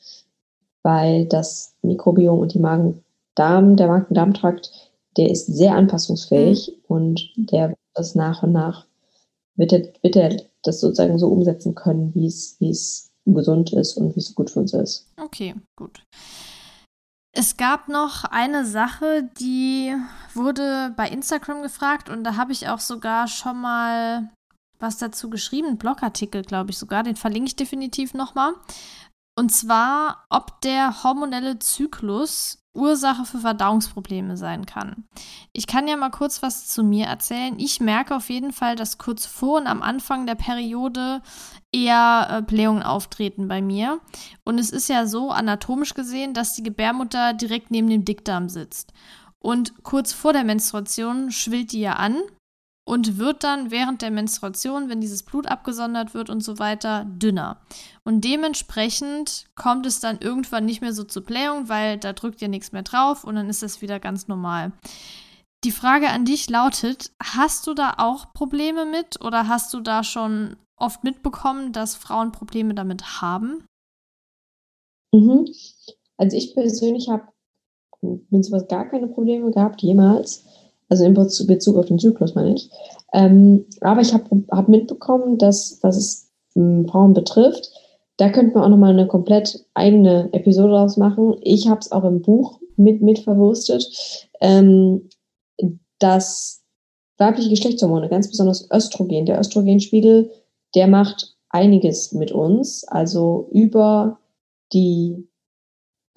weil 0.83 1.27
das 1.27 1.75
Mikrobiom 1.83 2.39
und 2.39 2.55
die 2.55 2.61
Magen-Darm, 2.61 3.77
der 3.77 3.89
Magen-Darm-Trakt, 3.89 4.71
der 5.17 5.31
ist 5.31 5.47
sehr 5.47 5.75
anpassungsfähig 5.75 6.69
mhm. 6.69 6.95
und 6.95 7.33
der 7.37 7.71
wird 7.71 7.79
das 7.95 8.15
nach 8.15 8.43
und 8.43 8.53
nach, 8.53 8.87
wird 9.57 9.73
er, 9.73 9.83
wird 10.03 10.17
er 10.17 10.37
das 10.63 10.81
sozusagen 10.81 11.19
so 11.19 11.29
umsetzen 11.29 11.75
können, 11.75 12.15
wie 12.15 12.27
es, 12.27 12.57
wie 12.61 12.71
es 12.71 13.11
gesund 13.35 13.73
ist 13.73 13.97
und 13.97 14.15
wie 14.15 14.21
es 14.21 14.35
gut 14.35 14.51
für 14.51 14.61
uns 14.61 14.73
ist. 14.73 15.09
Okay, 15.21 15.55
gut. 15.77 16.03
Es 17.33 17.57
gab 17.59 17.89
noch 17.89 18.25
eine 18.25 18.65
Sache, 18.65 19.29
die 19.39 19.95
wurde 20.33 20.95
bei 20.97 21.09
Instagram 21.09 21.63
gefragt 21.63 22.09
und 22.09 22.25
da 22.25 22.37
habe 22.37 22.53
ich 22.53 22.69
auch 22.69 22.81
sogar 22.81 23.29
schon 23.29 23.61
mal 23.61 24.31
was 24.79 24.99
dazu 24.99 25.31
geschrieben, 25.31 25.79
Blogartikel, 25.79 26.43
glaube 26.43 26.71
ich 26.71 26.79
sogar, 26.79 27.03
den 27.03 27.17
verlinke 27.17 27.49
ich 27.49 27.57
definitiv 27.57 28.15
nochmal. 28.15 28.55
Und 29.39 29.51
zwar, 29.51 30.25
ob 30.31 30.61
der 30.63 31.03
hormonelle 31.03 31.59
Zyklus 31.59 32.59
Ursache 32.77 33.25
für 33.25 33.39
Verdauungsprobleme 33.39 34.37
sein 34.37 34.67
kann. 34.67 35.05
Ich 35.53 35.67
kann 35.67 35.89
ja 35.89 35.97
mal 35.97 36.11
kurz 36.11 36.43
was 36.43 36.69
zu 36.69 36.85
mir 36.85 37.07
erzählen. 37.07 37.59
Ich 37.59 37.81
merke 37.81 38.15
auf 38.15 38.29
jeden 38.29 38.53
Fall, 38.53 38.77
dass 38.77 38.99
kurz 38.99 39.27
vor 39.27 39.59
und 39.59 39.67
am 39.67 39.83
Anfang 39.83 40.27
der 40.27 40.35
Periode 40.35 41.23
eher 41.73 42.29
äh, 42.31 42.43
Blähungen 42.43 42.83
auftreten 42.83 43.49
bei 43.49 43.63
mir. 43.63 44.01
Und 44.45 44.59
es 44.59 44.71
ist 44.71 44.89
ja 44.89 45.07
so 45.07 45.31
anatomisch 45.31 45.95
gesehen, 45.95 46.35
dass 46.35 46.55
die 46.55 46.63
Gebärmutter 46.63 47.33
direkt 47.33 47.71
neben 47.71 47.89
dem 47.89 48.05
Dickdarm 48.05 48.49
sitzt. 48.49 48.93
Und 49.39 49.83
kurz 49.83 50.13
vor 50.13 50.33
der 50.33 50.45
Menstruation 50.45 51.31
schwillt 51.31 51.73
die 51.73 51.81
ja 51.81 51.95
an 51.95 52.17
und 52.89 53.19
wird 53.19 53.43
dann 53.43 53.71
während 53.71 54.01
der 54.01 54.13
Menstruation, 54.13 54.89
wenn 54.89 55.01
dieses 55.01 55.25
Blut 55.25 55.47
abgesondert 55.47 56.15
wird 56.15 56.31
und 56.31 56.43
so 56.43 56.59
weiter, 56.59 57.05
dünner. 57.05 57.61
Und 58.05 58.23
dementsprechend 58.23 59.47
kommt 59.57 59.87
es 59.87 59.99
dann 59.99 60.19
irgendwann 60.21 60.65
nicht 60.65 60.81
mehr 60.81 60.93
so 60.93 61.03
zur 61.03 61.25
Blähung, 61.25 61.69
weil 61.69 61.99
da 61.99 62.13
drückt 62.13 62.41
ja 62.41 62.49
nichts 62.49 62.73
mehr 62.73 62.83
drauf 62.83 63.25
und 63.25 63.35
dann 63.35 63.49
ist 63.49 63.63
das 63.63 63.83
wieder 63.83 63.99
ganz 63.99 64.29
normal. 64.29 64.73
Die 65.65 65.73
Frage 65.73 66.11
an 66.11 66.25
dich 66.25 66.49
lautet, 66.49 67.11
hast 67.21 67.67
du 67.67 67.75
da 67.75 67.95
auch 67.99 68.33
Probleme 68.33 68.87
mit 68.87 69.21
oder 69.25 69.49
hast 69.49 69.75
du 69.75 69.81
da 69.81 70.05
schon 70.05 70.57
oft 70.79 71.03
mitbekommen, 71.03 71.73
dass 71.73 71.97
Frauen 71.97 72.31
Probleme 72.31 72.75
damit 72.75 73.21
haben? 73.21 73.65
Mhm. 75.13 75.47
Also 76.19 76.37
ich 76.37 76.55
persönlich 76.55 77.09
habe 77.09 77.27
mit 78.31 78.45
sowas 78.45 78.69
gar 78.69 78.89
keine 78.89 79.09
Probleme 79.09 79.51
gehabt, 79.51 79.83
jemals. 79.83 80.47
Also 80.89 81.05
in 81.05 81.15
Bezug 81.15 81.77
auf 81.77 81.87
den 81.87 81.99
Zyklus 81.99 82.35
meine 82.35 82.55
ich. 82.55 82.71
Ähm, 83.13 83.65
aber 83.81 84.01
ich 84.01 84.13
habe 84.13 84.45
hab 84.51 84.69
mitbekommen, 84.69 85.39
dass, 85.39 85.79
was 85.83 85.97
es 85.97 86.31
ähm, 86.55 86.87
Frauen 86.89 87.13
betrifft, 87.13 87.71
da 88.19 88.31
könnte 88.31 88.55
man 88.55 88.65
auch 88.65 88.69
nochmal 88.69 88.93
eine 88.93 89.07
komplett 89.07 89.65
eigene 89.75 90.29
Episode 90.33 90.69
draus 90.69 90.97
machen. 90.97 91.37
Ich 91.43 91.69
habe 91.69 91.81
es 91.81 91.93
auch 91.93 92.05
im 92.05 92.23
Buch 92.23 92.61
mit, 92.77 93.03
mit 93.03 93.19
verwurstet, 93.19 93.87
ähm, 94.41 95.09
dass 95.99 96.63
weibliche 97.19 97.51
Geschlechtshormone, 97.51 98.09
ganz 98.09 98.29
besonders 98.29 98.69
Östrogen, 98.71 99.27
der 99.27 99.41
Östrogenspiegel, 99.41 100.31
der 100.75 100.87
macht 100.87 101.37
einiges 101.49 102.13
mit 102.13 102.33
uns, 102.33 102.85
also 102.85 103.49
über 103.53 104.19
die 104.73 105.29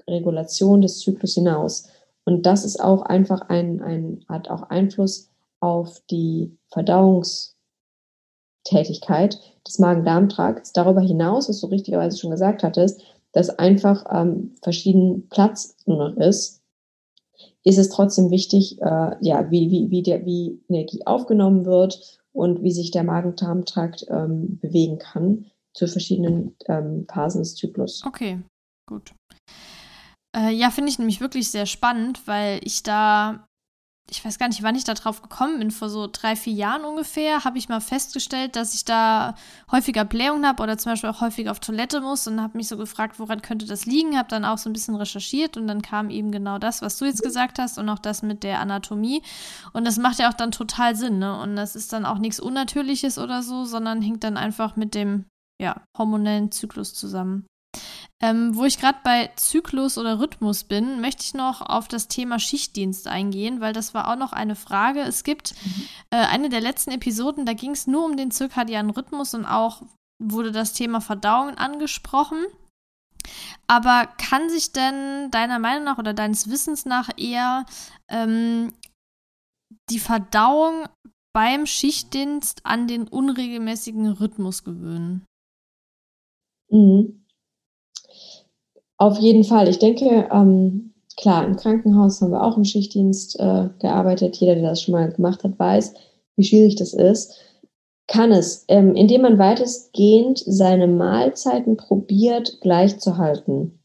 Regulation 0.08 0.82
des 0.82 1.00
Zyklus 1.00 1.36
hinaus. 1.36 1.88
Und 2.30 2.46
das 2.46 2.64
ist 2.64 2.80
auch 2.80 3.02
einfach 3.02 3.50
ein, 3.50 3.82
ein, 3.82 4.24
hat 4.30 4.52
auch 4.52 4.70
Einfluss 4.70 5.32
auf 5.62 6.00
die 6.12 6.56
Verdauungstätigkeit 6.72 9.40
des 9.68 9.80
Magen-Darm-Trakts. 9.80 10.74
Darüber 10.74 11.02
hinaus, 11.02 11.50
was 11.50 11.60
du 11.60 11.66
richtigerweise 11.66 12.20
schon 12.20 12.30
gesagt 12.30 12.62
hattest, 12.62 13.02
dass 13.32 13.50
einfach 13.50 14.06
ähm, 14.12 14.54
verschieden 14.62 15.28
Platz 15.30 15.76
nur 15.88 16.10
noch 16.10 16.18
ist, 16.18 16.62
ist 17.64 17.80
es 17.80 17.90
trotzdem 17.90 18.30
wichtig, 18.30 18.80
äh, 18.80 19.16
ja, 19.22 19.50
wie, 19.50 19.72
wie, 19.72 19.90
wie, 19.90 20.04
der, 20.04 20.24
wie 20.24 20.62
Energie 20.70 21.08
aufgenommen 21.08 21.66
wird 21.66 22.20
und 22.32 22.62
wie 22.62 22.72
sich 22.72 22.92
der 22.92 23.06
Magen-Darm-Trakt 23.06 24.06
ähm, 24.12 24.60
bewegen 24.62 25.00
kann 25.00 25.48
zu 25.74 25.88
verschiedenen 25.88 26.56
ähm, 26.68 27.08
Phasen 27.12 27.42
des 27.42 27.56
Zyklus. 27.56 28.04
Okay, 28.06 28.40
gut. 28.86 29.16
Äh, 30.36 30.52
ja, 30.52 30.70
finde 30.70 30.90
ich 30.92 31.00
nämlich 31.00 31.22
wirklich 31.22 31.50
sehr 31.50 31.66
spannend, 31.66 32.28
weil 32.28 32.60
ich 32.64 32.84
da 32.84 33.48
ich 34.12 34.24
weiß 34.26 34.40
gar 34.40 34.48
nicht, 34.48 34.64
wann 34.64 34.76
ich 34.76 34.84
da 34.84 34.94
drauf 34.94 35.22
gekommen 35.22 35.60
bin, 35.60 35.72
vor 35.72 35.90
so 35.90 36.10
drei, 36.12 36.36
vier 36.36 36.54
Jahren 36.54 36.84
ungefähr, 36.84 37.44
habe 37.44 37.58
ich 37.58 37.70
mal 37.70 37.82
festgestellt, 37.82 38.56
dass 38.56 38.74
ich 38.74 38.86
da 38.86 39.36
häufiger 39.72 40.06
Blähungen 40.06 40.46
habe 40.48 40.64
oder 40.64 40.78
zum 40.78 40.92
Beispiel 40.92 41.10
auch 41.10 41.22
häufiger 41.22 41.52
auf 41.52 41.60
Toilette 41.60 42.02
muss 42.02 42.28
und 42.28 42.42
habe 42.42 42.58
mich 42.58 42.68
so 42.68 42.78
gefragt, 42.78 43.20
woran 43.20 43.42
könnte 43.42 43.66
das 43.66 43.86
liegen, 43.86 44.18
habe 44.18 44.30
dann 44.30 44.46
auch 44.46 44.58
so 44.58 44.70
ein 44.70 44.74
bisschen 44.74 44.96
recherchiert 44.96 45.58
und 45.58 45.68
dann 45.68 45.82
kam 45.82 46.10
eben 46.10 46.32
genau 46.32 46.58
das, 46.58 46.82
was 46.82 46.98
du 46.98 47.06
jetzt 47.06 47.22
gesagt 47.22 47.60
hast 47.60 47.78
und 47.78 47.90
auch 47.90 48.00
das 48.00 48.24
mit 48.24 48.44
der 48.44 48.60
Anatomie 48.60 49.22
und 49.74 49.86
das 49.86 49.98
macht 49.98 50.20
ja 50.20 50.30
auch 50.30 50.34
dann 50.34 50.52
total 50.52 50.96
Sinn, 50.96 51.20
ne? 51.20 51.40
Und 51.40 51.56
das 51.56 51.76
ist 51.76 51.94
dann 51.94 52.06
auch 52.06 52.18
nichts 52.18 52.40
Unnatürliches 52.40 53.18
oder 53.18 53.44
so, 53.44 53.66
sondern 53.66 54.02
hängt 54.02 54.24
dann 54.24 54.38
einfach 54.38 54.76
mit 54.76 54.96
dem, 54.96 55.26
ja, 55.62 55.82
hormonellen 55.98 56.52
Zyklus 56.52 56.94
zusammen. 56.94 57.46
Ähm, 58.22 58.54
wo 58.54 58.66
ich 58.66 58.80
gerade 58.80 59.00
bei 59.04 59.32
Zyklus 59.38 59.98
oder 59.98 60.20
Rhythmus 60.20 60.66
bin, 60.66 61.00
möchte 61.00 61.24
ich 61.24 61.34
noch 61.34 61.62
auf 61.62 61.88
das 61.88 62.10
Thema 62.10 62.38
Schichtdienst 62.38 63.08
eingehen, 63.08 63.62
weil 63.62 63.72
das 63.72 63.94
war 63.94 64.12
auch 64.12 64.18
noch 64.18 64.34
eine 64.34 64.56
Frage. 64.56 65.00
Es 65.02 65.24
gibt 65.24 65.56
mhm. 65.64 65.84
äh, 66.10 66.18
eine 66.18 66.50
der 66.50 66.60
letzten 66.60 66.92
Episoden, 66.92 67.46
da 67.46 67.54
ging 67.54 67.72
es 67.72 67.88
nur 67.88 68.04
um 68.04 68.18
den 68.18 68.32
zirkadianen 68.32 68.92
Rhythmus 68.92 69.34
und 69.34 69.46
auch 69.46 69.84
wurde 70.22 70.52
das 70.52 70.74
Thema 70.74 71.00
Verdauung 71.00 71.58
angesprochen. 71.58 72.46
Aber 73.68 74.08
kann 74.18 74.50
sich 74.50 74.74
denn 74.74 75.32
deiner 75.32 75.60
Meinung 75.60 75.86
nach 75.86 75.98
oder 75.98 76.14
deines 76.14 76.50
Wissens 76.50 76.86
nach 76.86 77.10
eher 77.18 77.66
ähm, 78.10 78.74
die 79.90 80.00
Verdauung 80.00 80.88
beim 81.34 81.66
Schichtdienst 81.66 82.66
an 82.66 82.88
den 82.88 83.08
unregelmäßigen 83.08 84.08
Rhythmus 84.08 84.64
gewöhnen? 84.64 85.26
Mhm. 86.70 87.19
Auf 89.00 89.18
jeden 89.18 89.46
Fall. 89.46 89.70
Ich 89.70 89.80
denke, 89.80 90.28
ähm, 90.30 90.94
klar, 91.16 91.46
im 91.46 91.56
Krankenhaus 91.56 92.22
haben 92.22 92.32
wir 92.32 92.44
auch 92.44 92.58
im 92.58 92.66
Schichtdienst 92.66 93.40
äh, 93.40 93.70
gearbeitet. 93.80 94.36
Jeder, 94.36 94.56
der 94.56 94.70
das 94.70 94.82
schon 94.82 94.92
mal 94.92 95.10
gemacht 95.12 95.44
hat, 95.44 95.58
weiß, 95.58 95.94
wie 96.36 96.44
schwierig 96.44 96.76
das 96.76 96.94
ist. 96.94 97.34
Kann 98.08 98.32
es, 98.32 98.66
ähm, 98.68 98.96
indem 98.96 99.22
man 99.22 99.40
weitestgehend 99.40 100.44
seine 100.46 100.88
Mahlzeiten 100.88 101.78
probiert 101.78 102.60
gleich 102.60 103.00
zu 103.00 103.18
halten. 103.18 103.80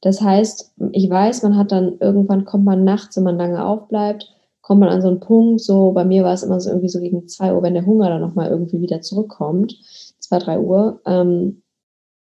Das 0.00 0.20
heißt, 0.20 0.72
ich 0.92 1.08
weiß, 1.08 1.42
man 1.44 1.56
hat 1.56 1.70
dann 1.70 1.98
irgendwann 2.00 2.44
kommt 2.44 2.64
man 2.64 2.82
nachts, 2.82 3.16
wenn 3.16 3.24
man 3.24 3.38
lange 3.38 3.64
aufbleibt, 3.64 4.28
kommt 4.60 4.80
man 4.80 4.88
an 4.88 5.02
so 5.02 5.08
einen 5.08 5.20
Punkt, 5.20 5.60
so 5.60 5.92
bei 5.92 6.04
mir 6.04 6.24
war 6.24 6.34
es 6.34 6.42
immer 6.42 6.60
so 6.60 6.70
irgendwie 6.70 6.88
so 6.88 6.98
gegen 6.98 7.28
zwei 7.28 7.54
Uhr, 7.54 7.62
wenn 7.62 7.74
der 7.74 7.86
Hunger 7.86 8.08
dann 8.08 8.20
nochmal 8.20 8.50
irgendwie 8.50 8.80
wieder 8.80 9.02
zurückkommt, 9.02 9.76
zwei, 10.18 10.38
drei 10.40 10.58
Uhr, 10.58 11.00
ähm, 11.06 11.62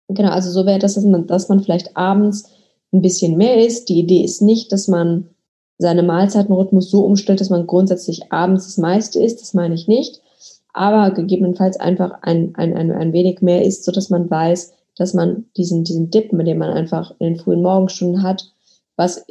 Genau, 0.09 0.29
also 0.29 0.51
so 0.51 0.65
wäre 0.65 0.79
das, 0.79 0.95
dass 0.95 1.03
man, 1.03 1.27
dass 1.27 1.49
man 1.49 1.61
vielleicht 1.61 1.95
abends 1.97 2.49
ein 2.93 3.01
bisschen 3.01 3.37
mehr 3.37 3.65
isst. 3.65 3.89
Die 3.89 3.99
Idee 3.99 4.23
ist 4.23 4.41
nicht, 4.41 4.71
dass 4.71 4.87
man 4.87 5.29
seine 5.77 6.03
Mahlzeitenrhythmus 6.03 6.89
so 6.89 7.03
umstellt, 7.03 7.41
dass 7.41 7.49
man 7.49 7.67
grundsätzlich 7.67 8.31
abends 8.31 8.65
das 8.65 8.77
meiste 8.77 9.21
isst. 9.21 9.41
Das 9.41 9.53
meine 9.53 9.75
ich 9.75 9.87
nicht. 9.87 10.21
Aber 10.73 11.11
gegebenenfalls 11.11 11.79
einfach 11.79 12.19
ein, 12.21 12.53
ein, 12.55 12.75
ein, 12.75 12.91
ein 12.91 13.13
wenig 13.13 13.41
mehr 13.41 13.63
isst, 13.63 13.83
so 13.83 13.91
dass 13.91 14.09
man 14.09 14.29
weiß, 14.29 14.73
dass 14.95 15.13
man 15.13 15.45
diesen, 15.57 15.83
diesen 15.83 16.09
Dip, 16.09 16.33
mit 16.33 16.47
dem 16.47 16.59
man 16.59 16.71
einfach 16.71 17.11
in 17.19 17.33
den 17.33 17.39
frühen 17.39 17.61
Morgenstunden 17.61 18.23
hat, 18.23 18.51
was 18.95 19.25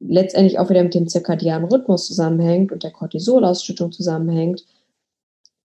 letztendlich 0.00 0.58
auch 0.58 0.70
wieder 0.70 0.82
mit 0.82 0.94
dem 0.94 1.08
zirkadianen 1.08 1.68
Rhythmus 1.68 2.06
zusammenhängt 2.06 2.72
und 2.72 2.82
der 2.82 2.90
Cortisolausschüttung 2.90 3.92
zusammenhängt, 3.92 4.64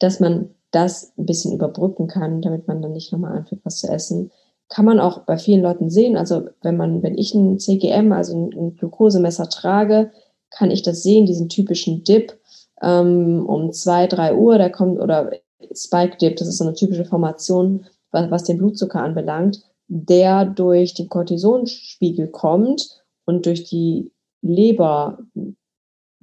dass 0.01 0.21
man 0.21 0.51
das 0.75 1.13
ein 1.17 1.27
bisschen 1.27 1.53
überbrücken 1.53 2.07
kann, 2.07 2.43
damit 2.43 2.67
man 2.67 2.83
dann 2.83 2.93
nicht 2.93 3.13
nochmal 3.13 3.37
anfängt, 3.37 3.65
was 3.65 3.79
zu 3.79 3.89
essen. 3.89 4.31
Kann 4.69 4.85
man 4.85 4.99
auch 4.99 5.21
bei 5.21 5.37
vielen 5.37 5.63
Leuten 5.63 5.91
sehen. 5.91 6.17
Also 6.17 6.49
wenn 6.63 6.77
man, 6.77 7.03
wenn 7.03 7.17
ich 7.17 7.35
ein 7.35 7.59
CGM, 7.59 8.13
also 8.13 8.35
ein, 8.35 8.53
ein 8.53 8.77
Glukosemesser 8.77 9.49
trage, 9.49 10.11
kann 10.51 10.71
ich 10.71 10.83
das 10.83 11.03
sehen, 11.03 11.27
diesen 11.27 11.49
typischen 11.49 12.05
Dip 12.05 12.39
ähm, 12.83 13.47
um 13.47 13.73
zwei, 13.73 14.07
drei 14.07 14.35
Uhr, 14.35 14.59
der 14.59 14.71
kommt, 14.71 15.01
oder 15.01 15.31
Spike 15.75 16.17
Dip, 16.19 16.37
das 16.37 16.49
ist 16.49 16.59
so 16.59 16.65
eine 16.65 16.75
typische 16.75 17.05
Formation, 17.05 17.87
was, 18.11 18.31
was 18.31 18.45
den 18.45 18.59
Blutzucker 18.59 19.03
anbelangt, 19.03 19.63
der 19.89 20.45
durch 20.45 20.95
den 20.95 21.09
Cortisonspiegel 21.09 22.29
kommt 22.29 23.05
und 23.27 23.47
durch 23.47 23.65
die 23.65 24.11
Leber, 24.43 25.19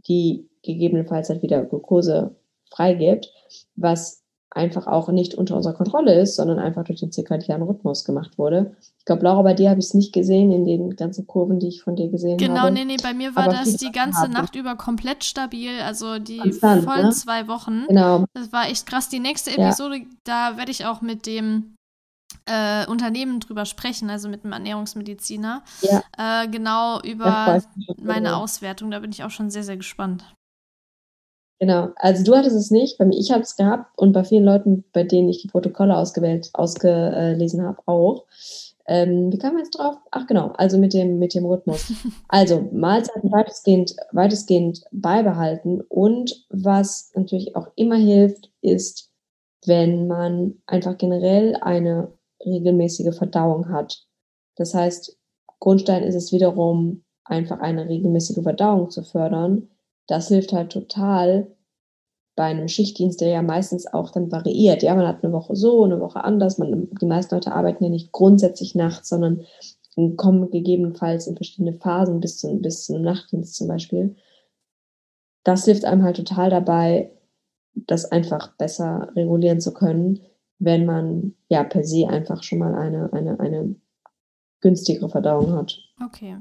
die 0.07 0.49
gegebenenfalls 0.63 1.29
halt 1.29 1.41
wieder 1.41 1.63
Glucose 1.63 2.35
freigibt, 2.69 3.31
was 3.75 4.20
einfach 4.53 4.85
auch 4.85 5.07
nicht 5.09 5.33
unter 5.33 5.55
unserer 5.55 5.73
Kontrolle 5.73 6.19
ist, 6.19 6.35
sondern 6.35 6.59
einfach 6.59 6.83
durch 6.83 6.99
den 6.99 7.11
zirkadianen 7.11 7.65
Rhythmus 7.65 8.03
gemacht 8.03 8.37
wurde. 8.37 8.75
Ich 8.99 9.05
glaube, 9.05 9.23
Laura, 9.23 9.41
bei 9.43 9.53
dir 9.53 9.69
habe 9.69 9.79
ich 9.79 9.87
es 9.87 9.93
nicht 9.93 10.13
gesehen 10.13 10.51
in 10.51 10.65
den 10.65 10.95
ganzen 10.97 11.25
Kurven, 11.25 11.59
die 11.59 11.69
ich 11.69 11.81
von 11.81 11.95
dir 11.95 12.09
gesehen 12.09 12.37
genau, 12.37 12.59
habe. 12.59 12.73
Genau, 12.73 12.85
nee, 12.85 12.93
nee, 12.93 13.01
bei 13.01 13.13
mir 13.13 13.35
war 13.35 13.47
das 13.47 13.77
die 13.77 13.91
ganze 13.91 14.23
haben. 14.23 14.33
Nacht 14.33 14.55
über 14.55 14.75
komplett 14.75 15.23
stabil, 15.23 15.79
also 15.81 16.19
die 16.19 16.39
Konstant, 16.39 16.83
vollen 16.83 17.05
ne? 17.05 17.11
zwei 17.11 17.47
Wochen. 17.47 17.85
Genau. 17.87 18.25
Das 18.33 18.51
war 18.51 18.67
echt 18.67 18.85
krass. 18.85 19.07
Die 19.07 19.19
nächste 19.19 19.51
Episode, 19.51 19.97
ja. 19.97 20.05
da 20.25 20.57
werde 20.57 20.71
ich 20.71 20.85
auch 20.85 21.01
mit 21.01 21.25
dem 21.25 21.75
äh, 22.45 22.85
Unternehmen 22.87 23.39
drüber 23.39 23.65
sprechen, 23.65 24.09
also 24.09 24.27
mit 24.27 24.43
einem 24.43 24.53
Ernährungsmediziner. 24.53 25.63
Ja. 25.81 26.03
Äh, 26.17 26.49
genau 26.49 26.99
über 27.01 27.61
meine 28.01 28.35
Auswertung. 28.35 28.91
Da 28.91 28.99
bin 28.99 29.11
ich 29.11 29.23
auch 29.23 29.31
schon 29.31 29.49
sehr, 29.49 29.63
sehr 29.63 29.77
gespannt. 29.77 30.25
Genau. 31.61 31.89
Also 31.95 32.23
du 32.23 32.35
hattest 32.35 32.55
es 32.55 32.71
nicht, 32.71 32.97
bei 32.97 33.05
mir, 33.05 33.15
ich 33.19 33.31
habe 33.31 33.43
es 33.43 33.55
gehabt 33.55 33.95
und 33.95 34.13
bei 34.13 34.23
vielen 34.23 34.45
Leuten, 34.45 34.83
bei 34.93 35.03
denen 35.03 35.29
ich 35.29 35.43
die 35.43 35.47
Protokolle 35.47 35.95
ausgewählt, 35.95 36.49
ausgelesen 36.53 37.61
habe, 37.61 37.77
auch. 37.85 38.25
Ähm, 38.87 39.31
wie 39.31 39.37
kam 39.37 39.53
man 39.53 39.63
jetzt 39.63 39.77
drauf? 39.77 39.97
Ach 40.09 40.25
genau, 40.25 40.47
also 40.53 40.79
mit 40.79 40.91
dem, 40.95 41.19
mit 41.19 41.35
dem 41.35 41.45
Rhythmus. 41.45 41.93
Also 42.29 42.67
Mahlzeiten 42.71 43.31
weitestgehend, 43.31 43.95
weitestgehend 44.11 44.85
beibehalten 44.91 45.81
und 45.81 46.47
was 46.49 47.11
natürlich 47.13 47.55
auch 47.55 47.67
immer 47.75 47.97
hilft, 47.97 48.49
ist, 48.61 49.11
wenn 49.67 50.07
man 50.07 50.55
einfach 50.65 50.97
generell 50.97 51.55
eine 51.61 52.11
regelmäßige 52.43 53.15
Verdauung 53.15 53.69
hat. 53.69 54.03
Das 54.55 54.73
heißt, 54.73 55.15
Grundstein 55.59 56.01
ist 56.01 56.15
es 56.15 56.31
wiederum, 56.31 57.03
einfach 57.23 57.59
eine 57.59 57.87
regelmäßige 57.87 58.41
Verdauung 58.41 58.89
zu 58.89 59.03
fördern 59.03 59.67
das 60.07 60.27
hilft 60.27 60.53
halt 60.53 60.71
total 60.71 61.47
bei 62.35 62.45
einem 62.45 62.67
Schichtdienst, 62.67 63.21
der 63.21 63.29
ja 63.29 63.41
meistens 63.41 63.85
auch 63.85 64.09
dann 64.11 64.31
variiert. 64.31 64.83
Ja, 64.83 64.95
man 64.95 65.07
hat 65.07 65.23
eine 65.23 65.33
Woche 65.33 65.55
so, 65.55 65.83
eine 65.83 65.99
Woche 65.99 66.23
anders. 66.23 66.57
Man, 66.57 66.89
die 67.01 67.05
meisten 67.05 67.35
Leute 67.35 67.51
arbeiten 67.51 67.83
ja 67.83 67.89
nicht 67.89 68.11
grundsätzlich 68.11 68.73
nachts, 68.73 69.09
sondern 69.09 69.45
kommen 70.15 70.49
gegebenenfalls 70.49 71.27
in 71.27 71.35
verschiedene 71.35 71.73
Phasen 71.73 72.21
bis 72.21 72.37
zu, 72.37 72.57
bis 72.59 72.85
zu 72.85 72.95
einem 72.95 73.03
Nachtdienst 73.03 73.55
zum 73.55 73.67
Beispiel. 73.67 74.15
Das 75.43 75.65
hilft 75.65 75.85
einem 75.85 76.03
halt 76.03 76.15
total 76.15 76.49
dabei, 76.49 77.11
das 77.73 78.05
einfach 78.05 78.55
besser 78.57 79.11
regulieren 79.15 79.59
zu 79.59 79.73
können, 79.73 80.21
wenn 80.59 80.85
man 80.85 81.35
ja 81.49 81.63
per 81.63 81.83
se 81.83 82.07
einfach 82.07 82.43
schon 82.43 82.59
mal 82.59 82.75
eine, 82.75 83.11
eine, 83.11 83.39
eine 83.39 83.75
günstigere 84.61 85.09
Verdauung 85.09 85.53
hat. 85.53 85.77
Okay. 86.03 86.37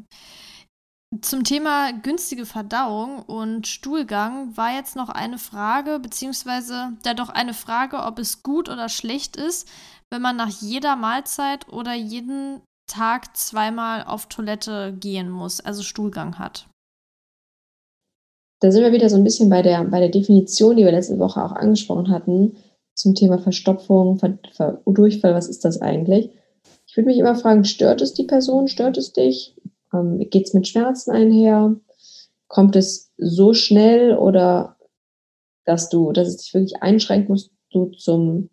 Zum 1.23 1.43
Thema 1.43 1.91
günstige 1.91 2.47
Verdauung 2.47 3.23
und 3.23 3.67
Stuhlgang 3.67 4.57
war 4.57 4.77
jetzt 4.77 4.95
noch 4.95 5.09
eine 5.09 5.39
Frage, 5.39 5.99
beziehungsweise 5.99 6.93
da 7.03 7.15
doch 7.15 7.31
eine 7.31 7.53
Frage, 7.53 8.05
ob 8.05 8.21
es 8.21 8.45
gut 8.45 8.69
oder 8.69 8.89
schlecht 8.89 9.37
ist, 9.37 9.67
wenn 10.11 10.23
man 10.23 10.37
nach 10.37 10.51
jeder 10.61 10.95
Mahlzeit 10.95 11.69
oder 11.73 11.95
jeden 11.95 12.61
Tag 12.87 13.37
zweimal 13.37 14.05
auf 14.05 14.27
Toilette 14.27 14.95
gehen 15.01 15.31
muss, 15.31 15.61
also 15.61 15.83
Stuhlgang 15.83 16.39
hat. 16.39 16.69
Da 18.61 18.71
sind 18.71 18.83
wir 18.83 18.93
wieder 18.93 19.09
so 19.09 19.17
ein 19.17 19.25
bisschen 19.25 19.51
bei 19.51 19.63
der, 19.63 19.83
bei 19.85 19.99
der 19.99 20.11
Definition, 20.11 20.77
die 20.77 20.85
wir 20.85 20.93
letzte 20.93 21.19
Woche 21.19 21.43
auch 21.43 21.53
angesprochen 21.53 22.11
hatten, 22.11 22.57
zum 22.95 23.17
Thema 23.17 23.39
Verstopfung, 23.39 24.19
Ver, 24.19 24.39
Ver 24.53 24.81
Durchfall, 24.87 25.35
was 25.35 25.49
ist 25.49 25.65
das 25.65 25.81
eigentlich? 25.81 26.31
Ich 26.87 26.97
würde 26.97 27.09
mich 27.09 27.19
immer 27.19 27.35
fragen, 27.35 27.65
stört 27.65 28.01
es 28.01 28.15
die 28.15 28.25
Person, 28.25 28.69
stört 28.69 28.97
es 28.97 29.13
dich? 29.13 29.57
Ähm, 29.93 30.19
Geht 30.31 30.47
es 30.47 30.55
mit 30.55 30.69
Schmerzen 30.69 31.11
einher? 31.11 31.77
Kommt 32.49 32.77
es 32.77 33.13
so 33.17 33.53
schnell 33.55 34.17
oder 34.17 34.77
dass 35.65 35.89
du, 35.89 36.13
dass 36.13 36.29
es 36.29 36.37
dich 36.39 36.55
wirklich 36.55 36.83
einschränkt, 36.83 37.29
musst 37.29 37.51
du 37.71 37.87
zum, 37.91 38.51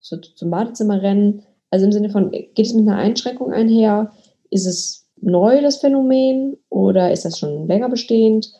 zu, 0.00 0.20
zum 0.20 0.50
Badezimmer 0.50 1.02
rennen? 1.02 1.42
Also 1.70 1.86
im 1.86 1.92
Sinne 1.92 2.10
von, 2.10 2.30
geht 2.30 2.58
es 2.58 2.74
mit 2.74 2.86
einer 2.86 2.98
Einschränkung 2.98 3.52
einher? 3.52 4.12
Ist 4.50 4.66
es 4.66 5.08
neu, 5.20 5.60
das 5.62 5.78
Phänomen, 5.78 6.56
oder 6.68 7.10
ist 7.10 7.24
das 7.24 7.38
schon 7.38 7.66
länger 7.66 7.88
bestehend? 7.88 8.52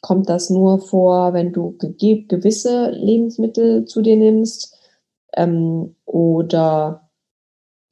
Kommt 0.00 0.28
das 0.28 0.50
nur 0.50 0.78
vor, 0.78 1.32
wenn 1.32 1.52
du 1.52 1.76
gewisse 1.78 2.90
Lebensmittel 2.90 3.86
zu 3.86 4.02
dir 4.02 4.16
nimmst? 4.16 4.78
Ähm, 5.36 5.96
oder 6.04 7.04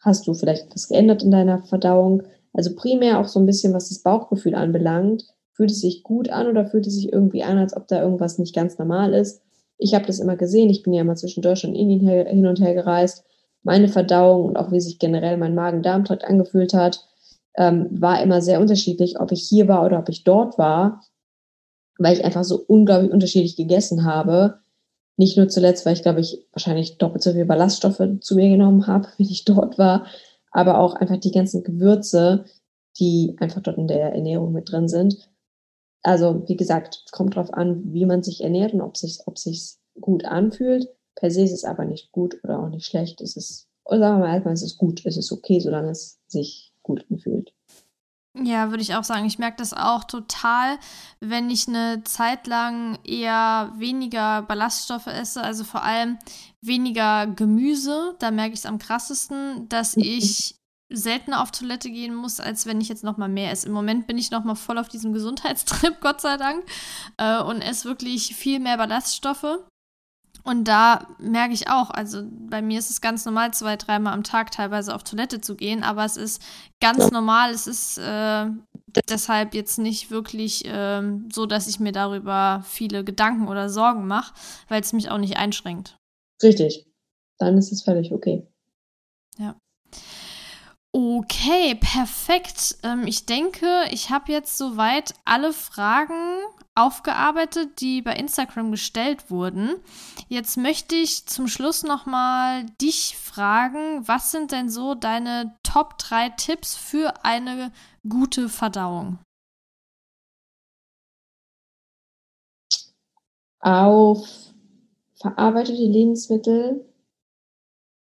Hast 0.02 0.26
du 0.26 0.34
vielleicht 0.34 0.64
etwas 0.66 0.88
geändert 0.88 1.22
in 1.22 1.30
deiner 1.30 1.62
Verdauung? 1.62 2.24
Also 2.52 2.74
primär 2.74 3.18
auch 3.18 3.28
so 3.28 3.40
ein 3.40 3.46
bisschen, 3.46 3.72
was 3.72 3.88
das 3.88 4.00
Bauchgefühl 4.00 4.54
anbelangt. 4.54 5.24
Fühlt 5.52 5.70
es 5.70 5.80
sich 5.80 6.02
gut 6.02 6.28
an 6.30 6.46
oder 6.46 6.66
fühlt 6.66 6.86
es 6.86 6.94
sich 6.94 7.12
irgendwie 7.12 7.42
an, 7.42 7.58
als 7.58 7.76
ob 7.76 7.88
da 7.88 8.02
irgendwas 8.02 8.38
nicht 8.38 8.54
ganz 8.54 8.78
normal 8.78 9.14
ist? 9.14 9.42
Ich 9.78 9.94
habe 9.94 10.06
das 10.06 10.18
immer 10.18 10.36
gesehen. 10.36 10.70
Ich 10.70 10.82
bin 10.82 10.92
ja 10.92 11.02
immer 11.02 11.16
zwischen 11.16 11.42
Deutschland 11.42 11.74
und 11.74 11.80
Indien 11.80 12.26
hin 12.26 12.46
und 12.46 12.60
her 12.60 12.74
gereist. 12.74 13.24
Meine 13.62 13.88
Verdauung 13.88 14.46
und 14.46 14.56
auch 14.56 14.72
wie 14.72 14.80
sich 14.80 14.98
generell 14.98 15.36
mein 15.36 15.54
Magen-Darm-Trakt 15.54 16.24
angefühlt 16.24 16.74
hat, 16.74 17.04
ähm, 17.56 17.88
war 17.90 18.22
immer 18.22 18.40
sehr 18.40 18.60
unterschiedlich, 18.60 19.20
ob 19.20 19.32
ich 19.32 19.42
hier 19.42 19.68
war 19.68 19.84
oder 19.84 19.98
ob 19.98 20.08
ich 20.08 20.24
dort 20.24 20.58
war, 20.58 21.02
weil 21.98 22.16
ich 22.16 22.24
einfach 22.24 22.44
so 22.44 22.62
unglaublich 22.66 23.12
unterschiedlich 23.12 23.56
gegessen 23.56 24.04
habe. 24.04 24.58
Nicht 25.16 25.36
nur 25.36 25.48
zuletzt, 25.48 25.84
weil 25.84 25.92
ich, 25.92 26.02
glaube 26.02 26.20
ich, 26.20 26.46
wahrscheinlich 26.52 26.98
doppelt 26.98 27.22
so 27.22 27.32
viel 27.32 27.44
Ballaststoffe 27.44 28.02
zu 28.20 28.34
mir 28.34 28.48
genommen 28.48 28.86
habe, 28.86 29.08
wenn 29.18 29.28
ich 29.28 29.44
dort 29.44 29.78
war, 29.78 30.06
aber 30.52 30.78
auch 30.78 30.94
einfach 30.94 31.18
die 31.18 31.32
ganzen 31.32 31.64
Gewürze, 31.64 32.44
die 32.98 33.36
einfach 33.40 33.62
dort 33.62 33.78
in 33.78 33.88
der 33.88 34.12
Ernährung 34.12 34.52
mit 34.52 34.70
drin 34.70 34.88
sind. 34.88 35.30
Also, 36.02 36.46
wie 36.48 36.56
gesagt, 36.56 37.02
es 37.06 37.12
kommt 37.12 37.36
darauf 37.36 37.52
an, 37.54 37.92
wie 37.92 38.06
man 38.06 38.22
sich 38.22 38.42
ernährt 38.42 38.74
und 38.74 38.80
ob 38.80 38.96
sich 38.96 39.20
ob 39.26 39.38
sich's 39.38 39.80
gut 40.00 40.24
anfühlt. 40.24 40.88
Per 41.14 41.30
se 41.30 41.42
ist 41.42 41.52
es 41.52 41.64
aber 41.64 41.84
nicht 41.84 42.12
gut 42.12 42.38
oder 42.42 42.60
auch 42.60 42.68
nicht 42.68 42.86
schlecht. 42.86 43.20
Es 43.20 43.36
ist, 43.36 43.68
oder 43.84 43.98
sagen 43.98 44.22
wir 44.22 44.40
mal 44.40 44.52
es 44.52 44.62
ist 44.62 44.78
gut, 44.78 45.04
es 45.04 45.16
ist 45.16 45.32
okay, 45.32 45.60
solange 45.60 45.90
es 45.90 46.20
sich 46.26 46.72
gut 46.82 47.04
anfühlt. 47.10 47.52
Ja, 48.34 48.70
würde 48.70 48.82
ich 48.82 48.94
auch 48.94 49.04
sagen. 49.04 49.26
Ich 49.26 49.38
merke 49.38 49.58
das 49.58 49.74
auch 49.74 50.04
total, 50.04 50.78
wenn 51.20 51.50
ich 51.50 51.68
eine 51.68 52.02
Zeit 52.04 52.46
lang 52.46 52.98
eher 53.04 53.72
weniger 53.76 54.42
Ballaststoffe 54.42 55.06
esse, 55.06 55.42
also 55.42 55.64
vor 55.64 55.82
allem 55.82 56.18
weniger 56.62 57.26
Gemüse. 57.26 58.16
Da 58.20 58.30
merke 58.30 58.54
ich 58.54 58.60
es 58.60 58.66
am 58.66 58.78
krassesten, 58.78 59.68
dass 59.68 59.96
mhm. 59.96 60.04
ich 60.04 60.54
seltener 60.88 61.42
auf 61.42 61.50
Toilette 61.50 61.90
gehen 61.90 62.14
muss, 62.14 62.40
als 62.40 62.64
wenn 62.66 62.80
ich 62.80 62.88
jetzt 62.88 63.04
noch 63.04 63.18
mal 63.18 63.28
mehr 63.28 63.50
esse. 63.50 63.66
Im 63.66 63.72
Moment 63.72 64.06
bin 64.06 64.18
ich 64.18 64.30
noch 64.30 64.44
mal 64.44 64.54
voll 64.54 64.78
auf 64.78 64.88
diesem 64.88 65.12
Gesundheitstrip, 65.12 65.96
Gott 66.00 66.22
sei 66.22 66.36
Dank, 66.38 66.64
äh, 67.18 67.40
und 67.42 67.60
esse 67.60 67.88
wirklich 67.88 68.34
viel 68.34 68.60
mehr 68.60 68.78
Ballaststoffe. 68.78 69.58
Und 70.44 70.64
da 70.64 71.06
merke 71.18 71.54
ich 71.54 71.68
auch, 71.68 71.90
also 71.90 72.22
bei 72.24 72.62
mir 72.62 72.78
ist 72.78 72.90
es 72.90 73.00
ganz 73.00 73.24
normal, 73.24 73.52
zwei, 73.54 73.76
dreimal 73.76 74.12
am 74.12 74.24
Tag 74.24 74.50
teilweise 74.50 74.94
auf 74.94 75.04
Toilette 75.04 75.40
zu 75.40 75.54
gehen, 75.54 75.84
aber 75.84 76.04
es 76.04 76.16
ist 76.16 76.42
ganz 76.80 77.10
normal. 77.10 77.52
Es 77.52 77.66
ist 77.66 77.98
äh, 77.98 78.46
deshalb 79.08 79.54
jetzt 79.54 79.78
nicht 79.78 80.10
wirklich 80.10 80.64
äh, 80.64 81.02
so, 81.32 81.46
dass 81.46 81.68
ich 81.68 81.78
mir 81.78 81.92
darüber 81.92 82.64
viele 82.66 83.04
Gedanken 83.04 83.48
oder 83.48 83.68
Sorgen 83.68 84.06
mache, 84.06 84.34
weil 84.68 84.80
es 84.80 84.92
mich 84.92 85.10
auch 85.10 85.18
nicht 85.18 85.36
einschränkt. 85.36 85.96
Richtig. 86.42 86.86
Dann 87.38 87.56
ist 87.56 87.72
es 87.72 87.82
völlig 87.82 88.12
okay. 88.12 88.46
Ja. 89.38 89.56
Okay, 90.94 91.74
perfekt. 91.76 92.76
Ähm, 92.82 93.06
ich 93.06 93.24
denke, 93.24 93.66
ich 93.90 94.10
habe 94.10 94.30
jetzt 94.30 94.58
soweit 94.58 95.14
alle 95.24 95.52
Fragen 95.54 96.40
aufgearbeitet, 96.74 97.80
die 97.80 98.02
bei 98.02 98.14
Instagram 98.14 98.70
gestellt 98.70 99.30
wurden. 99.30 99.74
Jetzt 100.28 100.56
möchte 100.56 100.94
ich 100.94 101.26
zum 101.26 101.48
Schluss 101.48 101.82
nochmal 101.82 102.66
dich 102.80 103.16
fragen, 103.16 104.06
was 104.06 104.30
sind 104.30 104.52
denn 104.52 104.68
so 104.68 104.94
deine 104.94 105.56
Top 105.62 105.98
3 105.98 106.30
Tipps 106.30 106.74
für 106.74 107.24
eine 107.24 107.72
gute 108.08 108.48
Verdauung? 108.48 109.18
Auf 113.60 114.26
verarbeitete 115.14 115.82
Lebensmittel 115.82 116.84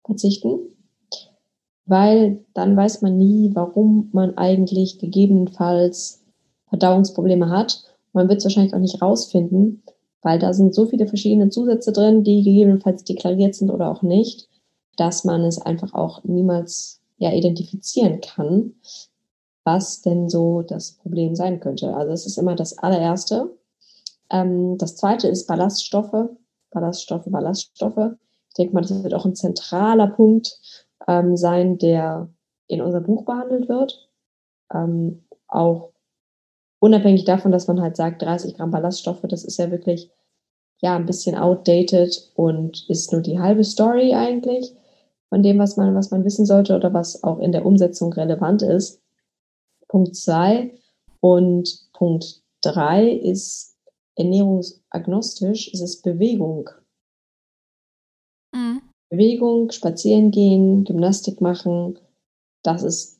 verzichten 0.06 0.78
weil 1.88 2.46
dann 2.54 2.76
weiß 2.76 3.02
man 3.02 3.18
nie, 3.18 3.52
warum 3.54 4.10
man 4.12 4.38
eigentlich 4.38 5.00
gegebenenfalls 5.00 6.22
Verdauungsprobleme 6.68 7.50
hat. 7.50 7.84
Man 8.14 8.30
wird 8.30 8.40
es 8.40 8.46
wahrscheinlich 8.46 8.74
auch 8.74 8.80
nicht 8.80 9.02
rausfinden, 9.02 9.84
weil 10.22 10.40
da 10.40 10.54
sind 10.54 10.74
so 10.74 10.86
viele 10.88 11.08
verschiedene 11.08 11.50
Zusätze 11.50 11.92
drin, 11.92 12.24
die 12.24 12.44
gegebenenfalls 12.44 13.04
deklariert 13.04 13.56
sind 13.56 13.70
oder 13.70 13.90
auch 13.92 14.02
nicht, 14.02 14.50
dass 14.98 15.24
man 15.24 15.44
es 15.44 15.62
einfach 15.62 15.94
auch 15.94 16.24
niemals 16.24 17.02
ja 17.18 17.32
identifizieren 17.32 18.22
kann, 18.22 18.76
was 19.64 20.02
denn 20.02 20.30
so 20.30 20.62
das 20.62 20.94
Problem 20.94 21.36
sein 21.36 21.60
könnte. 21.60 21.96
Also 21.96 22.14
es 22.14 22.26
ist 22.26 22.38
immer 22.38 22.56
das 22.56 22.78
allererste. 22.78 23.58
Ähm, 24.30 24.78
das 24.78 24.96
zweite 24.96 25.28
ist 25.28 25.48
Ballaststoffe. 25.48 26.30
Ballaststoffe, 26.72 27.26
Ballaststoffe. 27.28 28.16
Ich 28.50 28.54
denke 28.58 28.74
mal, 28.74 28.82
das 28.82 29.04
wird 29.04 29.14
auch 29.14 29.26
ein 29.26 29.36
zentraler 29.36 30.08
Punkt 30.08 30.60
ähm, 31.08 31.38
sein, 31.38 31.78
der 31.78 32.30
in 32.68 32.82
unserem 32.82 33.06
Buch 33.06 33.26
behandelt 33.26 33.70
wird. 33.70 34.10
Ähm, 34.74 35.24
auch 35.48 35.92
unabhängig 36.80 37.26
davon, 37.26 37.52
dass 37.52 37.68
man 37.68 37.82
halt 37.82 37.96
sagt, 37.96 38.22
30 38.22 38.56
Gramm 38.56 38.72
Ballaststoffe, 38.72 39.22
das 39.24 39.44
ist 39.44 39.58
ja 39.58 39.72
wirklich 39.72 40.12
ja 40.80 40.96
ein 40.96 41.06
bisschen 41.06 41.36
outdated 41.36 42.32
und 42.36 42.88
ist 42.90 43.12
nur 43.12 43.22
die 43.22 43.40
halbe 43.40 43.64
Story 43.64 44.14
eigentlich 44.14 44.74
von 45.30 45.44
dem, 45.44 45.58
was 45.60 45.76
man, 45.76 45.96
was 45.96 46.12
man 46.12 46.24
wissen 46.24 46.46
sollte 46.46 46.76
oder 46.76 46.94
was 46.94 47.24
auch 47.24 47.40
in 47.40 47.52
der 47.52 47.66
Umsetzung 47.66 48.14
relevant 48.14 48.62
ist. 48.62 49.02
Punkt 49.88 50.16
zwei 50.16 50.72
und 51.20 51.90
Punkt 51.94 52.44
drei 52.62 53.10
ist 53.10 53.76
ernährungsagnostisch, 54.16 55.74
es 55.74 55.82
ist 55.82 56.04
Bewegung. 56.04 56.70
Mhm. 58.54 58.82
Bewegung, 59.10 59.72
spazieren 59.72 60.32
gehen, 60.32 60.84
Gymnastik 60.84 61.42
machen, 61.42 61.98
das 62.64 62.84
ist 62.84 63.20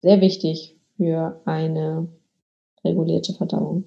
sehr 0.00 0.20
wichtig 0.20 0.78
für 0.96 1.40
eine 1.44 2.08
regulierte 2.84 3.34
Verdauung. 3.34 3.84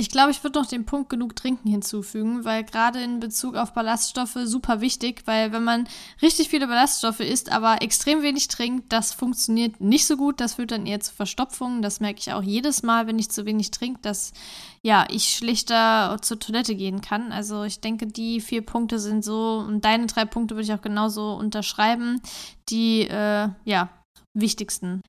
Ich 0.00 0.08
glaube, 0.08 0.30
ich 0.30 0.42
würde 0.42 0.58
noch 0.58 0.66
den 0.66 0.86
Punkt 0.86 1.10
genug 1.10 1.36
trinken 1.36 1.68
hinzufügen, 1.68 2.46
weil 2.46 2.64
gerade 2.64 3.02
in 3.02 3.20
Bezug 3.20 3.54
auf 3.54 3.74
Ballaststoffe 3.74 4.38
super 4.44 4.80
wichtig, 4.80 5.24
weil 5.26 5.52
wenn 5.52 5.62
man 5.62 5.86
richtig 6.22 6.48
viele 6.48 6.66
Ballaststoffe 6.66 7.20
isst, 7.20 7.52
aber 7.52 7.82
extrem 7.82 8.22
wenig 8.22 8.48
trinkt, 8.48 8.90
das 8.94 9.12
funktioniert 9.12 9.78
nicht 9.82 10.06
so 10.06 10.16
gut. 10.16 10.40
Das 10.40 10.54
führt 10.54 10.70
dann 10.70 10.86
eher 10.86 11.00
zu 11.00 11.12
Verstopfungen. 11.12 11.82
Das 11.82 12.00
merke 12.00 12.18
ich 12.18 12.32
auch 12.32 12.42
jedes 12.42 12.82
Mal, 12.82 13.08
wenn 13.08 13.18
ich 13.18 13.30
zu 13.30 13.44
wenig 13.44 13.72
trinke, 13.72 14.00
dass 14.00 14.32
ja 14.82 15.06
ich 15.10 15.36
schlechter 15.36 16.16
zur 16.22 16.38
Toilette 16.38 16.76
gehen 16.76 17.02
kann. 17.02 17.30
Also 17.30 17.64
ich 17.64 17.82
denke, 17.82 18.06
die 18.06 18.40
vier 18.40 18.64
Punkte 18.64 18.98
sind 18.98 19.22
so 19.22 19.62
und 19.68 19.84
deine 19.84 20.06
drei 20.06 20.24
Punkte 20.24 20.54
würde 20.54 20.64
ich 20.64 20.72
auch 20.72 20.80
genauso 20.80 21.34
unterschreiben, 21.34 22.22
die 22.70 23.02
äh, 23.02 23.50
ja 23.66 23.90
wichtigsten. 24.32 25.02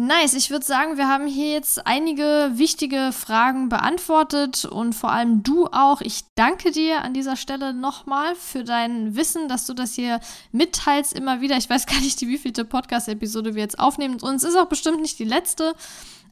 Nice, 0.00 0.34
ich 0.34 0.50
würde 0.50 0.64
sagen, 0.64 0.96
wir 0.96 1.08
haben 1.08 1.26
hier 1.26 1.54
jetzt 1.54 1.84
einige 1.84 2.52
wichtige 2.52 3.10
Fragen 3.10 3.68
beantwortet 3.68 4.64
und 4.64 4.92
vor 4.92 5.10
allem 5.10 5.42
du 5.42 5.66
auch. 5.72 6.00
Ich 6.02 6.22
danke 6.36 6.70
dir 6.70 7.02
an 7.02 7.14
dieser 7.14 7.34
Stelle 7.34 7.74
nochmal 7.74 8.36
für 8.36 8.62
dein 8.62 9.16
Wissen, 9.16 9.48
dass 9.48 9.66
du 9.66 9.74
das 9.74 9.94
hier 9.94 10.20
mitteilst 10.52 11.14
immer 11.14 11.40
wieder. 11.40 11.56
Ich 11.56 11.68
weiß 11.68 11.86
gar 11.86 11.98
nicht, 11.98 12.20
wie 12.20 12.38
vielte 12.38 12.64
Podcast-Episode 12.64 13.56
wir 13.56 13.62
jetzt 13.62 13.80
aufnehmen 13.80 14.20
und 14.20 14.36
es 14.36 14.44
ist 14.44 14.54
auch 14.54 14.68
bestimmt 14.68 15.00
nicht 15.00 15.18
die 15.18 15.24
letzte. 15.24 15.74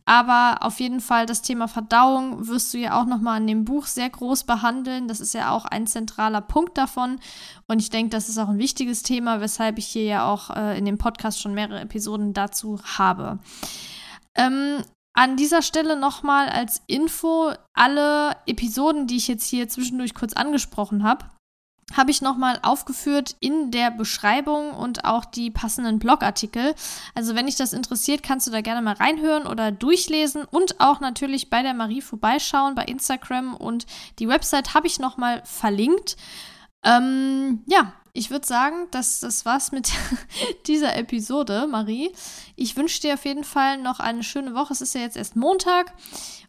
Aber 0.08 0.58
auf 0.60 0.78
jeden 0.78 1.00
Fall 1.00 1.26
das 1.26 1.42
Thema 1.42 1.66
Verdauung 1.66 2.46
wirst 2.46 2.72
du 2.72 2.78
ja 2.78 3.00
auch 3.00 3.06
nochmal 3.06 3.40
in 3.40 3.48
dem 3.48 3.64
Buch 3.64 3.86
sehr 3.86 4.08
groß 4.08 4.44
behandeln. 4.44 5.08
Das 5.08 5.20
ist 5.20 5.34
ja 5.34 5.50
auch 5.50 5.64
ein 5.64 5.88
zentraler 5.88 6.40
Punkt 6.40 6.78
davon. 6.78 7.18
Und 7.66 7.80
ich 7.80 7.90
denke, 7.90 8.10
das 8.10 8.28
ist 8.28 8.38
auch 8.38 8.48
ein 8.48 8.58
wichtiges 8.58 9.02
Thema, 9.02 9.40
weshalb 9.40 9.78
ich 9.78 9.86
hier 9.86 10.04
ja 10.04 10.26
auch 10.30 10.50
äh, 10.50 10.78
in 10.78 10.84
dem 10.84 10.96
Podcast 10.96 11.40
schon 11.40 11.54
mehrere 11.54 11.80
Episoden 11.80 12.32
dazu 12.32 12.80
habe. 12.84 13.40
Ähm, 14.36 14.84
an 15.12 15.36
dieser 15.36 15.62
Stelle 15.62 15.96
nochmal 15.96 16.50
als 16.50 16.82
Info, 16.86 17.52
alle 17.74 18.36
Episoden, 18.46 19.08
die 19.08 19.16
ich 19.16 19.26
jetzt 19.26 19.48
hier 19.48 19.68
zwischendurch 19.68 20.14
kurz 20.14 20.34
angesprochen 20.34 21.02
habe, 21.02 21.24
habe 21.94 22.10
ich 22.10 22.20
nochmal 22.20 22.58
aufgeführt 22.62 23.36
in 23.40 23.70
der 23.70 23.90
Beschreibung 23.90 24.72
und 24.72 25.04
auch 25.04 25.24
die 25.24 25.50
passenden 25.50 25.98
Blogartikel. 25.98 26.74
Also 27.14 27.34
wenn 27.34 27.46
dich 27.46 27.56
das 27.56 27.72
interessiert, 27.72 28.22
kannst 28.22 28.46
du 28.46 28.50
da 28.50 28.60
gerne 28.60 28.82
mal 28.82 28.94
reinhören 28.94 29.46
oder 29.46 29.70
durchlesen 29.70 30.44
und 30.44 30.80
auch 30.80 31.00
natürlich 31.00 31.48
bei 31.48 31.62
der 31.62 31.74
Marie 31.74 32.00
vorbeischauen 32.00 32.74
bei 32.74 32.84
Instagram 32.84 33.54
und 33.54 33.86
die 34.18 34.28
Website 34.28 34.74
habe 34.74 34.88
ich 34.88 34.98
nochmal 34.98 35.42
verlinkt. 35.44 36.16
Ähm, 36.82 37.62
ja, 37.66 37.92
ich 38.16 38.30
würde 38.30 38.46
sagen, 38.46 38.88
das, 38.90 39.20
das 39.20 39.44
war's 39.44 39.72
mit 39.72 39.92
dieser 40.66 40.96
Episode, 40.96 41.66
Marie. 41.66 42.12
Ich 42.56 42.74
wünsche 42.76 43.00
dir 43.00 43.14
auf 43.14 43.24
jeden 43.26 43.44
Fall 43.44 43.78
noch 43.78 44.00
eine 44.00 44.24
schöne 44.24 44.54
Woche. 44.54 44.72
Es 44.72 44.80
ist 44.80 44.94
ja 44.94 45.02
jetzt 45.02 45.16
erst 45.16 45.36
Montag. 45.36 45.92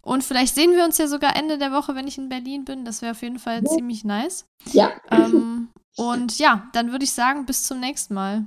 Und 0.08 0.24
vielleicht 0.24 0.56
sehen 0.56 0.72
wir 0.72 0.86
uns 0.86 0.98
ja 0.98 1.08
sogar 1.08 1.36
Ende 1.36 1.58
der 1.58 1.74
Woche, 1.74 1.94
wenn 1.94 2.08
ich 2.08 2.18
in 2.18 2.30
Berlin 2.30 2.64
bin. 2.64 2.86
Das 2.86 3.02
wäre 3.02 3.12
auf 3.12 3.22
jeden 3.22 3.40
Fall 3.40 3.62
ja. 3.62 3.70
ziemlich 3.70 4.06
nice. 4.06 4.46
Ja. 4.72 4.92
Ähm, 5.12 5.68
und 5.98 6.40
ja, 6.40 6.70
dann 6.72 6.94
würde 6.94 7.04
ich 7.04 7.12
sagen, 7.12 7.46
bis 7.46 7.66
zum 7.66 7.82
nächsten 7.82 8.14
Mal. 8.14 8.46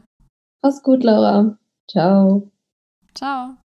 Mach's 0.63 0.83
gut, 0.83 1.05
Laura. 1.05 1.59
Ciao. 1.87 2.51
Ciao. 3.15 3.60